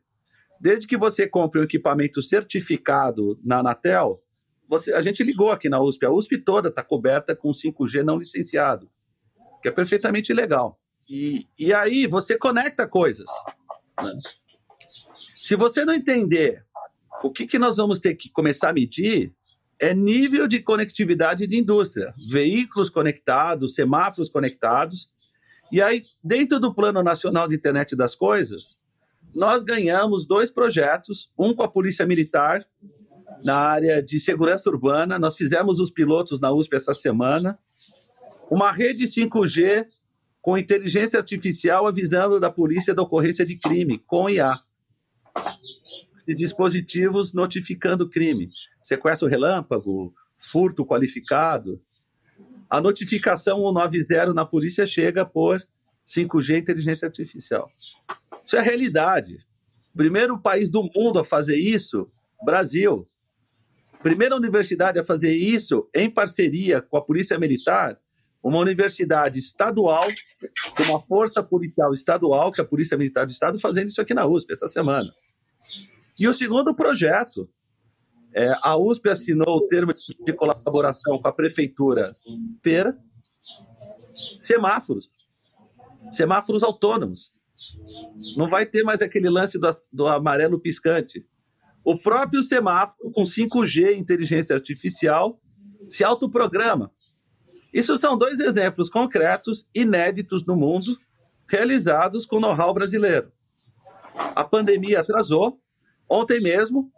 Desde 0.61 0.87
que 0.87 0.95
você 0.95 1.27
compre 1.27 1.59
um 1.59 1.65
equipamento 1.65 2.21
certificado 2.21 3.37
na 3.43 3.59
Anatel, 3.59 4.23
você, 4.67 4.93
a 4.93 5.01
gente 5.01 5.23
ligou 5.23 5.51
aqui 5.51 5.69
na 5.69 5.79
USP, 5.79 6.05
a 6.05 6.11
USP 6.11 6.37
toda 6.37 6.69
está 6.69 6.83
coberta 6.83 7.35
com 7.35 7.49
5G 7.51 8.03
não 8.03 8.17
licenciado, 8.17 8.89
que 9.61 9.67
é 9.67 9.71
perfeitamente 9.71 10.33
legal. 10.33 10.79
E, 11.07 11.47
e 11.57 11.73
aí 11.73 12.07
você 12.07 12.37
conecta 12.37 12.87
coisas. 12.87 13.25
Né? 14.01 14.13
Se 15.43 15.55
você 15.55 15.85
não 15.85 15.93
entender 15.93 16.65
o 17.23 17.31
que, 17.31 17.45
que 17.45 17.59
nós 17.59 17.77
vamos 17.77 17.99
ter 17.99 18.15
que 18.15 18.29
começar 18.29 18.69
a 18.69 18.73
medir, 18.73 19.33
é 19.79 19.93
nível 19.93 20.47
de 20.47 20.59
conectividade 20.59 21.45
de 21.45 21.57
indústria, 21.57 22.13
veículos 22.29 22.89
conectados, 22.89 23.75
semáforos 23.75 24.29
conectados. 24.29 25.09
E 25.71 25.81
aí, 25.81 26.03
dentro 26.23 26.59
do 26.59 26.73
Plano 26.73 27.03
Nacional 27.03 27.47
de 27.47 27.55
Internet 27.55 27.95
das 27.95 28.15
Coisas, 28.15 28.79
nós 29.33 29.63
ganhamos 29.63 30.25
dois 30.25 30.49
projetos, 30.49 31.29
um 31.37 31.53
com 31.53 31.61
a 31.61 31.67
Polícia 31.67 32.05
Militar 32.05 32.65
na 33.43 33.55
área 33.55 34.01
de 34.01 34.19
segurança 34.19 34.69
urbana. 34.69 35.19
Nós 35.19 35.35
fizemos 35.35 35.79
os 35.79 35.91
pilotos 35.91 36.39
na 36.39 36.51
USP 36.51 36.75
essa 36.75 36.93
semana. 36.93 37.57
Uma 38.49 38.71
rede 38.71 39.05
5G 39.05 39.85
com 40.41 40.57
inteligência 40.57 41.17
artificial 41.17 41.87
avisando 41.87 42.39
da 42.39 42.51
polícia 42.51 42.93
da 42.93 43.01
ocorrência 43.01 43.45
de 43.45 43.57
crime, 43.57 43.97
com 44.05 44.29
IA. 44.29 44.59
Esses 46.17 46.37
dispositivos 46.37 47.33
notificando 47.33 48.07
crime. 48.07 48.49
Sequestro 48.81 49.27
relâmpago, 49.27 50.13
furto 50.51 50.85
qualificado. 50.85 51.81
A 52.69 52.79
notificação 52.79 53.57
190 53.57 54.33
na 54.33 54.45
polícia 54.45 54.85
chega 54.85 55.25
por 55.25 55.65
5G 56.05 56.59
inteligência 56.59 57.07
artificial. 57.07 57.69
Isso 58.45 58.55
é 58.55 58.61
realidade. 58.61 59.39
Primeiro 59.95 60.39
país 60.39 60.69
do 60.69 60.83
mundo 60.95 61.17
a 61.17 61.25
fazer 61.25 61.57
isso, 61.57 62.07
Brasil. 62.43 63.03
Primeira 64.05 64.35
universidade 64.35 64.99
a 64.99 65.03
fazer 65.03 65.33
isso 65.33 65.89
em 65.91 66.07
parceria 66.11 66.79
com 66.79 66.95
a 66.95 67.01
Polícia 67.01 67.39
Militar, 67.39 67.99
uma 68.43 68.59
universidade 68.59 69.39
estadual, 69.39 70.05
com 70.77 70.83
uma 70.83 71.01
força 71.01 71.41
policial 71.41 71.91
estadual, 71.91 72.51
que 72.51 72.61
é 72.61 72.63
a 72.63 72.67
Polícia 72.67 72.95
Militar 72.95 73.25
do 73.25 73.31
Estado, 73.31 73.57
fazendo 73.57 73.87
isso 73.89 73.99
aqui 73.99 74.13
na 74.13 74.27
USP 74.27 74.53
essa 74.53 74.67
semana. 74.67 75.11
E 76.19 76.27
o 76.27 76.35
segundo 76.35 76.75
projeto, 76.75 77.49
é, 78.31 78.55
a 78.61 78.77
USP 78.77 79.09
assinou 79.09 79.57
o 79.57 79.67
termo 79.67 79.91
de 79.91 80.33
colaboração 80.33 81.17
com 81.17 81.27
a 81.27 81.33
Prefeitura 81.33 82.15
Pera, 82.61 82.95
semáforos, 84.39 85.15
semáforos 86.11 86.61
autônomos. 86.61 87.31
Não 88.37 88.47
vai 88.47 88.67
ter 88.67 88.83
mais 88.83 89.01
aquele 89.01 89.31
lance 89.31 89.57
do, 89.57 89.67
do 89.91 90.07
amarelo 90.07 90.59
piscante. 90.59 91.25
O 91.85 91.95
próprio 91.95 92.41
semáforo, 92.41 93.11
com 93.11 93.21
5G, 93.21 93.95
inteligência 93.95 94.55
artificial, 94.55 95.39
se 95.87 96.03
autoprograma. 96.03 96.91
Isso 97.71 97.95
são 97.95 98.17
dois 98.17 98.39
exemplos 98.39 98.89
concretos, 98.89 99.69
inéditos 99.73 100.43
no 100.47 100.55
mundo, 100.55 100.97
realizados 101.47 102.25
com 102.25 102.39
know-how 102.39 102.73
brasileiro. 102.73 103.31
A 104.35 104.43
pandemia 104.43 105.01
atrasou. 105.01 105.61
Ontem 106.09 106.41
mesmo, 106.41 106.91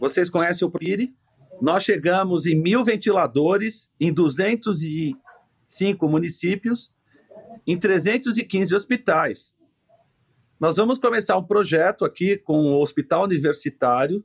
vocês 0.00 0.30
conhecem 0.30 0.66
o 0.66 0.70
PIRI, 0.70 1.14
nós 1.60 1.84
chegamos 1.84 2.46
em 2.46 2.54
mil 2.54 2.82
ventiladores 2.82 3.90
em 4.00 4.12
205 4.12 6.08
municípios, 6.08 6.90
em 7.66 7.78
315 7.78 8.74
hospitais. 8.74 9.54
Nós 10.62 10.76
vamos 10.76 10.96
começar 11.00 11.36
um 11.36 11.42
projeto 11.42 12.04
aqui 12.04 12.36
com 12.36 12.54
o 12.66 12.80
Hospital 12.80 13.24
Universitário 13.24 14.24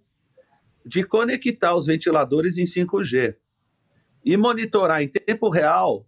de 0.85 1.03
conectar 1.03 1.75
os 1.75 1.87
ventiladores 1.87 2.59
em 2.59 2.63
5G 2.63 3.35
e 4.23 4.37
monitorar 4.37 5.01
em 5.01 5.07
tempo 5.07 5.49
real 5.49 6.05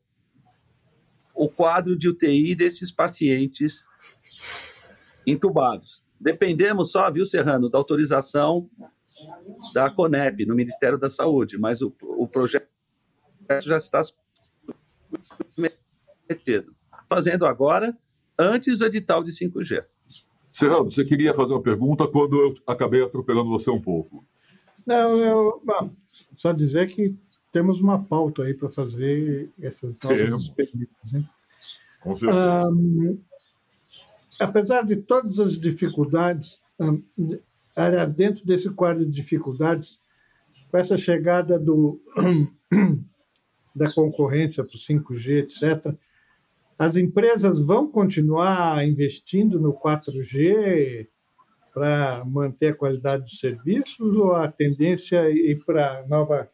o 1.33 1.49
quadro 1.49 1.97
de 1.97 2.07
UTI 2.07 2.53
desses 2.53 2.91
pacientes 2.91 3.87
entubados. 5.25 6.03
Dependemos 6.19 6.91
só, 6.91 7.09
viu, 7.09 7.25
Serrano, 7.25 7.67
da 7.67 7.79
autorização 7.79 8.69
da 9.73 9.89
CONEP, 9.89 10.45
no 10.45 10.53
Ministério 10.53 10.99
da 10.99 11.09
Saúde, 11.09 11.57
mas 11.57 11.81
o, 11.81 11.91
o 12.03 12.27
projeto 12.27 12.69
já 13.63 13.77
está 13.77 14.03
submetido. 15.55 16.75
Fazendo 17.09 17.47
agora, 17.47 17.97
antes 18.37 18.77
do 18.77 18.85
edital 18.85 19.23
de 19.23 19.31
5G. 19.31 19.83
Serrano, 20.51 20.89
você 20.89 21.05
queria 21.05 21.33
fazer 21.33 21.53
uma 21.53 21.61
pergunta 21.61 22.07
quando 22.07 22.35
eu 22.35 22.55
acabei 22.65 23.03
atropelando 23.03 23.49
você 23.49 23.69
um 23.69 23.81
pouco. 23.81 24.25
Não, 24.85 25.19
eu, 25.19 25.61
bom, 25.63 25.91
só 26.37 26.51
dizer 26.51 26.87
que 26.93 27.15
temos 27.51 27.79
uma 27.79 28.03
pauta 28.03 28.43
aí 28.43 28.53
para 28.53 28.69
fazer 28.69 29.49
essas 29.61 29.95
novas 30.03 30.43
experiências. 30.43 31.11
Né? 31.11 31.23
Com 32.01 32.15
certeza. 32.15 32.69
Um, 32.69 33.19
apesar 34.39 34.83
de 34.83 34.95
todas 34.95 35.39
as 35.39 35.59
dificuldades, 35.59 36.59
um, 36.79 37.03
dentro 38.15 38.45
desse 38.45 38.69
quadro 38.69 39.05
de 39.05 39.11
dificuldades, 39.11 39.99
com 40.71 40.77
essa 40.77 40.97
chegada 40.97 41.59
do, 41.59 42.01
da 43.75 43.91
concorrência 43.93 44.63
para 44.63 44.75
o 44.75 44.79
5G, 44.79 45.43
etc., 45.43 45.95
as 46.79 46.95
empresas 46.95 47.61
vão 47.61 47.91
continuar 47.91 48.87
investindo 48.87 49.59
no 49.59 49.73
4G 49.73 51.05
para 51.73 52.23
manter 52.25 52.71
a 52.71 52.75
qualidade 52.75 53.23
dos 53.23 53.37
serviços 53.37 54.15
ou 54.15 54.33
a 54.33 54.49
tendência 54.49 55.17
é 55.17 55.31
ir 55.31 55.63
para 55.65 56.05
nova 56.07 56.49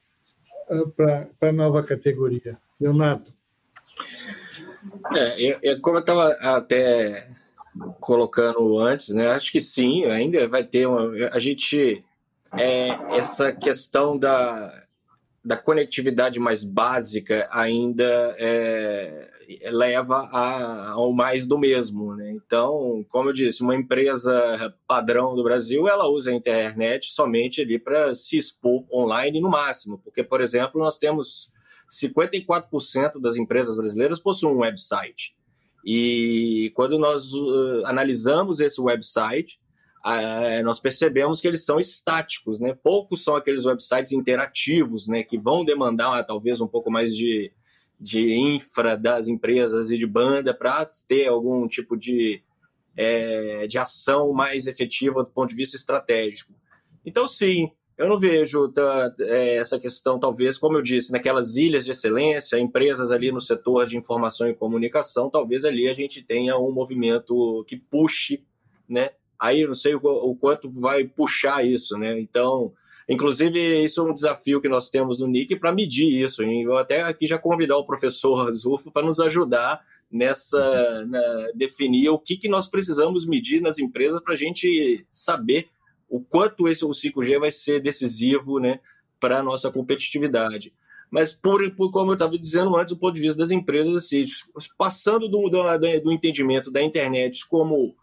para 1.39 1.51
nova 1.53 1.84
categoria? 1.84 2.57
Leonardo. 2.82 3.32
É, 5.15 5.59
eu, 5.61 5.80
como 5.80 5.97
eu 5.97 6.01
estava 6.01 6.30
até 6.41 7.28
colocando 7.99 8.80
antes, 8.80 9.09
né? 9.09 9.28
Acho 9.28 9.51
que 9.51 9.61
sim, 9.61 10.05
ainda 10.05 10.47
vai 10.47 10.63
ter 10.63 10.88
uma. 10.88 11.30
A 11.32 11.39
gente. 11.39 12.03
É, 12.57 12.88
essa 13.17 13.51
questão 13.51 14.17
da, 14.17 14.86
da 15.43 15.57
conectividade 15.57 16.39
mais 16.39 16.63
básica 16.63 17.49
ainda 17.51 18.36
é, 18.39 19.30
leva 19.72 20.16
a, 20.32 20.91
ao 20.91 21.14
mais 21.14 21.46
do 21.48 21.58
mesmo. 21.58 22.16
Né? 22.16 22.32
Então, 22.32 23.06
como 23.10 23.30
eu 23.30 23.34
disse, 23.34 23.62
uma 23.62 23.76
empresa 23.76 24.74
padrão 24.88 25.36
do 25.36 25.43
Brasil, 25.43 25.88
ela 25.88 26.08
usa 26.08 26.32
a 26.32 26.34
internet 26.36 27.12
somente 27.12 27.62
ali 27.62 27.80
para 27.80 28.14
se 28.14 28.38
expor 28.38 28.84
online 28.91 29.39
no 29.39 29.50
máximo, 29.50 30.00
porque, 30.04 30.24
por 30.24 30.41
exemplo, 30.41 30.80
nós 30.80 30.98
temos 30.98 31.52
54% 31.89 33.20
das 33.22 33.36
empresas 33.36 33.76
brasileiras 33.76 34.20
possuem 34.20 34.56
um 34.56 34.60
website. 34.60 35.36
E 35.86 36.72
quando 36.76 36.98
nós 36.98 37.32
uh, 37.34 37.86
analisamos 37.86 38.60
esse 38.60 38.82
website, 38.82 39.60
uh, 40.04 40.64
nós 40.64 40.80
percebemos 40.80 41.39
que 41.39 41.48
eles 41.48 41.64
são 41.64 41.80
estáticos, 41.80 42.60
né? 42.60 42.76
Poucos 42.84 43.24
são 43.24 43.36
aqueles 43.36 43.66
websites 43.66 44.12
interativos, 44.12 45.08
né? 45.08 45.24
Que 45.24 45.38
vão 45.38 45.64
demandar 45.64 46.24
talvez 46.24 46.60
um 46.60 46.68
pouco 46.68 46.89
mais 46.89 47.16
de, 47.16 47.52
de 48.00 48.34
infra 48.36 48.98
das 48.98 49.28
empresas 49.28 49.89
e 49.91 49.98
de 49.98 50.06
banda 50.06 50.54
para 50.54 50.88
ter 51.08 51.28
algum 51.28 51.68
tipo 51.68 51.96
de, 51.98 52.41
é, 52.96 53.68
de 53.68 53.78
ação 53.78 54.34
mais 54.34 54.68
efetiva 54.68 55.24
do 55.24 55.30
ponto 55.30 55.50
de 55.50 55.56
vista 55.56 55.76
estratégico. 55.76 56.54
Então, 57.06 57.26
sim, 57.28 57.72
eu 57.98 58.10
não 58.10 58.18
vejo 58.18 58.68
tá, 58.70 59.14
essa 59.20 59.80
questão, 59.80 60.20
talvez, 60.20 60.58
como 60.58 60.78
eu 60.78 60.82
disse, 60.82 61.14
naquelas 61.14 61.56
ilhas 61.56 61.86
de 61.86 61.91
excelência, 61.91 62.60
empresas 62.60 63.10
ali 63.10 63.32
no 63.32 63.39
setor 63.39 63.86
de 63.86 63.98
informação 63.98 64.50
e 64.50 64.54
comunicação, 64.54 65.30
talvez 65.30 65.64
ali 65.64 65.88
a 65.88 65.93
gente 65.93 66.22
tenha 66.22 66.58
um 66.58 66.72
movimento 66.72 67.64
que 67.68 67.78
puxe, 67.78 68.43
né? 68.88 69.12
Aí 69.39 69.62
eu 69.62 69.68
não 69.68 69.76
sei 69.76 69.96
o, 69.96 70.02
o 70.02 70.36
quanto 70.36 70.70
vai 70.70 71.06
puxar 71.06 71.66
isso, 71.66 71.98
né? 71.98 72.20
Então, 72.20 72.74
inclusive, 73.08 73.84
isso 73.84 74.01
é 74.01 74.03
um 74.03 74.14
desafio 74.14 74.62
que 74.62 74.70
nós 74.70 74.89
temos 74.89 75.20
no 75.20 75.28
NIC 75.28 75.58
para 75.58 75.72
medir 75.72 76.24
isso. 76.24 76.43
Hein? 76.43 76.64
Eu 76.64 76.78
até 76.78 77.01
aqui 77.03 77.28
já 77.28 77.38
convidar 77.38 77.78
o 77.78 77.86
professor 77.86 78.51
Zufo 78.51 78.91
para 78.91 79.06
nos 79.06 79.20
ajudar 79.20 79.82
nessa 80.12 81.06
na, 81.06 81.51
definir 81.53 82.10
o 82.10 82.20
que, 82.20 82.38
que 82.38 82.47
nós 82.47 82.68
precisamos 82.68 83.28
medir 83.28 83.62
nas 83.62 83.80
empresas 83.80 84.22
para 84.22 84.34
a 84.34 84.38
gente 84.38 85.06
saber 85.12 85.68
o 86.10 86.22
quanto 86.22 86.68
esse 86.68 86.86
o 86.86 86.89
5G 86.89 87.39
vai 87.39 87.51
ser 87.51 87.82
decisivo 87.82 88.60
né, 88.60 88.80
para 89.20 89.39
a 89.39 89.43
nossa 89.43 89.72
competitividade. 89.72 90.74
Mas, 91.10 91.34
por, 91.34 91.70
por 91.72 91.91
como 91.91 92.12
eu 92.12 92.16
estava 92.16 92.38
dizendo 92.38 92.76
antes, 92.76 92.93
do 92.93 92.99
ponto 92.99 93.16
de 93.16 93.22
vista 93.22 93.38
das 93.38 93.51
empresas, 93.51 93.95
assim, 93.95 94.24
passando 94.78 95.28
do, 95.28 95.49
do, 95.49 95.78
do 96.03 96.12
entendimento 96.12 96.72
da 96.72 96.82
internet 96.82 97.47
como 97.47 97.95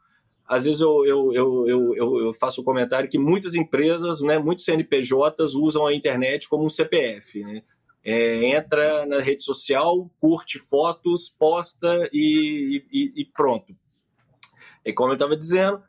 às 0.52 0.64
vezes 0.64 0.82
eu, 0.82 1.06
eu, 1.06 1.32
eu, 1.32 1.96
eu, 1.96 2.34
faço 2.34 2.60
o 2.60 2.64
comentário 2.64 3.08
que 3.08 3.18
muitas 3.18 3.54
empresas, 3.54 4.20
né, 4.20 4.38
muitos 4.38 4.64
CNPJs 4.64 5.54
usam 5.54 5.86
a 5.86 5.94
internet 5.94 6.46
como 6.46 6.66
um 6.66 6.70
CPF. 6.70 7.42
Né? 7.42 7.62
É, 8.04 8.44
entra 8.44 9.06
na 9.06 9.20
rede 9.20 9.42
social, 9.42 10.10
curte 10.20 10.58
fotos, 10.58 11.34
posta 11.38 12.06
e, 12.12 12.84
e, 12.92 13.22
e 13.22 13.24
pronto. 13.24 13.74
E 14.84 14.92
como 14.92 15.12
eu 15.12 15.14
estava 15.14 15.34
dizendo, 15.34 15.82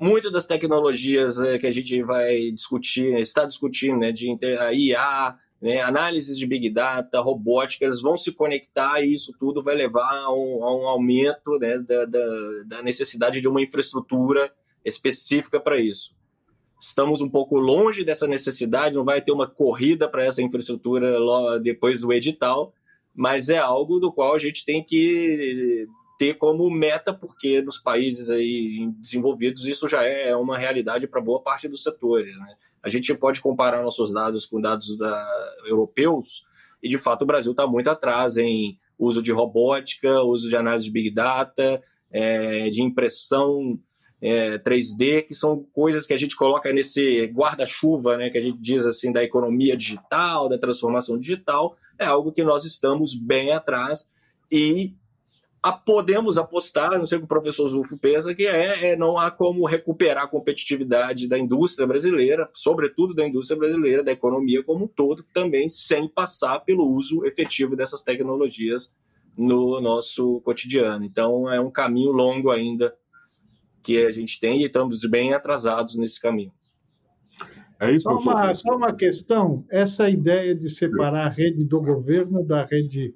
muito 0.00 0.30
das 0.30 0.46
tecnologias 0.46 1.38
é, 1.38 1.58
que 1.58 1.66
a 1.66 1.70
gente 1.70 2.02
vai 2.02 2.50
discutir, 2.52 3.18
está 3.18 3.44
discutindo, 3.44 3.98
né, 3.98 4.12
de 4.12 4.34
IA, 4.72 5.38
né, 5.60 5.80
análises 5.82 6.38
de 6.38 6.46
Big 6.46 6.70
Data, 6.70 7.20
robótica, 7.20 7.84
eles 7.84 8.00
vão 8.00 8.16
se 8.16 8.32
conectar 8.32 9.00
e 9.00 9.12
isso 9.12 9.34
tudo 9.38 9.62
vai 9.62 9.74
levar 9.74 10.10
a 10.10 10.32
um, 10.32 10.64
a 10.64 10.74
um 10.74 10.88
aumento 10.88 11.58
né, 11.58 11.78
da, 11.78 12.06
da, 12.06 12.26
da, 12.64 12.82
necessidade 12.82 13.40
de 13.40 13.48
uma 13.48 13.60
infraestrutura 13.60 14.50
específica 14.84 15.60
para 15.60 15.78
isso. 15.78 16.14
Estamos 16.80 17.20
um 17.20 17.28
pouco 17.28 17.58
longe 17.58 18.02
dessa 18.02 18.26
necessidade, 18.26 18.96
não 18.96 19.04
vai 19.04 19.20
ter 19.20 19.32
uma 19.32 19.46
corrida 19.46 20.08
para 20.08 20.24
essa 20.24 20.40
infraestrutura 20.40 21.60
depois 21.60 22.00
do 22.00 22.10
edital, 22.10 22.72
mas 23.14 23.50
é 23.50 23.58
algo 23.58 24.00
do 24.00 24.10
qual 24.10 24.34
a 24.34 24.38
gente 24.38 24.64
tem 24.64 24.82
que 24.82 25.86
ter 26.18 26.34
como 26.34 26.70
meta, 26.70 27.12
porque 27.12 27.60
nos 27.60 27.78
países 27.78 28.30
aí 28.30 28.90
desenvolvidos 28.98 29.66
isso 29.66 29.86
já 29.88 30.02
é 30.02 30.34
uma 30.34 30.56
realidade 30.56 31.06
para 31.06 31.20
boa 31.20 31.42
parte 31.42 31.68
dos 31.68 31.82
setores. 31.82 32.34
Né? 32.38 32.56
A 32.82 32.88
gente 32.88 33.14
pode 33.14 33.40
comparar 33.40 33.82
nossos 33.82 34.12
dados 34.12 34.46
com 34.46 34.60
dados 34.60 34.96
da, 34.96 35.46
europeus 35.66 36.44
e, 36.82 36.88
de 36.88 36.98
fato, 36.98 37.22
o 37.22 37.26
Brasil 37.26 37.52
está 37.52 37.66
muito 37.66 37.90
atrás 37.90 38.36
em 38.36 38.78
uso 38.98 39.22
de 39.22 39.32
robótica, 39.32 40.22
uso 40.22 40.48
de 40.48 40.56
análise 40.56 40.84
de 40.84 40.90
Big 40.90 41.10
Data, 41.10 41.82
é, 42.10 42.68
de 42.70 42.82
impressão 42.82 43.78
é, 44.20 44.58
3D, 44.58 45.26
que 45.26 45.34
são 45.34 45.64
coisas 45.72 46.06
que 46.06 46.12
a 46.12 46.16
gente 46.16 46.36
coloca 46.36 46.72
nesse 46.72 47.26
guarda-chuva, 47.26 48.16
né, 48.16 48.30
que 48.30 48.38
a 48.38 48.42
gente 48.42 48.58
diz 48.58 48.84
assim, 48.84 49.12
da 49.12 49.22
economia 49.22 49.76
digital, 49.76 50.48
da 50.48 50.58
transformação 50.58 51.18
digital, 51.18 51.76
é 51.98 52.04
algo 52.04 52.32
que 52.32 52.42
nós 52.42 52.64
estamos 52.64 53.14
bem 53.14 53.52
atrás 53.52 54.10
e 54.50 54.94
a, 55.62 55.72
podemos 55.72 56.38
apostar, 56.38 56.98
não 56.98 57.04
sei 57.04 57.18
o 57.18 57.20
que 57.20 57.24
o 57.26 57.28
professor 57.28 57.68
Zulfo 57.68 57.98
pensa, 57.98 58.34
que 58.34 58.46
é, 58.46 58.92
é, 58.92 58.96
não 58.96 59.18
há 59.18 59.30
como 59.30 59.66
recuperar 59.66 60.24
a 60.24 60.28
competitividade 60.28 61.28
da 61.28 61.38
indústria 61.38 61.86
brasileira, 61.86 62.48
sobretudo 62.54 63.14
da 63.14 63.26
indústria 63.26 63.58
brasileira, 63.58 64.02
da 64.02 64.12
economia 64.12 64.62
como 64.62 64.84
um 64.84 64.88
todo, 64.88 65.24
também 65.34 65.68
sem 65.68 66.08
passar 66.08 66.60
pelo 66.60 66.88
uso 66.88 67.24
efetivo 67.26 67.76
dessas 67.76 68.02
tecnologias 68.02 68.96
no 69.36 69.80
nosso 69.80 70.40
cotidiano. 70.40 71.04
Então 71.04 71.50
é 71.50 71.60
um 71.60 71.70
caminho 71.70 72.12
longo 72.12 72.50
ainda 72.50 72.94
que 73.82 74.04
a 74.04 74.10
gente 74.10 74.40
tem 74.40 74.62
e 74.62 74.66
estamos 74.66 75.00
bem 75.06 75.34
atrasados 75.34 75.96
nesse 75.96 76.20
caminho. 76.20 76.52
É 77.78 77.90
isso, 77.90 78.02
só 78.02 78.16
uma, 78.16 78.54
só 78.54 78.76
uma 78.76 78.92
questão, 78.94 79.64
essa 79.70 80.08
ideia 80.08 80.54
de 80.54 80.68
separar 80.68 81.26
a 81.26 81.30
rede 81.30 81.64
do 81.64 81.80
governo 81.80 82.44
da 82.44 82.64
rede 82.64 83.14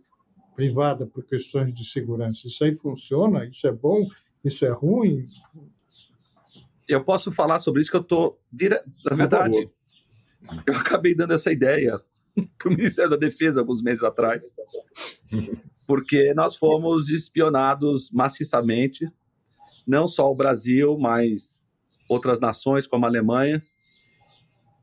privada 0.54 1.06
por 1.06 1.24
questões 1.24 1.74
de 1.74 1.84
segurança. 1.84 2.46
Isso 2.46 2.64
aí 2.64 2.72
funciona? 2.72 3.44
Isso 3.46 3.66
é 3.66 3.72
bom? 3.72 4.08
Isso 4.44 4.64
é 4.64 4.70
ruim? 4.70 5.24
Eu 6.86 7.02
posso 7.02 7.32
falar 7.32 7.60
sobre 7.60 7.80
isso 7.80 7.90
que 7.90 7.96
eu 7.96 8.02
estou. 8.02 8.40
Dire... 8.52 8.78
Na 9.04 9.16
verdade, 9.16 9.70
eu 10.66 10.74
acabei 10.74 11.14
dando 11.14 11.32
essa 11.32 11.50
ideia 11.50 11.98
para 12.58 12.68
o 12.68 12.74
Ministério 12.74 13.10
da 13.10 13.16
Defesa 13.16 13.60
alguns 13.60 13.82
meses 13.82 14.02
atrás, 14.02 14.44
porque 15.86 16.34
nós 16.34 16.56
fomos 16.56 17.08
espionados 17.08 18.10
maciçamente, 18.10 19.10
não 19.86 20.06
só 20.06 20.30
o 20.30 20.36
Brasil, 20.36 20.98
mas 20.98 21.68
outras 22.08 22.38
nações 22.38 22.86
como 22.86 23.04
a 23.06 23.08
Alemanha. 23.08 23.62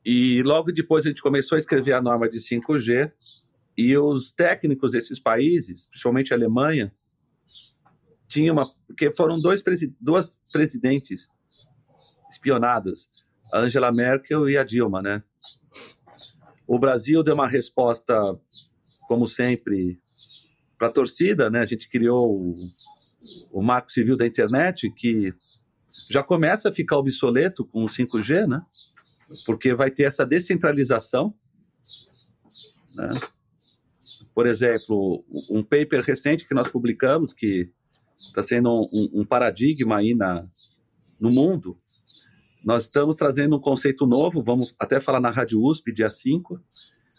E 0.04 0.42
logo 0.42 0.72
depois 0.72 1.06
a 1.06 1.08
gente 1.08 1.22
começou 1.22 1.54
a 1.56 1.58
escrever 1.58 1.92
a 1.92 2.02
norma 2.02 2.28
de 2.28 2.38
5G, 2.38 3.12
e 3.76 3.96
os 3.96 4.32
técnicos 4.32 4.92
desses 4.92 5.18
países, 5.18 5.86
principalmente 5.86 6.32
a 6.32 6.36
Alemanha, 6.36 6.94
tinha 8.28 8.52
uma. 8.52 8.66
Porque 8.86 9.10
foram 9.10 9.40
dois 9.40 9.62
duas 10.00 10.38
presidentes 10.52 11.28
espionadas, 12.30 13.08
a 13.52 13.60
Angela 13.60 13.92
Merkel 13.92 14.48
e 14.48 14.56
a 14.56 14.64
Dilma, 14.64 15.02
né? 15.02 15.22
O 16.66 16.78
Brasil 16.78 17.22
deu 17.22 17.34
uma 17.34 17.48
resposta, 17.48 18.14
como 19.06 19.26
sempre, 19.26 20.00
para 20.78 20.88
a 20.88 20.92
torcida, 20.92 21.50
né? 21.50 21.60
A 21.60 21.66
gente 21.66 21.88
criou 21.88 22.30
o, 22.30 22.54
o 23.50 23.62
Marco 23.62 23.92
Civil 23.92 24.16
da 24.16 24.26
Internet, 24.26 24.90
que 24.90 25.34
já 26.10 26.22
começa 26.22 26.68
a 26.68 26.74
ficar 26.74 26.96
obsoleto 26.96 27.64
com 27.64 27.84
o 27.84 27.88
5G, 27.88 28.46
né? 28.46 28.62
Porque 29.44 29.74
vai 29.74 29.90
ter 29.90 30.04
essa 30.04 30.24
descentralização, 30.24 31.34
né? 32.94 33.08
Por 34.34 34.46
exemplo, 34.46 35.24
um 35.50 35.62
paper 35.62 36.02
recente 36.02 36.46
que 36.46 36.54
nós 36.54 36.68
publicamos, 36.68 37.34
que 37.34 37.70
está 38.14 38.42
sendo 38.42 38.86
um, 38.92 39.20
um, 39.20 39.24
paradigma 39.24 39.98
aí 39.98 40.14
na, 40.14 40.46
no 41.20 41.30
mundo, 41.30 41.78
nós 42.64 42.84
estamos 42.84 43.16
trazendo 43.16 43.56
um 43.56 43.60
conceito 43.60 44.06
novo, 44.06 44.42
vamos 44.42 44.74
até 44.78 45.00
falar 45.00 45.20
na 45.20 45.30
Rádio 45.30 45.62
USP, 45.62 45.92
dia 45.92 46.08
5, 46.08 46.60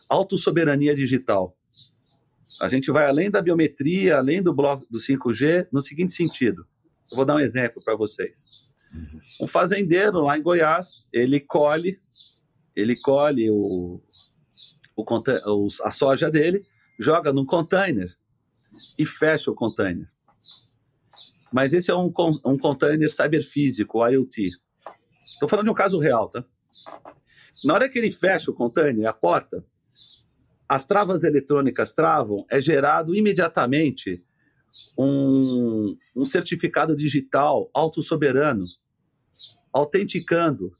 autossoberania 0.09 0.95
digital. 0.95 1.55
A 2.61 2.67
gente 2.67 2.91
vai 2.91 3.07
além 3.07 3.29
da 3.29 3.41
biometria, 3.41 4.17
além 4.17 4.41
do 4.41 4.53
bloco 4.53 4.85
do 4.89 4.99
5G, 4.99 5.67
no 5.71 5.81
seguinte 5.81 6.13
sentido. 6.13 6.65
Eu 7.11 7.17
vou 7.17 7.25
dar 7.25 7.35
um 7.35 7.39
exemplo 7.39 7.83
para 7.83 7.95
vocês. 7.95 8.63
Um 9.41 9.47
fazendeiro 9.47 10.21
lá 10.21 10.37
em 10.37 10.41
Goiás, 10.41 11.05
ele 11.11 11.39
colhe, 11.39 11.99
ele 12.75 12.95
colhe 13.01 13.49
o, 13.49 14.01
o, 14.95 15.67
a 15.83 15.91
soja 15.91 16.29
dele, 16.29 16.63
joga 16.99 17.33
num 17.33 17.45
container 17.45 18.15
e 18.97 19.05
fecha 19.05 19.51
o 19.51 19.55
container. 19.55 20.07
Mas 21.51 21.73
esse 21.73 21.91
é 21.91 21.95
um, 21.95 22.11
um 22.45 22.57
container 22.57 23.11
cyberfísico, 23.11 24.05
IoT. 24.07 24.49
Estou 25.33 25.47
falando 25.47 25.65
de 25.65 25.71
um 25.71 25.75
caso 25.75 25.99
real, 25.99 26.29
tá? 26.29 26.43
Na 27.63 27.75
hora 27.75 27.89
que 27.89 27.97
ele 27.97 28.11
fecha 28.11 28.51
o 28.51 28.53
container, 28.53 29.07
a 29.07 29.13
porta, 29.13 29.63
as 30.67 30.85
travas 30.85 31.23
eletrônicas 31.23 31.93
travam, 31.93 32.45
é 32.49 32.59
gerado 32.59 33.15
imediatamente 33.15 34.23
um, 34.97 35.95
um 36.15 36.25
certificado 36.25 36.95
digital 36.95 37.69
autossoberano, 37.73 38.65
autenticando 39.71 40.75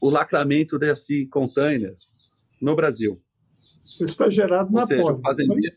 o 0.00 0.10
lacramento 0.10 0.78
desse 0.78 1.26
container 1.26 1.96
no 2.60 2.74
Brasil. 2.74 3.22
Isso 4.00 4.16
foi 4.16 4.30
gerado 4.30 4.68
Ou 4.72 4.80
na 4.80 4.86
seja, 4.86 5.02
porta. 5.02 5.20
Fazendeiro... 5.22 5.76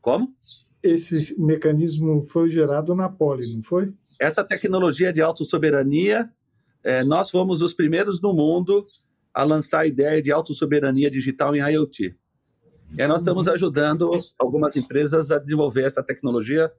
Como? 0.00 0.34
esse 0.82 1.38
mecanismo 1.38 2.26
foi 2.28 2.50
gerado 2.50 2.94
na 2.94 3.08
Poli, 3.08 3.54
não 3.54 3.62
foi? 3.62 3.92
Essa 4.20 4.42
tecnologia 4.42 5.12
de 5.12 5.22
autossoberania, 5.22 6.28
é, 6.82 7.04
nós 7.04 7.30
fomos 7.30 7.62
os 7.62 7.72
primeiros 7.72 8.20
no 8.20 8.32
mundo 8.32 8.82
a 9.32 9.44
lançar 9.44 9.80
a 9.80 9.86
ideia 9.86 10.20
de 10.20 10.32
autossoberania 10.32 11.10
digital 11.10 11.54
em 11.54 11.60
IoT. 11.60 12.16
E 12.98 13.06
nós 13.06 13.22
estamos 13.22 13.48
ajudando 13.48 14.10
algumas 14.38 14.76
empresas 14.76 15.30
a 15.30 15.38
desenvolver 15.38 15.84
essa 15.84 16.02
tecnologia, 16.02 16.70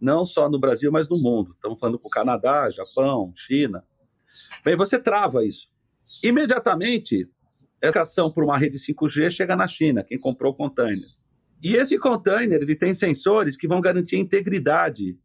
não 0.00 0.24
só 0.24 0.48
no 0.48 0.60
Brasil, 0.60 0.92
mas 0.92 1.08
no 1.08 1.18
mundo. 1.18 1.52
Estamos 1.54 1.80
falando 1.80 1.98
com 1.98 2.06
o 2.06 2.10
Canadá, 2.10 2.70
Japão, 2.70 3.32
China. 3.34 3.82
Bem, 4.64 4.76
você 4.76 4.98
trava 4.98 5.44
isso. 5.44 5.68
Imediatamente, 6.22 7.28
essa 7.80 8.02
ação 8.02 8.30
por 8.30 8.44
uma 8.44 8.56
rede 8.56 8.78
5G 8.78 9.30
chega 9.30 9.54
na 9.56 9.68
China, 9.68 10.02
quem 10.02 10.18
comprou 10.18 10.52
o 10.52 10.56
container. 10.56 11.06
E 11.62 11.76
esse 11.76 11.98
container 11.98 12.60
ele 12.60 12.76
tem 12.76 12.94
sensores 12.94 13.56
que 13.56 13.68
vão 13.68 13.80
garantir 13.80 14.16
a 14.16 14.20
integridade 14.20 15.18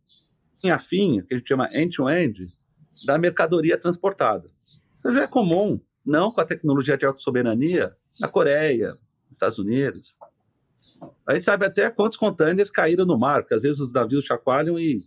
em 0.64 0.70
afim, 0.70 1.22
que 1.28 1.34
a 1.34 1.38
gente 1.38 1.47
chama 1.47 1.68
end-to-end, 1.74 2.43
-end, 2.43 3.06
da 3.06 3.18
mercadoria 3.18 3.78
transportada. 3.78 4.49
Isso 4.95 5.12
já 5.12 5.24
é 5.24 5.28
comum, 5.28 5.80
não 6.06 6.32
com 6.32 6.41
a 6.41 6.45
tecnologia 6.45 6.97
de 6.97 7.06
autossoberania, 7.06 7.95
na 8.20 8.28
Coreia, 8.28 8.89
nos 8.89 9.34
Estados 9.34 9.58
Unidos. 9.58 10.16
A 11.28 11.34
gente 11.34 11.43
sabe 11.43 11.66
até 11.66 11.89
quantos 11.89 12.18
containers 12.18 12.70
caíram 12.70 13.06
no 13.06 13.18
mar, 13.18 13.41
porque 13.41 13.56
às 13.56 13.62
vezes 13.62 13.80
os 13.80 13.91
navios 13.91 14.26
chacoalham 14.26 14.78
e 14.78 14.97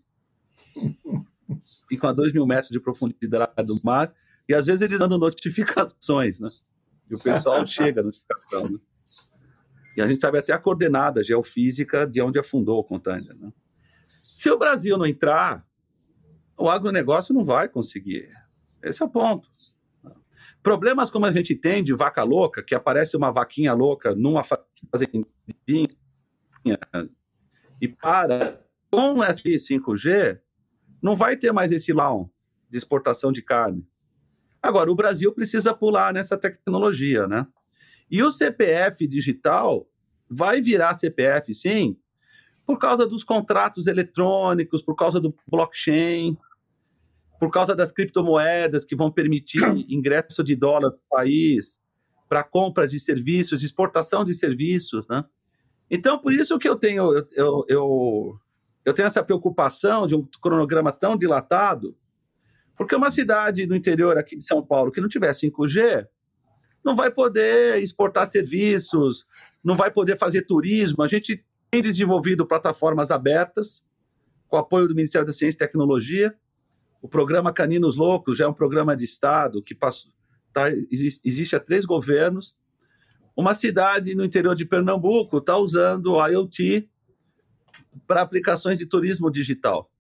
ficam 1.89 2.11
a 2.11 2.13
dois 2.13 2.33
mil 2.33 2.47
metros 2.47 2.71
de 2.71 2.81
profundidade 2.81 3.67
do 3.67 3.81
mar, 3.85 4.13
e 4.49 4.55
às 4.55 4.67
vezes 4.67 4.83
eles 4.83 4.99
dando 4.99 5.19
notificações, 5.19 6.41
né? 6.41 6.49
E 7.11 7.15
o 7.15 7.23
pessoal 7.23 7.65
chega 7.67 8.01
a 8.01 8.05
notificação, 8.05 8.69
né? 8.69 8.79
E 9.97 10.03
a 10.03 10.09
gente 10.09 10.21
sabe 10.21 10.39
até 10.39 10.53
a 10.53 10.59
coordenada 10.59 11.23
geofísica 11.23 12.07
de 12.07 12.21
onde 12.21 12.39
afundou 12.39 12.81
o 12.81 12.85
container, 12.85 13.37
né? 13.37 13.53
Se 14.05 14.51
o 14.51 14.59
Brasil 14.59 14.99
não 14.99 15.07
entrar, 15.07 15.65
o 16.59 16.69
agronegócio 16.69 17.35
não 17.35 17.45
vai 17.45 17.69
conseguir. 17.69 18.29
Esse 18.83 19.03
é 19.03 19.07
o 19.07 19.09
ponto. 19.09 19.49
Problemas 20.63 21.11
como 21.11 21.27
a 21.27 21.33
gente 21.33 21.55
tem 21.55 21.85
de 21.85 21.95
vaca 21.95 22.23
louca, 22.23 22.63
que 22.63 22.75
aparece 22.75 23.17
uma 23.17 23.31
vaquinha 23.31 23.73
louca 23.73 24.15
numa 24.15 24.43
fazendinha 24.43 25.27
e 27.81 27.89
para 27.89 28.65
com 28.91 29.19
o 29.19 29.33
SI 29.33 29.57
5G, 29.57 30.41
não 31.03 31.17
vai 31.17 31.37
ter 31.37 31.53
mais 31.53 31.73
esse 31.73 31.93
lão 31.93 32.33
de 32.71 32.79
exportação 32.79 33.33
de 33.33 33.43
carne. 33.43 33.87
Agora, 34.65 34.91
o 34.91 34.95
Brasil 34.95 35.31
precisa 35.31 35.75
pular 35.75 36.11
nessa 36.15 36.39
tecnologia, 36.39 37.29
né? 37.29 37.47
E 38.11 38.23
o 38.23 38.33
CPF 38.33 39.07
digital 39.07 39.87
vai 40.27 40.63
virar 40.63 40.95
CPF, 40.95 41.55
sim, 41.55 41.99
por 42.65 42.79
causa 42.79 43.07
dos 43.07 43.23
contratos 43.23 43.87
eletrônicos, 43.87 44.81
por 44.81 44.97
causa 44.97 45.21
do 45.21 45.35
blockchain, 45.47 46.35
por 47.39 47.51
causa 47.51 47.77
das 47.77 47.93
criptomoedas 47.93 48.87
que 48.87 48.97
vão 48.97 49.11
permitir 49.13 49.61
ingresso 49.87 50.43
de 50.43 50.57
dólar 50.57 50.93
para 50.93 50.99
o 50.99 51.09
país, 51.11 51.79
para 52.27 52.43
compras 52.43 52.91
de 52.91 52.99
serviços, 52.99 53.63
exportação 53.63 54.25
de 54.25 54.33
serviços, 54.33 55.07
né? 55.09 55.27
Então, 55.91 56.19
por 56.19 56.33
isso 56.33 56.59
que 56.59 56.67
eu 56.67 56.77
tenho, 56.77 57.13
eu, 57.33 57.67
eu, 57.69 58.41
eu 58.83 58.95
tenho 58.95 59.09
essa 59.09 59.23
preocupação 59.23 60.07
de 60.07 60.15
um 60.15 60.27
cronograma 60.41 60.91
tão 60.91 61.19
dilatado, 61.19 61.95
porque 62.77 62.95
uma 62.95 63.11
cidade 63.11 63.67
do 63.67 63.77
interior 63.77 64.19
aqui 64.19 64.37
de 64.37 64.45
São 64.45 64.65
Paulo 64.65 64.91
que 64.91 65.01
não 65.01 65.09
tiver 65.09 65.31
5G, 65.31 66.07
não 66.85 66.95
vai 66.95 67.11
poder 67.11 67.83
exportar 67.83 68.27
serviços, 68.27 69.27
não 69.63 69.77
vai 69.77 69.91
poder 69.91 70.19
fazer 70.19 70.43
turismo. 70.43 71.03
A 71.03 71.09
gente 71.09 71.45
tem 71.71 71.81
desenvolvido 71.81 72.47
plataformas 72.47 73.11
abertas, 73.11 73.83
com 74.49 74.57
apoio 74.57 74.87
do 74.87 74.95
Ministério 74.95 75.27
da 75.27 75.33
Ciência 75.33 75.57
e 75.57 75.59
Tecnologia, 75.59 76.37
o 77.05 77.09
programa 77.09 77.53
Caninos 77.53 77.97
Loucos 77.97 78.39
já 78.39 78.47
é 78.47 78.49
um 78.49 78.55
programa 78.55 78.97
de 78.97 79.05
Estado 79.05 79.63
que 79.63 79.75
tá, 79.75 80.71
existe, 80.91 81.21
existe 81.23 81.55
há 81.55 81.61
três 81.61 81.85
governos. 81.85 82.57
Uma 83.37 83.53
cidade 83.55 84.15
no 84.15 84.25
interior 84.25 84.55
de 84.55 84.65
Pernambuco 84.65 85.37
está 85.37 85.55
usando 85.59 86.15
o 86.15 86.27
IoT 86.27 86.89
para 88.07 88.23
aplicações 88.23 88.79
de 88.79 88.87
turismo 88.87 89.31
digital, 89.31 89.91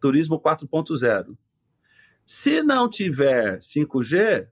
turismo 0.00 0.40
4.0. 0.40 1.36
Se 2.32 2.62
não 2.62 2.88
tiver 2.88 3.58
5G, 3.58 4.46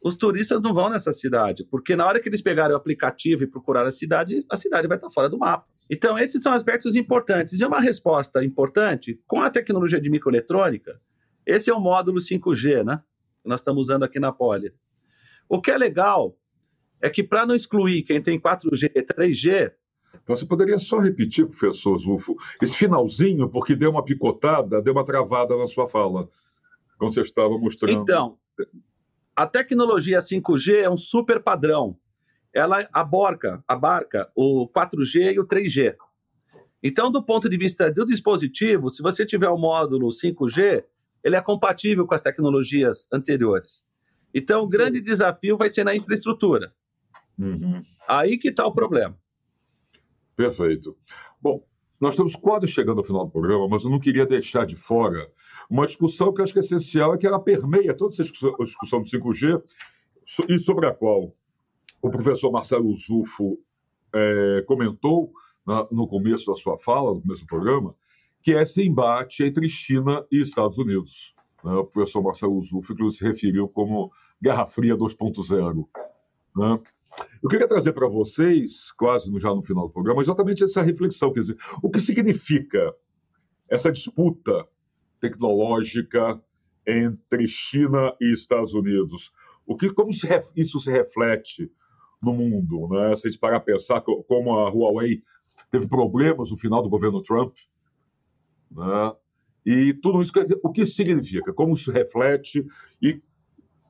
os 0.00 0.14
turistas 0.14 0.62
não 0.62 0.72
vão 0.72 0.88
nessa 0.88 1.12
cidade, 1.12 1.64
porque 1.64 1.96
na 1.96 2.06
hora 2.06 2.20
que 2.20 2.28
eles 2.28 2.40
pegarem 2.40 2.72
o 2.72 2.76
aplicativo 2.76 3.42
e 3.42 3.48
procurar 3.48 3.84
a 3.84 3.90
cidade, 3.90 4.46
a 4.48 4.56
cidade 4.56 4.86
vai 4.86 4.96
estar 4.96 5.10
fora 5.10 5.28
do 5.28 5.36
mapa. 5.36 5.66
Então, 5.90 6.16
esses 6.16 6.40
são 6.40 6.52
aspectos 6.52 6.94
importantes. 6.94 7.58
E 7.58 7.64
uma 7.64 7.80
resposta 7.80 8.44
importante, 8.44 9.20
com 9.26 9.40
a 9.40 9.50
tecnologia 9.50 10.00
de 10.00 10.08
microeletrônica, 10.08 11.00
esse 11.44 11.68
é 11.68 11.74
o 11.74 11.80
módulo 11.80 12.20
5G, 12.20 12.84
né? 12.84 13.02
Que 13.42 13.48
nós 13.48 13.58
estamos 13.58 13.86
usando 13.86 14.04
aqui 14.04 14.20
na 14.20 14.30
Polia. 14.30 14.72
O 15.48 15.60
que 15.60 15.72
é 15.72 15.76
legal 15.76 16.38
é 17.02 17.10
que, 17.10 17.24
para 17.24 17.44
não 17.44 17.56
excluir 17.56 18.04
quem 18.04 18.22
tem 18.22 18.38
4G 18.38 18.92
e 18.94 19.02
3G. 19.02 19.72
Então, 20.22 20.36
você 20.36 20.46
poderia 20.46 20.78
só 20.78 20.98
repetir, 20.98 21.44
professor 21.44 21.98
Zufo, 21.98 22.36
esse 22.62 22.76
finalzinho, 22.76 23.50
porque 23.50 23.74
deu 23.74 23.90
uma 23.90 24.04
picotada, 24.04 24.80
deu 24.80 24.92
uma 24.92 25.04
travada 25.04 25.56
na 25.56 25.66
sua 25.66 25.88
fala, 25.88 26.28
quando 27.04 27.14
você 27.14 27.20
estava 27.22 27.58
mostrando. 27.58 28.02
Então, 28.02 28.38
a 29.36 29.46
tecnologia 29.46 30.18
5G 30.18 30.82
é 30.82 30.90
um 30.90 30.96
super 30.96 31.42
padrão 31.42 31.98
ela 32.54 32.88
abarca, 32.92 33.62
abarca 33.66 34.30
o 34.34 34.68
4G 34.68 35.34
e 35.34 35.40
o 35.40 35.46
3G. 35.46 35.96
Então, 36.80 37.10
do 37.10 37.22
ponto 37.22 37.48
de 37.48 37.56
vista 37.56 37.90
do 37.90 38.06
dispositivo, 38.06 38.88
se 38.90 39.02
você 39.02 39.26
tiver 39.26 39.48
o 39.48 39.58
módulo 39.58 40.10
5G, 40.10 40.84
ele 41.24 41.34
é 41.34 41.40
compatível 41.40 42.06
com 42.06 42.14
as 42.14 42.20
tecnologias 42.20 43.08
anteriores. 43.12 43.84
Então, 44.32 44.62
o 44.62 44.68
grande 44.68 45.00
desafio 45.00 45.56
vai 45.56 45.68
ser 45.68 45.82
na 45.82 45.96
infraestrutura. 45.96 46.72
Uhum. 47.36 47.82
Aí 48.06 48.38
que 48.38 48.48
está 48.48 48.64
o 48.64 48.72
problema. 48.72 49.18
Perfeito. 50.36 50.96
Bom, 51.40 51.64
nós 52.00 52.14
estamos 52.14 52.36
quase 52.36 52.68
chegando 52.68 52.98
ao 52.98 53.04
final 53.04 53.24
do 53.24 53.32
programa, 53.32 53.66
mas 53.68 53.82
eu 53.82 53.90
não 53.90 53.98
queria 53.98 54.26
deixar 54.26 54.64
de 54.66 54.76
fora 54.76 55.28
uma 55.68 55.86
discussão 55.86 56.32
que 56.32 56.40
eu 56.40 56.44
acho 56.44 56.52
que 56.52 56.58
é 56.58 56.62
essencial, 56.62 57.14
é 57.14 57.18
que 57.18 57.26
ela 57.26 57.40
permeia 57.40 57.94
toda 57.94 58.12
essa 58.12 58.22
discussão, 58.22 59.00
do 59.00 59.08
5G 59.08 59.62
e 60.48 60.58
sobre 60.58 60.86
a 60.86 60.94
qual 60.94 61.34
o 62.02 62.10
professor 62.10 62.50
Marcelo 62.50 62.92
Zufo 62.94 63.58
é, 64.14 64.64
comentou 64.66 65.32
na, 65.66 65.86
no 65.90 66.06
começo 66.06 66.46
da 66.46 66.54
sua 66.54 66.78
fala, 66.78 67.14
no 67.14 67.22
começo 67.22 67.42
do 67.42 67.48
programa, 67.48 67.94
que 68.42 68.52
é 68.52 68.62
esse 68.62 68.82
embate 68.86 69.42
entre 69.42 69.68
China 69.68 70.24
e 70.30 70.40
Estados 70.40 70.78
Unidos. 70.78 71.34
Né? 71.64 71.72
O 71.72 71.84
professor 71.84 72.22
Marcelo 72.22 72.62
Zufo, 72.62 72.92
inclusive, 72.92 73.18
se 73.18 73.24
referiu 73.24 73.68
como 73.68 74.12
Guerra 74.42 74.66
Fria 74.66 74.96
2.0. 74.96 75.86
Né? 76.56 76.80
Eu 77.42 77.48
queria 77.48 77.68
trazer 77.68 77.92
para 77.92 78.08
vocês, 78.08 78.92
quase 78.92 79.32
já 79.38 79.54
no 79.54 79.62
final 79.62 79.86
do 79.86 79.92
programa, 79.92 80.20
exatamente 80.20 80.64
essa 80.64 80.82
reflexão. 80.82 81.32
Quer 81.32 81.40
dizer, 81.40 81.56
o 81.82 81.90
que 81.90 82.00
significa 82.00 82.94
essa 83.68 83.90
disputa 83.90 84.66
tecnológica 85.28 86.40
entre 86.86 87.48
China 87.48 88.14
e 88.20 88.32
Estados 88.32 88.74
Unidos? 88.74 89.32
O 89.66 89.76
que, 89.76 89.92
como 89.92 90.10
isso 90.10 90.78
se 90.78 90.90
reflete 90.90 91.70
no 92.24 92.32
mundo. 92.32 92.88
Né? 92.88 93.14
Se 93.14 93.28
a 93.28 93.30
gente 93.30 93.38
parar 93.38 93.58
a 93.58 93.60
pensar 93.60 94.00
como 94.00 94.58
a 94.58 94.70
Huawei 94.70 95.22
teve 95.70 95.86
problemas 95.86 96.50
no 96.50 96.56
final 96.56 96.82
do 96.82 96.88
governo 96.88 97.22
Trump, 97.22 97.54
né? 98.70 99.12
e 99.64 99.94
tudo 99.94 100.22
isso, 100.22 100.32
o 100.62 100.72
que 100.72 100.86
significa, 100.86 101.52
como 101.52 101.74
isso 101.74 101.92
reflete 101.92 102.66
e, 103.00 103.20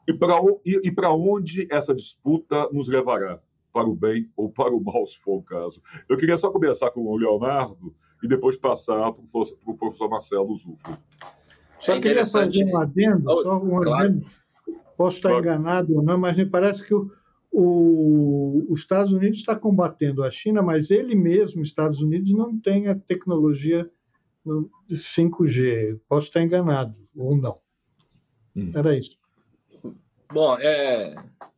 e 0.07 0.13
para 0.13 0.39
e, 0.65 0.81
e 0.85 0.95
onde 1.07 1.67
essa 1.71 1.95
disputa 1.95 2.69
nos 2.73 2.89
levará, 2.89 3.41
para 3.73 3.89
o 3.89 3.95
bem 3.95 4.31
ou 4.37 4.51
para 4.51 4.75
o 4.75 4.83
mal, 4.83 5.07
se 5.07 5.19
for 5.19 5.39
o 5.39 5.43
caso. 5.43 5.83
Eu 6.09 6.17
queria 6.17 6.37
só 6.37 6.51
começar 6.51 6.91
com 6.91 7.01
o 7.01 7.17
Leonardo 7.17 7.95
e 8.25 8.29
depois 8.29 8.57
passar 8.57 9.13
para 9.13 9.43
o 9.67 9.77
professor 9.77 10.09
Marcelo 10.09 10.57
Zufo. 10.57 10.99
Só 11.79 11.93
é 11.93 12.01
queria 12.01 12.25
fazer 12.25 12.65
um 12.65 12.79
adendo, 12.79 13.31
só 13.31 13.59
um 13.59 13.81
claro. 13.83 13.91
adendo. 13.91 14.27
Posso 14.97 15.17
estar 15.19 15.29
claro. 15.29 15.45
enganado 15.45 15.95
ou 15.95 16.03
não, 16.03 16.17
mas 16.17 16.35
me 16.37 16.47
parece 16.47 16.87
que 16.87 16.95
o, 16.95 17.11
o, 17.53 18.67
os 18.71 18.81
Estados 18.81 19.13
Unidos 19.13 19.41
está 19.41 19.55
combatendo 19.55 20.25
a 20.25 20.31
China, 20.31 20.63
mas 20.63 20.91
ele 20.91 21.15
mesmo, 21.15 21.63
Estados 21.63 22.01
Unidos, 22.01 22.33
não 22.33 22.59
tem 22.59 22.89
a 22.89 22.95
tecnologia 22.95 23.91
5G. 24.91 26.01
Posso 26.09 26.29
estar 26.29 26.43
enganado 26.43 26.97
ou 27.15 27.37
não. 27.37 27.59
Hum. 28.57 28.73
Era 28.75 28.97
isso. 28.97 29.19
Bom, 30.33 30.57
é, 30.59 31.15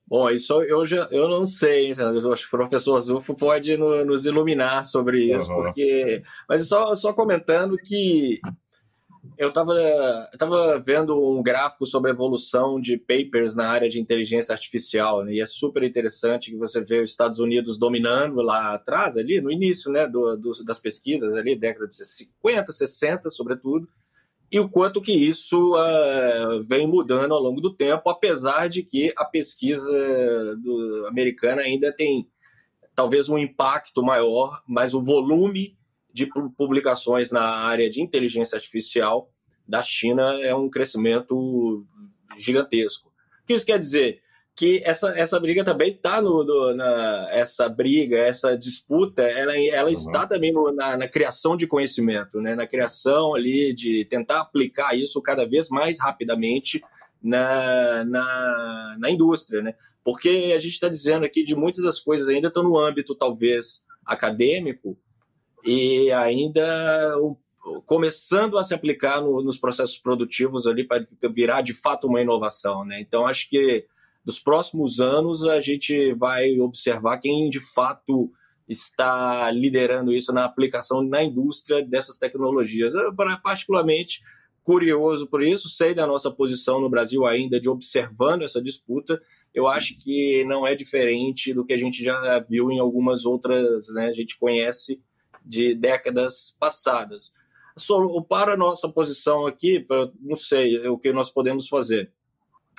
Bom, 0.08 0.30
isso 0.30 0.62
eu 0.62 0.86
já 0.86 1.08
eu 1.10 1.28
não 1.28 1.46
sei, 1.46 1.90
eu 1.90 2.32
acho 2.32 2.48
que 2.48 2.54
o 2.54 2.58
professor 2.58 3.00
Zufo 3.00 3.34
pode 3.34 3.76
no, 3.76 4.04
nos 4.04 4.24
iluminar 4.24 4.86
sobre 4.86 5.34
isso, 5.34 5.52
uhum. 5.52 5.64
porque. 5.64 6.22
Mas 6.48 6.68
só, 6.68 6.94
só 6.94 7.12
comentando 7.12 7.76
que 7.76 8.40
Eu 9.36 9.48
estava 9.48 9.72
eu 9.74 10.38
tava 10.38 10.78
vendo 10.78 11.12
um 11.30 11.42
gráfico 11.42 11.84
sobre 11.84 12.10
a 12.10 12.14
evolução 12.14 12.80
de 12.80 12.96
papers 12.96 13.56
na 13.56 13.68
área 13.68 13.88
de 13.88 14.00
inteligência 14.00 14.52
artificial, 14.52 15.24
né? 15.24 15.34
e 15.34 15.40
é 15.40 15.46
super 15.46 15.82
interessante 15.82 16.52
que 16.52 16.56
você 16.56 16.80
vê 16.80 17.00
os 17.00 17.10
Estados 17.10 17.40
Unidos 17.40 17.76
dominando 17.76 18.40
lá 18.42 18.74
atrás, 18.74 19.16
ali 19.16 19.40
no 19.40 19.50
início 19.50 19.90
né, 19.90 20.06
do, 20.06 20.36
do, 20.36 20.52
das 20.64 20.78
pesquisas, 20.78 21.34
ali, 21.34 21.56
década 21.56 21.88
de 21.88 21.96
50, 21.96 22.70
60, 22.70 23.28
sobretudo, 23.30 23.88
e 24.50 24.60
o 24.60 24.68
quanto 24.68 25.02
que 25.02 25.12
isso 25.12 25.74
uh, 25.74 26.62
vem 26.64 26.86
mudando 26.86 27.34
ao 27.34 27.42
longo 27.42 27.60
do 27.60 27.74
tempo, 27.74 28.08
apesar 28.08 28.68
de 28.68 28.82
que 28.82 29.12
a 29.16 29.24
pesquisa 29.24 29.92
do, 30.56 31.06
americana 31.08 31.62
ainda 31.62 31.92
tem 31.92 32.28
talvez 32.94 33.28
um 33.28 33.36
impacto 33.36 34.02
maior, 34.02 34.62
mas 34.66 34.94
o 34.94 35.02
volume 35.02 35.76
de 36.12 36.26
publicações 36.56 37.30
na 37.30 37.42
área 37.42 37.90
de 37.90 38.00
inteligência 38.00 38.56
artificial 38.56 39.30
da 39.68 39.82
China 39.82 40.40
é 40.42 40.54
um 40.54 40.70
crescimento 40.70 41.84
gigantesco. 42.38 43.10
O 43.42 43.46
que 43.46 43.52
isso 43.52 43.66
quer 43.66 43.78
dizer? 43.78 44.20
Que 44.56 44.80
essa, 44.84 45.10
essa 45.18 45.38
briga 45.38 45.62
também 45.62 45.90
está 45.90 46.22
no, 46.22 46.74
na 46.74 47.28
essa 47.30 47.68
briga, 47.68 48.16
essa 48.16 48.56
disputa, 48.56 49.22
ela, 49.22 49.54
ela 49.54 49.88
uhum. 49.88 49.92
está 49.92 50.26
também 50.26 50.50
no, 50.50 50.72
na, 50.72 50.96
na, 50.96 51.06
criação 51.06 51.56
de 51.56 51.66
conhecimento, 51.66 52.40
né? 52.40 52.54
na 52.54 52.66
criação 52.66 53.34
ali 53.34 53.74
de 53.74 54.06
tentar 54.06 54.40
aplicar 54.40 54.96
isso 54.96 55.20
cada 55.20 55.46
vez 55.46 55.68
mais 55.68 56.00
rapidamente 56.00 56.82
na, 57.22 58.02
na, 58.04 58.96
na 58.98 59.10
indústria, 59.10 59.60
né? 59.60 59.74
Porque 60.02 60.52
a 60.54 60.58
gente 60.58 60.72
está 60.72 60.88
dizendo 60.88 61.26
aqui 61.26 61.44
de 61.44 61.54
muitas 61.54 61.84
das 61.84 62.00
coisas 62.00 62.28
ainda 62.28 62.48
estão 62.48 62.62
no 62.62 62.78
âmbito 62.78 63.14
talvez 63.14 63.84
acadêmico, 64.06 64.96
e 65.66 66.12
ainda 66.12 67.12
começando 67.84 68.56
a 68.56 68.62
se 68.62 68.72
aplicar 68.72 69.20
no, 69.20 69.42
nos 69.42 69.58
processos 69.58 69.98
produtivos 69.98 70.66
ali 70.66 70.86
para 70.86 71.04
virar 71.32 71.60
de 71.60 71.74
fato 71.74 72.06
uma 72.06 72.20
inovação, 72.20 72.84
né? 72.84 73.00
Então 73.00 73.26
acho 73.26 73.50
que 73.50 73.84
nos 74.26 74.40
próximos 74.40 74.98
anos 74.98 75.44
a 75.44 75.60
gente 75.60 76.12
vai 76.14 76.58
observar 76.58 77.18
quem 77.18 77.48
de 77.48 77.60
fato 77.60 78.32
está 78.68 79.48
liderando 79.52 80.12
isso 80.12 80.32
na 80.32 80.44
aplicação 80.44 81.00
na 81.00 81.22
indústria 81.22 81.84
dessas 81.86 82.18
tecnologias. 82.18 82.92
Eu, 82.94 83.14
particularmente 83.40 84.20
curioso 84.64 85.28
por 85.28 85.44
isso, 85.44 85.68
sei 85.68 85.94
da 85.94 86.04
nossa 86.08 86.28
posição 86.28 86.80
no 86.80 86.90
Brasil 86.90 87.24
ainda 87.24 87.60
de 87.60 87.68
observando 87.68 88.42
essa 88.42 88.60
disputa. 88.60 89.22
Eu 89.54 89.68
acho 89.68 89.96
que 89.96 90.44
não 90.44 90.66
é 90.66 90.74
diferente 90.74 91.54
do 91.54 91.64
que 91.64 91.72
a 91.72 91.78
gente 91.78 92.02
já 92.02 92.40
viu 92.40 92.72
em 92.72 92.80
algumas 92.80 93.24
outras, 93.24 93.86
né? 93.90 94.08
A 94.08 94.12
gente 94.12 94.36
conhece 94.36 95.00
de 95.44 95.72
décadas 95.72 96.56
passadas. 96.58 97.32
Para 98.28 98.54
a 98.54 98.56
nossa 98.56 98.88
posição 98.88 99.46
aqui, 99.46 99.86
não 100.20 100.34
sei 100.34 100.88
o 100.88 100.98
que 100.98 101.12
nós 101.12 101.30
podemos 101.30 101.68
fazer. 101.68 102.10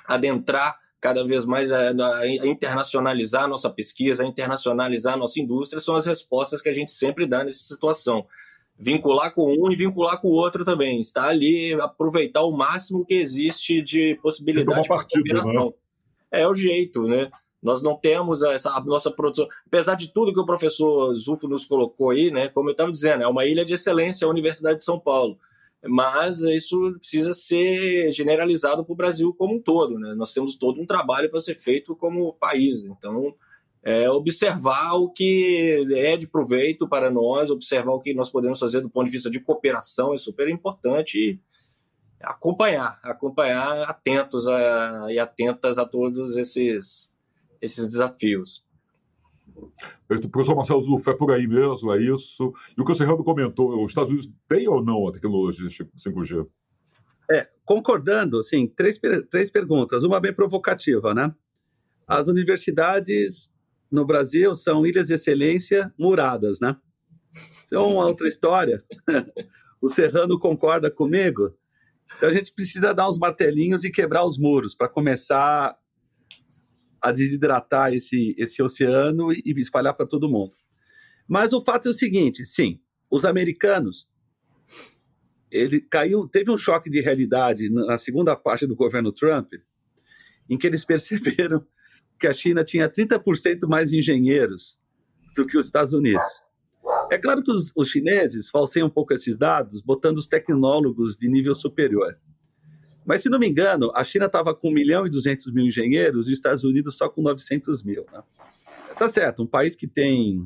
Adentrar 0.05 0.77
cada 0.99 1.25
vez 1.25 1.45
mais 1.45 1.71
a, 1.71 1.89
a 1.89 2.27
internacionalizar 2.47 3.43
a 3.43 3.47
nossa 3.47 3.69
pesquisa, 3.69 4.23
a 4.23 4.25
internacionalizar 4.25 5.13
a 5.13 5.17
nossa 5.17 5.39
indústria, 5.39 5.79
são 5.79 5.95
as 5.95 6.05
respostas 6.05 6.61
que 6.61 6.69
a 6.69 6.73
gente 6.73 6.91
sempre 6.91 7.25
dá 7.25 7.43
nessa 7.43 7.63
situação. 7.63 8.25
Vincular 8.79 9.33
com 9.33 9.53
um 9.53 9.71
e 9.71 9.75
vincular 9.75 10.21
com 10.21 10.27
o 10.27 10.33
outro 10.33 10.63
também. 10.63 11.01
Estar 11.01 11.27
ali, 11.27 11.73
aproveitar 11.73 12.43
o 12.43 12.55
máximo 12.55 13.05
que 13.05 13.15
existe 13.15 13.81
de 13.81 14.15
possibilidade 14.21 14.83
de 14.83 14.87
cooperação. 14.87 15.67
Né? 15.67 15.73
É 16.31 16.47
o 16.47 16.53
jeito, 16.53 17.03
né? 17.03 17.29
Nós 17.61 17.81
não 17.81 17.95
temos 17.95 18.43
essa 18.43 18.71
a 18.71 18.83
nossa 18.83 19.09
produção, 19.09 19.47
apesar 19.65 19.95
de 19.95 20.13
tudo 20.13 20.31
que 20.31 20.39
o 20.39 20.45
professor 20.45 21.15
Zufo 21.15 21.47
nos 21.47 21.65
colocou 21.65 22.11
aí, 22.11 22.29
né? 22.29 22.49
Como 22.49 22.69
eu 22.69 22.71
estava 22.71 22.91
dizendo, 22.91 23.23
é 23.23 23.27
uma 23.27 23.45
ilha 23.45 23.65
de 23.65 23.73
excelência 23.73 24.27
a 24.27 24.29
Universidade 24.29 24.77
de 24.77 24.83
São 24.83 24.99
Paulo. 24.99 25.39
Mas 25.86 26.39
isso 26.41 26.95
precisa 26.99 27.34
ser 27.34 28.11
generalizado 28.11 28.84
para 28.84 28.93
o 28.93 28.95
Brasil 28.95 29.34
como 29.34 29.55
um 29.55 29.61
todo, 29.61 29.99
né? 29.99 30.13
Nós 30.15 30.34
temos 30.34 30.55
todo 30.55 30.82
um 30.82 30.86
trabalho 30.86 31.30
para 31.30 31.39
ser 31.39 31.55
feito 31.55 31.95
como 31.95 32.34
país. 32.34 32.84
Então, 32.84 33.36
é 33.84 34.09
observar 34.09 34.95
o 34.95 35.09
que 35.09 35.86
é 35.95 36.17
de 36.17 36.28
proveito 36.28 36.89
para 36.89 37.09
nós, 37.09 37.49
observar 37.49 37.93
o 37.93 38.01
que 38.01 38.13
nós 38.13 38.30
podemos 38.30 38.59
fazer 38.59 38.82
do 38.82 38.89
ponto 38.89 39.05
de 39.05 39.11
vista 39.11 39.30
de 39.30 39.39
cooperação 39.39 40.13
é 40.13 40.17
super 40.17 40.49
importante 40.49 41.17
e 41.17 41.39
acompanhar, 42.19 42.99
acompanhar 43.03 43.84
atentos 43.84 44.47
a, 44.47 45.07
e 45.09 45.19
atentas 45.19 45.78
a 45.78 45.86
todos 45.86 46.36
esses 46.36 47.15
esses 47.61 47.88
desafios. 47.88 48.66
O 50.09 50.29
professor 50.29 50.55
Marcelo 50.55 50.81
Zuf, 50.81 51.09
é 51.09 51.13
por 51.13 51.31
aí 51.31 51.47
mesmo, 51.47 51.93
é 51.93 52.01
isso. 52.01 52.53
E 52.77 52.81
o 52.81 52.85
que 52.85 52.91
o 52.91 52.95
Serrano 52.95 53.23
comentou, 53.23 53.83
os 53.83 53.91
Estados 53.91 54.09
Unidos 54.09 54.31
têm 54.47 54.67
ou 54.67 54.83
não 54.83 55.07
a 55.07 55.11
tecnologia 55.11 55.67
5G? 55.67 56.47
É, 57.29 57.49
concordando, 57.65 58.39
assim, 58.39 58.67
três, 58.67 58.99
três 59.29 59.51
perguntas, 59.51 60.03
uma 60.03 60.19
bem 60.19 60.33
provocativa, 60.33 61.13
né? 61.13 61.33
As 62.07 62.27
universidades 62.27 63.53
no 63.91 64.05
Brasil 64.05 64.55
são 64.55 64.85
ilhas 64.85 65.07
de 65.07 65.13
excelência 65.13 65.93
muradas, 65.97 66.59
né? 66.61 66.77
Isso 67.65 67.75
é 67.75 67.79
uma 67.79 68.05
outra 68.05 68.27
história. 68.27 68.83
o 69.81 69.89
Serrano 69.89 70.39
concorda 70.39 70.89
comigo? 70.89 71.53
Então 72.15 72.29
a 72.29 72.33
gente 72.33 72.53
precisa 72.53 72.93
dar 72.93 73.09
uns 73.09 73.17
martelinhos 73.17 73.83
e 73.83 73.91
quebrar 73.91 74.25
os 74.25 74.39
muros 74.39 74.73
para 74.73 74.87
começar 74.87 75.77
a 77.01 77.11
desidratar 77.11 77.93
esse, 77.93 78.35
esse 78.37 78.61
oceano 78.61 79.31
e, 79.31 79.53
espalhar 79.57 79.93
para 79.93 80.05
todo 80.05 80.29
mundo. 80.29 80.53
Mas 81.27 81.53
o 81.53 81.61
fato 81.61 81.87
é 81.87 81.91
o 81.91 81.93
seguinte, 81.93 82.45
sim, 82.45 82.79
os 83.09 83.25
americanos 83.25 84.09
ele 85.49 85.79
caiu, 85.79 86.27
teve 86.27 86.51
um 86.51 86.57
choque 86.57 86.89
de 86.89 86.99
realidade 86.99 87.69
na 87.69 87.97
segunda 87.97 88.35
parte 88.35 88.67
do 88.67 88.75
governo 88.75 89.11
Trump, 89.11 89.53
em 90.49 90.57
que 90.57 90.67
eles 90.67 90.83
perceberam 90.85 91.65
que 92.19 92.27
a 92.27 92.33
China 92.33 92.63
tinha 92.63 92.89
30% 92.89 93.67
mais 93.67 93.93
engenheiros 93.93 94.79
do 95.35 95.45
que 95.45 95.57
os 95.57 95.67
Estados 95.67 95.93
Unidos. 95.93 96.41
É 97.11 97.17
claro 97.17 97.43
que 97.43 97.51
os, 97.51 97.71
os 97.75 97.89
chineses 97.89 98.49
falseiam 98.49 98.87
um 98.87 98.89
pouco 98.91 99.13
esses 99.13 99.37
dados, 99.37 99.81
botando 99.81 100.17
os 100.17 100.27
tecnólogos 100.27 101.15
de 101.15 101.29
nível 101.29 101.53
superior. 101.53 102.17
Mas, 103.07 103.21
se 103.21 103.29
não 103.29 103.39
me 103.39 103.47
engano, 103.47 103.89
a 103.95 104.03
China 104.03 104.25
estava 104.25 104.53
com 104.53 104.67
1 104.67 104.73
milhão 104.73 105.07
e 105.07 105.09
200 105.09 105.53
mil 105.53 105.65
engenheiros 105.65 106.27
e 106.27 106.33
os 106.33 106.37
Estados 106.37 106.65
Unidos 106.65 106.97
só 106.97 107.07
com 107.07 107.21
900 107.21 107.81
mil. 107.81 108.05
Né? 108.11 108.21
Tá 108.99 109.07
certo, 109.07 109.41
um 109.41 109.47
país 109.47 109.77
que 109.77 109.87
tem 109.87 110.45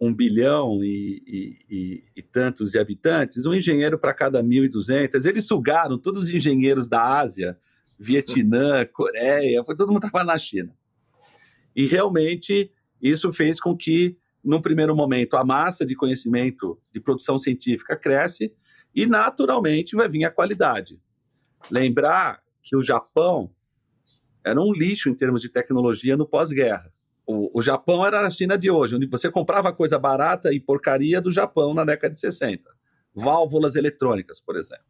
um 0.00 0.12
bilhão 0.12 0.82
e, 0.82 1.22
e, 1.24 1.58
e, 1.70 2.04
e 2.16 2.22
tantos 2.22 2.72
de 2.72 2.78
habitantes, 2.80 3.46
um 3.46 3.54
engenheiro 3.54 3.96
para 4.00 4.12
cada 4.12 4.42
1.200. 4.42 5.24
Eles 5.24 5.46
sugaram 5.46 5.96
todos 5.96 6.24
os 6.24 6.34
engenheiros 6.34 6.88
da 6.88 7.20
Ásia, 7.20 7.56
Vietnã, 7.96 8.84
Coreia, 8.92 9.62
foi 9.62 9.76
todo 9.76 9.92
mundo 9.92 10.06
estava 10.06 10.24
na 10.24 10.36
China. 10.36 10.76
E 11.74 11.86
realmente 11.86 12.68
isso 13.00 13.32
fez 13.32 13.60
com 13.60 13.76
que, 13.76 14.18
num 14.42 14.60
primeiro 14.60 14.96
momento, 14.96 15.36
a 15.36 15.44
massa 15.44 15.86
de 15.86 15.94
conhecimento 15.94 16.80
de 16.92 16.98
produção 16.98 17.38
científica 17.38 17.96
cresce 17.96 18.52
e, 18.92 19.06
naturalmente, 19.06 19.94
vai 19.94 20.08
vir 20.08 20.24
a 20.24 20.30
qualidade. 20.32 20.98
Lembrar 21.70 22.42
que 22.62 22.76
o 22.76 22.82
Japão 22.82 23.50
era 24.44 24.60
um 24.60 24.72
lixo 24.72 25.08
em 25.08 25.14
termos 25.14 25.42
de 25.42 25.48
tecnologia 25.48 26.16
no 26.16 26.26
pós-guerra. 26.26 26.92
O, 27.26 27.58
o, 27.58 27.60
Japão 27.60 28.06
era 28.06 28.24
a 28.24 28.30
China 28.30 28.56
de 28.56 28.70
hoje, 28.70 28.94
onde 28.94 29.06
você 29.06 29.28
comprava 29.28 29.72
coisa 29.72 29.98
barata 29.98 30.52
e 30.52 30.60
porcaria 30.60 31.20
do 31.20 31.32
Japão 31.32 31.74
na 31.74 31.84
década 31.84 32.14
de 32.14 32.20
60. 32.20 32.70
Válvulas 33.12 33.74
eletrônicas, 33.74 34.40
por 34.40 34.56
exemplo. 34.56 34.84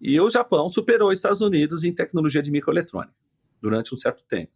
E 0.00 0.18
o 0.18 0.30
Japão 0.30 0.70
superou 0.70 1.08
os 1.10 1.18
Estados 1.18 1.42
Unidos 1.42 1.84
em 1.84 1.92
tecnologia 1.92 2.42
de 2.42 2.50
microeletrônica 2.50 3.14
durante 3.60 3.94
um 3.94 3.98
certo 3.98 4.24
tempo, 4.24 4.52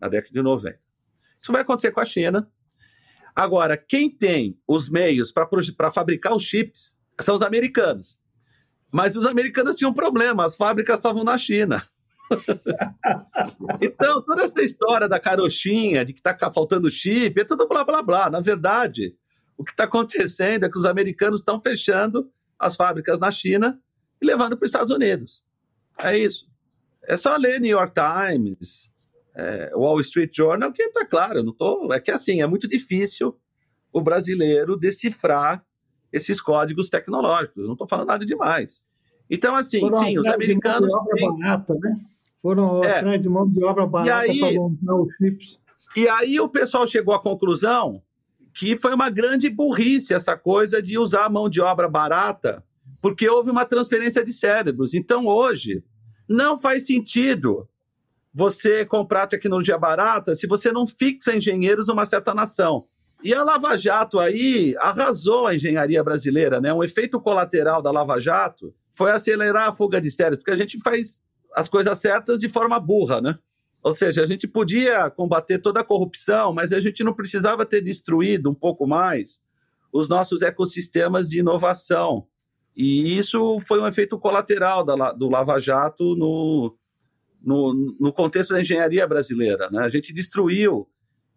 na 0.00 0.08
década 0.08 0.32
de 0.32 0.42
90. 0.42 0.80
Isso 1.40 1.52
vai 1.52 1.62
acontecer 1.62 1.92
com 1.92 2.00
a 2.00 2.04
China. 2.04 2.50
Agora, 3.36 3.76
quem 3.76 4.10
tem 4.10 4.58
os 4.66 4.88
meios 4.88 5.30
para 5.30 5.90
fabricar 5.92 6.34
os 6.34 6.42
chips 6.42 6.98
são 7.20 7.36
os 7.36 7.42
americanos. 7.42 8.20
Mas 8.90 9.16
os 9.16 9.26
americanos 9.26 9.76
tinham 9.76 9.90
um 9.90 9.94
problema, 9.94 10.44
as 10.44 10.56
fábricas 10.56 10.98
estavam 10.98 11.24
na 11.24 11.36
China. 11.36 11.84
então, 13.80 14.22
toda 14.22 14.42
essa 14.42 14.62
história 14.62 15.08
da 15.08 15.20
carochinha, 15.20 16.04
de 16.04 16.12
que 16.12 16.20
está 16.20 16.52
faltando 16.52 16.90
chip, 16.90 17.40
é 17.40 17.44
tudo 17.44 17.68
blá 17.68 17.84
blá 17.84 18.02
blá. 18.02 18.30
Na 18.30 18.40
verdade, 18.40 19.14
o 19.56 19.64
que 19.64 19.72
está 19.72 19.84
acontecendo 19.84 20.64
é 20.64 20.70
que 20.70 20.78
os 20.78 20.86
americanos 20.86 21.40
estão 21.40 21.60
fechando 21.60 22.30
as 22.58 22.76
fábricas 22.76 23.18
na 23.18 23.30
China 23.30 23.80
e 24.20 24.26
levando 24.26 24.56
para 24.56 24.64
os 24.64 24.70
Estados 24.70 24.90
Unidos. 24.90 25.44
É 25.98 26.16
isso. 26.16 26.48
É 27.04 27.16
só 27.16 27.36
ler 27.36 27.60
New 27.60 27.70
York 27.70 27.94
Times, 27.94 28.92
é, 29.34 29.72
Wall 29.74 30.00
Street 30.00 30.34
Journal, 30.34 30.72
que 30.72 30.82
está 30.82 31.04
claro. 31.06 31.42
Não 31.42 31.52
tô, 31.52 31.92
é 31.92 32.00
que 32.00 32.10
assim, 32.10 32.42
é 32.42 32.46
muito 32.46 32.68
difícil 32.68 33.38
o 33.92 34.00
brasileiro 34.00 34.76
decifrar 34.76 35.64
esses 36.12 36.40
códigos 36.40 36.88
tecnológicos. 36.88 37.64
Não 37.64 37.72
estou 37.72 37.88
falando 37.88 38.08
nada 38.08 38.26
demais. 38.26 38.84
Então, 39.30 39.54
assim, 39.54 39.80
Foram 39.80 39.98
sim, 40.00 40.18
os 40.18 40.26
americanos. 40.26 40.90
De 40.90 40.96
mão 40.96 41.04
de 41.04 41.38
barata, 41.38 41.74
né? 41.74 42.00
Foram 42.40 42.84
é. 42.84 42.98
atrás 42.98 43.22
de 43.22 43.28
mão 43.28 43.48
de 43.48 43.64
obra 43.64 43.86
barata 43.86 44.26
para 44.26 44.52
montar 44.52 44.94
os 44.94 45.12
chips. 45.16 45.58
E 45.96 46.08
aí 46.08 46.38
o 46.38 46.48
pessoal 46.48 46.86
chegou 46.86 47.14
à 47.14 47.20
conclusão 47.20 48.02
que 48.54 48.76
foi 48.76 48.94
uma 48.94 49.10
grande 49.10 49.48
burrice 49.48 50.14
essa 50.14 50.36
coisa 50.36 50.82
de 50.82 50.98
usar 50.98 51.24
a 51.24 51.30
mão 51.30 51.48
de 51.48 51.60
obra 51.60 51.88
barata 51.88 52.64
porque 53.00 53.28
houve 53.28 53.50
uma 53.50 53.64
transferência 53.64 54.24
de 54.24 54.32
cérebros. 54.32 54.94
Então, 54.94 55.26
hoje, 55.26 55.84
não 56.28 56.58
faz 56.58 56.86
sentido 56.86 57.68
você 58.34 58.84
comprar 58.84 59.26
tecnologia 59.26 59.78
barata 59.78 60.34
se 60.34 60.46
você 60.46 60.70
não 60.72 60.86
fixa 60.86 61.34
engenheiros 61.36 61.88
numa 61.88 62.06
certa 62.06 62.34
nação. 62.34 62.86
E 63.22 63.34
a 63.34 63.42
Lava 63.42 63.76
Jato 63.76 64.20
aí 64.20 64.76
arrasou 64.78 65.46
a 65.46 65.54
engenharia 65.54 66.02
brasileira, 66.04 66.60
né? 66.60 66.72
Um 66.72 66.84
efeito 66.84 67.20
colateral 67.20 67.82
da 67.82 67.90
Lava 67.90 68.20
Jato 68.20 68.74
foi 68.94 69.10
acelerar 69.10 69.68
a 69.68 69.72
fuga 69.72 70.00
de 70.00 70.10
cérebros, 70.10 70.38
porque 70.38 70.52
a 70.52 70.56
gente 70.56 70.78
faz 70.80 71.22
as 71.54 71.68
coisas 71.68 71.98
certas 71.98 72.40
de 72.40 72.48
forma 72.48 72.78
burra, 72.78 73.20
né? 73.20 73.38
Ou 73.82 73.92
seja, 73.92 74.22
a 74.22 74.26
gente 74.26 74.46
podia 74.46 75.08
combater 75.10 75.58
toda 75.58 75.80
a 75.80 75.84
corrupção, 75.84 76.52
mas 76.52 76.72
a 76.72 76.80
gente 76.80 77.02
não 77.02 77.14
precisava 77.14 77.64
ter 77.64 77.80
destruído 77.80 78.50
um 78.50 78.54
pouco 78.54 78.86
mais 78.86 79.40
os 79.92 80.08
nossos 80.08 80.42
ecossistemas 80.42 81.28
de 81.28 81.38
inovação. 81.38 82.26
E 82.76 83.16
isso 83.16 83.58
foi 83.60 83.80
um 83.80 83.86
efeito 83.86 84.18
colateral 84.18 84.84
da, 84.84 85.12
do 85.12 85.28
Lava 85.28 85.58
Jato 85.58 86.14
no, 86.16 86.76
no, 87.40 87.96
no 87.98 88.12
contexto 88.12 88.52
da 88.52 88.60
engenharia 88.60 89.06
brasileira. 89.06 89.68
Né? 89.70 89.82
A 89.82 89.88
gente 89.88 90.12
destruiu 90.12 90.88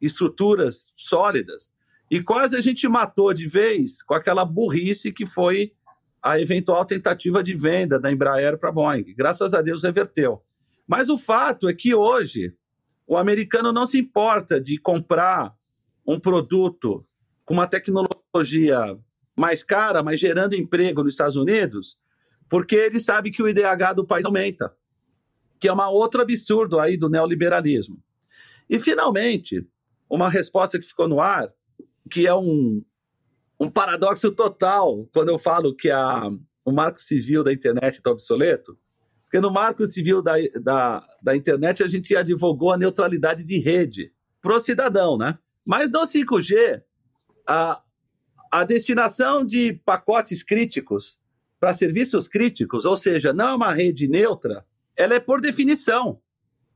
estruturas 0.02 0.92
sólidas 0.96 1.74
e 2.12 2.22
quase 2.22 2.58
a 2.58 2.62
gente 2.62 2.88
matou 2.90 3.34
de 3.34 3.48
vez 3.48 4.04
com 4.04 4.14
aquela 4.14 4.44
burrice 4.44 5.14
que 5.14 5.26
foi 5.26 5.72
a 6.22 6.40
eventual 6.40 6.86
tentativa 6.86 7.42
de 7.42 7.56
venda 7.56 7.98
da 8.00 8.12
Embraer 8.12 8.58
para 8.58 8.68
a 8.68 8.72
Boeing. 8.72 9.16
Graças 9.16 9.54
a 9.54 9.62
Deus 9.62 9.82
reverteu. 9.82 10.44
Mas 10.86 11.10
o 11.10 11.18
fato 11.18 11.70
é 11.70 11.74
que 11.74 11.96
hoje 11.96 12.54
o 13.08 13.16
americano 13.16 13.72
não 13.72 13.88
se 13.88 13.98
importa 13.98 14.60
de 14.60 14.78
comprar 14.78 15.56
um 16.06 16.20
produto 16.20 17.06
com 17.46 17.54
uma 17.54 17.66
tecnologia 17.66 19.00
mais 19.36 19.64
cara, 19.64 20.04
mas 20.04 20.20
gerando 20.20 20.54
emprego 20.54 21.04
nos 21.04 21.14
Estados 21.14 21.38
Unidos, 21.38 21.98
porque 22.50 22.76
ele 22.76 23.00
sabe 23.00 23.32
que 23.32 23.42
o 23.42 23.48
IDH 23.48 23.94
do 23.96 24.06
país 24.06 24.26
aumenta, 24.26 24.76
que 25.60 25.68
é 25.70 25.74
um 25.74 25.80
outro 25.80 26.22
absurdo 26.22 26.78
aí 26.78 26.98
do 26.98 27.10
neoliberalismo. 27.10 28.04
E, 28.70 28.80
finalmente, 28.80 29.66
uma 30.12 30.30
resposta 30.30 30.78
que 30.78 30.86
ficou 30.86 31.08
no 31.08 31.22
ar, 31.22 31.50
que 32.10 32.28
é 32.28 32.36
um, 32.36 32.84
um 33.58 33.70
paradoxo 33.70 34.30
total 34.32 35.08
quando 35.14 35.30
eu 35.30 35.40
falo 35.40 35.74
que 35.74 35.90
a, 35.90 36.30
o 36.66 36.72
marco 36.72 37.00
civil 37.00 37.44
da 37.44 37.54
internet 37.54 37.96
está 37.96 38.12
obsoleto, 38.12 38.78
porque 39.24 39.40
no 39.40 39.50
marco 39.50 39.86
civil 39.86 40.22
da, 40.22 40.34
da, 40.62 41.08
da 41.24 41.36
internet 41.36 41.82
a 41.82 41.88
gente 41.88 42.14
advogou 42.14 42.74
a 42.74 42.78
neutralidade 42.78 43.46
de 43.46 43.58
rede 43.58 44.12
para 44.42 44.56
o 44.56 44.60
cidadão, 44.60 45.18
né? 45.18 45.40
Mas 45.66 45.90
no 45.90 46.02
5G, 46.02 46.82
a, 47.48 47.82
a 48.52 48.64
destinação 48.66 49.46
de 49.46 49.74
pacotes 49.86 50.44
críticos 50.44 51.22
para 51.58 51.74
serviços 51.74 52.28
críticos, 52.28 52.84
ou 52.84 52.98
seja, 52.98 53.32
não 53.32 53.48
é 53.48 53.54
uma 53.54 53.72
rede 53.72 54.08
neutra, 54.08 54.66
ela 54.98 55.14
é 55.14 55.20
por 55.20 55.40
definição. 55.40 56.20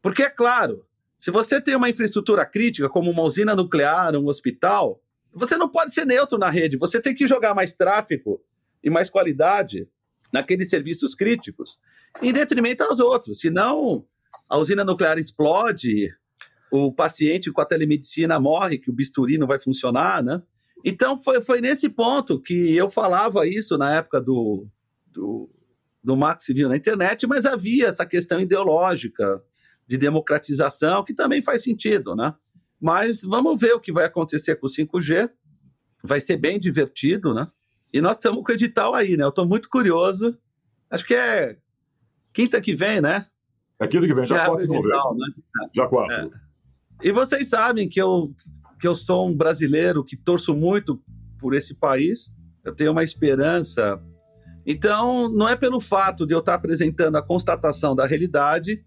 Porque, 0.02 0.24
é 0.24 0.30
claro, 0.30 0.86
se 1.18 1.32
você 1.32 1.62
tem 1.62 1.76
uma 1.76 1.90
infraestrutura 1.90 2.46
crítica, 2.46 2.90
como 2.90 3.10
uma 3.10 3.24
usina 3.24 3.56
nuclear, 3.56 4.16
um 4.16 4.28
hospital, 4.28 5.02
você 5.34 5.58
não 5.58 5.70
pode 5.70 5.94
ser 5.94 6.06
neutro 6.06 6.38
na 6.38 6.50
rede, 6.50 6.78
você 6.78 7.02
tem 7.02 7.14
que 7.14 7.28
jogar 7.28 7.54
mais 7.54 7.74
tráfego 7.74 8.42
e 8.84 8.90
mais 8.90 9.10
qualidade 9.10 9.88
naqueles 10.32 10.70
serviços 10.70 11.16
críticos, 11.16 11.80
em 12.22 12.32
detrimento 12.32 12.84
aos 12.84 13.00
outros. 13.00 13.40
Senão, 13.40 14.06
a 14.50 14.58
usina 14.58 14.84
nuclear 14.84 15.18
explode, 15.18 16.14
o 16.72 16.92
paciente 16.92 17.52
com 17.52 17.62
a 17.62 17.66
telemedicina 17.66 18.40
morre, 18.40 18.78
que 18.78 18.90
o 18.90 18.94
bisturi 18.94 19.38
não 19.38 19.48
vai 19.48 19.60
funcionar, 19.60 20.24
né? 20.24 20.42
Então, 20.84 21.18
foi, 21.18 21.42
foi 21.42 21.62
nesse 21.62 21.90
ponto 21.90 22.40
que 22.40 22.76
eu 22.76 22.90
falava 22.90 23.48
isso 23.48 23.78
na 23.78 23.96
época 23.96 24.22
do, 24.22 24.68
do, 25.08 25.50
do 26.04 26.16
Marco 26.16 26.44
Civil 26.44 26.70
na 26.70 26.78
internet, 26.78 27.26
mas 27.26 27.46
havia 27.46 27.88
essa 27.88 28.06
questão 28.06 28.40
ideológica 28.40 29.42
de 29.88 29.98
democratização 29.98 31.04
que 31.04 31.14
também 31.14 31.42
faz 31.42 31.64
sentido, 31.64 32.16
né? 32.16 32.34
Mas 32.80 33.22
vamos 33.22 33.60
ver 33.60 33.74
o 33.74 33.80
que 33.80 33.92
vai 33.92 34.06
acontecer 34.06 34.56
com 34.56 34.68
o 34.68 34.70
5G. 34.70 35.30
Vai 36.04 36.22
ser 36.22 36.38
bem 36.38 36.60
divertido, 36.60 37.34
né? 37.34 37.48
E 37.94 38.02
nós 38.02 38.18
estamos 38.18 38.44
com 38.44 38.52
o 38.52 38.56
edital 38.56 38.94
aí, 38.94 39.16
né? 39.16 39.24
Eu 39.24 39.30
estou 39.30 39.48
muito 39.48 39.70
curioso. 39.70 40.38
Acho 40.90 41.06
que 41.06 41.14
é 41.14 41.58
quinta 42.34 42.60
que 42.60 42.76
vem, 42.76 43.02
né? 43.02 43.26
É 43.80 43.88
quinta 43.88 44.06
que 44.06 44.14
vem, 44.14 44.28
já 44.28 44.46
quatro 44.46 44.66
edital, 44.66 45.16
né? 45.16 45.28
Já 45.74 45.88
quatro. 45.88 46.14
É. 46.14 46.30
E 47.02 47.12
vocês 47.12 47.48
sabem 47.50 47.88
que 47.88 48.02
eu, 48.02 48.34
que 48.80 48.88
eu 48.88 48.96
sou 48.96 49.28
um 49.30 49.36
brasileiro 49.36 50.04
que 50.04 50.18
torço 50.18 50.56
muito 50.56 51.02
por 51.40 51.54
esse 51.54 51.74
país. 51.74 52.34
Eu 52.64 52.76
tenho 52.76 52.92
uma 52.92 53.04
esperança. 53.04 54.02
Então, 54.66 55.30
não 55.30 55.48
é 55.48 55.56
pelo 55.56 55.80
fato 55.80 56.26
de 56.26 56.34
eu 56.34 56.40
estar 56.40 56.56
apresentando 56.56 57.16
a 57.16 57.22
constatação 57.22 57.96
da 57.96 58.06
realidade 58.06 58.84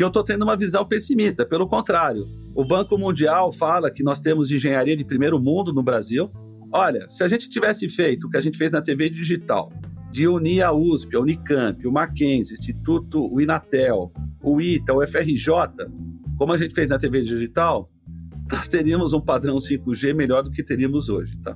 que 0.00 0.04
eu 0.04 0.08
estou 0.08 0.24
tendo 0.24 0.44
uma 0.44 0.56
visão 0.56 0.82
pessimista. 0.82 1.44
Pelo 1.44 1.66
contrário, 1.66 2.26
o 2.54 2.64
Banco 2.64 2.96
Mundial 2.96 3.52
fala 3.52 3.90
que 3.90 4.02
nós 4.02 4.18
temos 4.18 4.50
engenharia 4.50 4.96
de 4.96 5.04
primeiro 5.04 5.38
mundo 5.38 5.74
no 5.74 5.82
Brasil. 5.82 6.30
Olha, 6.72 7.06
se 7.06 7.22
a 7.22 7.28
gente 7.28 7.50
tivesse 7.50 7.86
feito 7.86 8.26
o 8.26 8.30
que 8.30 8.38
a 8.38 8.40
gente 8.40 8.56
fez 8.56 8.70
na 8.70 8.80
TV 8.80 9.10
digital, 9.10 9.70
de 10.10 10.26
unir 10.26 10.62
a 10.62 10.72
USP, 10.72 11.14
a 11.14 11.20
Unicamp, 11.20 11.86
o 11.86 11.92
Mackenzie, 11.92 12.54
o 12.54 12.58
Instituto, 12.58 13.30
o 13.30 13.42
Inatel, 13.42 14.10
o 14.42 14.58
ITA, 14.58 14.94
o 14.94 15.06
FRJ, 15.06 15.52
como 16.38 16.54
a 16.54 16.56
gente 16.56 16.74
fez 16.74 16.88
na 16.88 16.96
TV 16.96 17.20
digital, 17.20 17.90
nós 18.50 18.68
teríamos 18.68 19.12
um 19.12 19.20
padrão 19.20 19.58
5G 19.58 20.14
melhor 20.14 20.42
do 20.42 20.50
que 20.50 20.62
teríamos 20.62 21.10
hoje, 21.10 21.36
tá? 21.42 21.54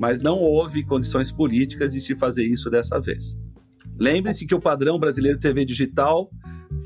Mas 0.00 0.18
não 0.18 0.38
houve 0.38 0.82
condições 0.82 1.30
políticas 1.30 1.92
de 1.92 2.00
se 2.00 2.16
fazer 2.16 2.44
isso 2.44 2.68
dessa 2.68 3.00
vez. 3.00 3.38
Lembre-se 3.96 4.44
que 4.46 4.54
o 4.56 4.60
padrão 4.60 4.98
brasileiro 4.98 5.38
TV 5.38 5.64
digital 5.64 6.28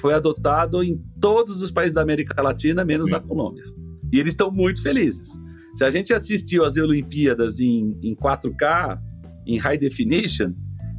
foi 0.01 0.15
adotado 0.15 0.83
em 0.83 0.97
todos 1.21 1.63
os 1.63 1.71
países 1.71 1.95
da 1.95 2.03
América 2.03 2.41
Latina, 2.41 2.85
menos 2.85 3.11
na 3.11 3.21
Colômbia. 3.21 3.65
E 4.13 4.19
eles 4.19 4.33
estão 4.33 4.51
muito 4.51 4.83
felizes. 4.83 5.29
Se 5.75 5.85
a 5.85 5.91
gente 5.91 6.13
assistiu 6.13 6.65
às 6.65 6.77
Olimpíadas 6.77 7.61
em, 7.61 7.99
em 8.03 8.15
4K, 8.15 9.01
em 9.47 9.59
High 9.59 9.79
Definition, 9.79 10.53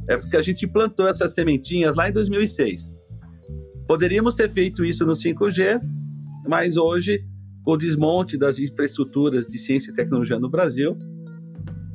é 0.08 0.16
porque 0.16 0.36
a 0.36 0.42
gente 0.42 0.66
plantou 0.66 1.06
essas 1.06 1.34
sementinhas 1.34 1.96
lá 1.96 2.08
em 2.08 2.12
2006. 2.12 2.96
Poderíamos 3.86 4.34
ter 4.34 4.50
feito 4.50 4.84
isso 4.84 5.04
no 5.04 5.12
5G, 5.12 5.80
mas 6.48 6.76
hoje, 6.76 7.24
com 7.62 7.72
o 7.72 7.76
desmonte 7.76 8.38
das 8.38 8.58
infraestruturas 8.58 9.46
de 9.46 9.58
ciência 9.58 9.90
e 9.90 9.94
tecnologia 9.94 10.38
no 10.38 10.48
Brasil, 10.48 10.96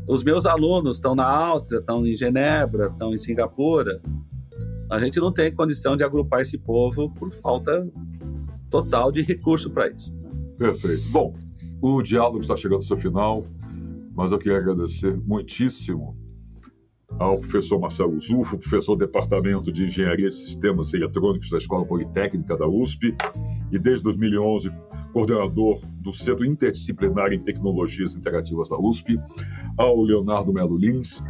os 0.07 0.23
meus 0.23 0.45
alunos 0.45 0.97
estão 0.97 1.15
na 1.15 1.25
Áustria, 1.25 1.79
estão 1.79 2.05
em 2.05 2.15
Genebra, 2.15 2.87
estão 2.87 3.13
em 3.13 3.17
Singapura, 3.17 3.99
a 4.89 4.99
gente 4.99 5.19
não 5.19 5.31
tem 5.31 5.53
condição 5.53 5.95
de 5.95 6.03
agrupar 6.03 6.41
esse 6.41 6.57
povo 6.57 7.09
por 7.11 7.31
falta 7.31 7.87
total 8.69 9.11
de 9.11 9.21
recurso 9.21 9.69
para 9.69 9.89
isso. 9.89 10.13
Perfeito. 10.57 11.03
Bom, 11.09 11.33
o 11.81 12.01
diálogo 12.01 12.39
está 12.39 12.55
chegando 12.55 12.77
ao 12.77 12.81
seu 12.81 12.97
final, 12.97 13.45
mas 14.13 14.31
eu 14.31 14.37
queria 14.37 14.57
agradecer 14.57 15.15
muitíssimo 15.25 16.17
ao 17.19 17.39
professor 17.39 17.79
Marcelo 17.79 18.19
Zufo, 18.19 18.57
professor 18.57 18.95
do 18.95 19.05
Departamento 19.05 19.71
de 19.71 19.85
Engenharia 19.85 20.29
de 20.29 20.35
Sistemas 20.35 20.93
Eletrônicos 20.93 21.49
da 21.49 21.57
Escola 21.57 21.85
Politécnica 21.85 22.57
da 22.57 22.67
USP 22.67 23.15
e 23.71 23.79
desde 23.79 24.03
2011 24.03 24.71
coordenador 25.13 25.79
do 26.01 26.11
Centro 26.11 26.45
Interdisciplinar 26.45 27.31
em 27.31 27.39
Tecnologias 27.39 28.13
Interativas 28.13 28.67
da 28.67 28.77
USP, 28.77 29.17
ao 29.77 30.01
Leonardo 30.01 30.51
Melo 30.51 30.77
Lins, 30.77 31.23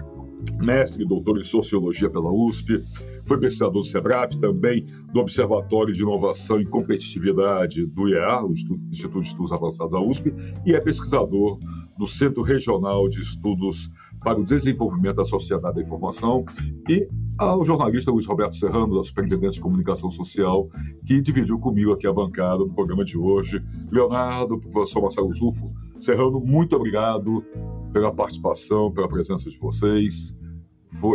mestre 0.57 1.03
e 1.03 1.07
doutor 1.07 1.37
em 1.37 1.43
Sociologia 1.43 2.09
pela 2.09 2.31
USP, 2.31 2.83
foi 3.25 3.39
pesquisador 3.39 3.73
do 3.73 3.83
SEBRAP, 3.83 4.39
também 4.39 4.85
do 5.11 5.19
Observatório 5.19 5.93
de 5.93 6.01
Inovação 6.01 6.59
e 6.59 6.65
Competitividade 6.65 7.85
do 7.85 8.07
IEA, 8.07 8.43
o 8.43 8.51
Instituto 8.51 9.19
de 9.19 9.27
Estudos 9.27 9.51
Avançados 9.51 9.91
da 9.91 9.99
USP, 9.99 10.33
e 10.65 10.73
é 10.73 10.79
pesquisador 10.79 11.57
do 11.97 12.05
Centro 12.05 12.41
Regional 12.41 13.07
de 13.09 13.21
Estudos 13.21 13.89
para 14.23 14.39
o 14.39 14.45
Desenvolvimento 14.45 15.17
da 15.17 15.25
Sociedade 15.25 15.75
da 15.75 15.81
Informação 15.81 16.45
e 16.89 17.07
ao 17.37 17.65
jornalista 17.65 18.11
Luiz 18.11 18.25
Roberto 18.25 18.55
Serrano, 18.55 18.95
da 18.95 19.03
Superintendência 19.03 19.57
de 19.57 19.61
Comunicação 19.61 20.09
Social, 20.09 20.69
que 21.05 21.19
dividiu 21.21 21.59
comigo 21.59 21.91
aqui 21.91 22.07
a 22.07 22.13
bancada 22.13 22.59
no 22.59 22.73
programa 22.73 23.03
de 23.03 23.17
hoje. 23.17 23.61
Leonardo, 23.91 24.57
professor 24.57 25.01
Marcelo 25.01 25.33
Zufo, 25.33 25.71
Serrano, 25.99 26.39
muito 26.39 26.75
obrigado 26.75 27.43
pela 27.91 28.13
participação, 28.13 28.91
pela 28.91 29.07
presença 29.07 29.49
de 29.49 29.57
vocês. 29.57 30.37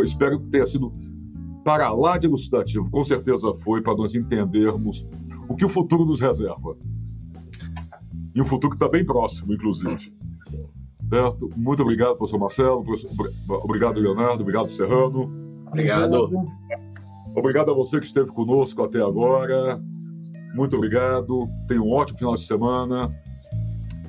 Espero 0.03 0.39
que 0.39 0.47
tenha 0.49 0.65
sido 0.65 0.93
para 1.63 1.91
lá 1.91 2.17
de 2.17 2.27
elucidativo, 2.27 2.89
com 2.89 3.03
certeza 3.03 3.53
foi, 3.53 3.81
para 3.81 3.95
nós 3.95 4.15
entendermos 4.15 5.07
o 5.47 5.55
que 5.55 5.65
o 5.65 5.69
futuro 5.69 6.05
nos 6.05 6.19
reserva. 6.19 6.75
E 8.33 8.41
um 8.41 8.45
futuro 8.45 8.71
que 8.71 8.77
está 8.77 8.89
bem 8.89 9.05
próximo, 9.05 9.53
inclusive. 9.53 10.11
Certo? 11.09 11.49
Muito 11.57 11.81
obrigado, 11.83 12.15
professor 12.15 12.39
Marcelo, 12.39 12.85
obrigado, 13.47 13.99
Leonardo, 13.99 14.41
obrigado, 14.41 14.69
Serrano. 14.69 15.29
Obrigado. 15.67 16.29
Obrigado 17.35 17.71
a 17.71 17.73
você 17.73 17.99
que 17.99 18.05
esteve 18.05 18.31
conosco 18.31 18.83
até 18.83 19.01
agora. 19.01 19.81
Muito 20.53 20.75
obrigado. 20.75 21.47
Tenha 21.67 21.81
um 21.81 21.91
ótimo 21.91 22.17
final 22.17 22.35
de 22.35 22.41
semana. 22.41 23.09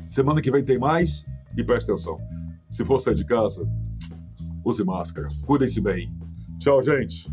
Semana 0.09 0.43
que 0.43 0.51
vem 0.51 0.65
tem 0.65 0.79
mais. 0.79 1.25
E 1.57 1.63
preste 1.63 1.91
atenção: 1.91 2.17
se 2.69 2.85
for 2.85 2.99
sair 2.99 3.15
de 3.15 3.25
casa, 3.25 3.67
use 4.65 4.83
máscara. 4.85 5.29
Cuidem-se 5.47 5.81
bem. 5.81 6.13
Tchau, 6.59 6.83
gente. 6.83 7.31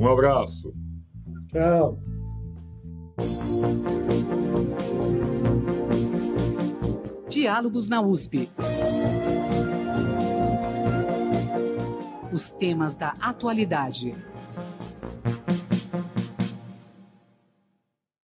Um 0.00 0.08
abraço. 0.08 0.72
Tchau. 1.48 2.00
Diálogos 7.28 7.86
na 7.90 8.00
USP. 8.00 8.50
Os 12.32 12.50
temas 12.50 12.96
da 12.96 13.14
atualidade. 13.20 14.16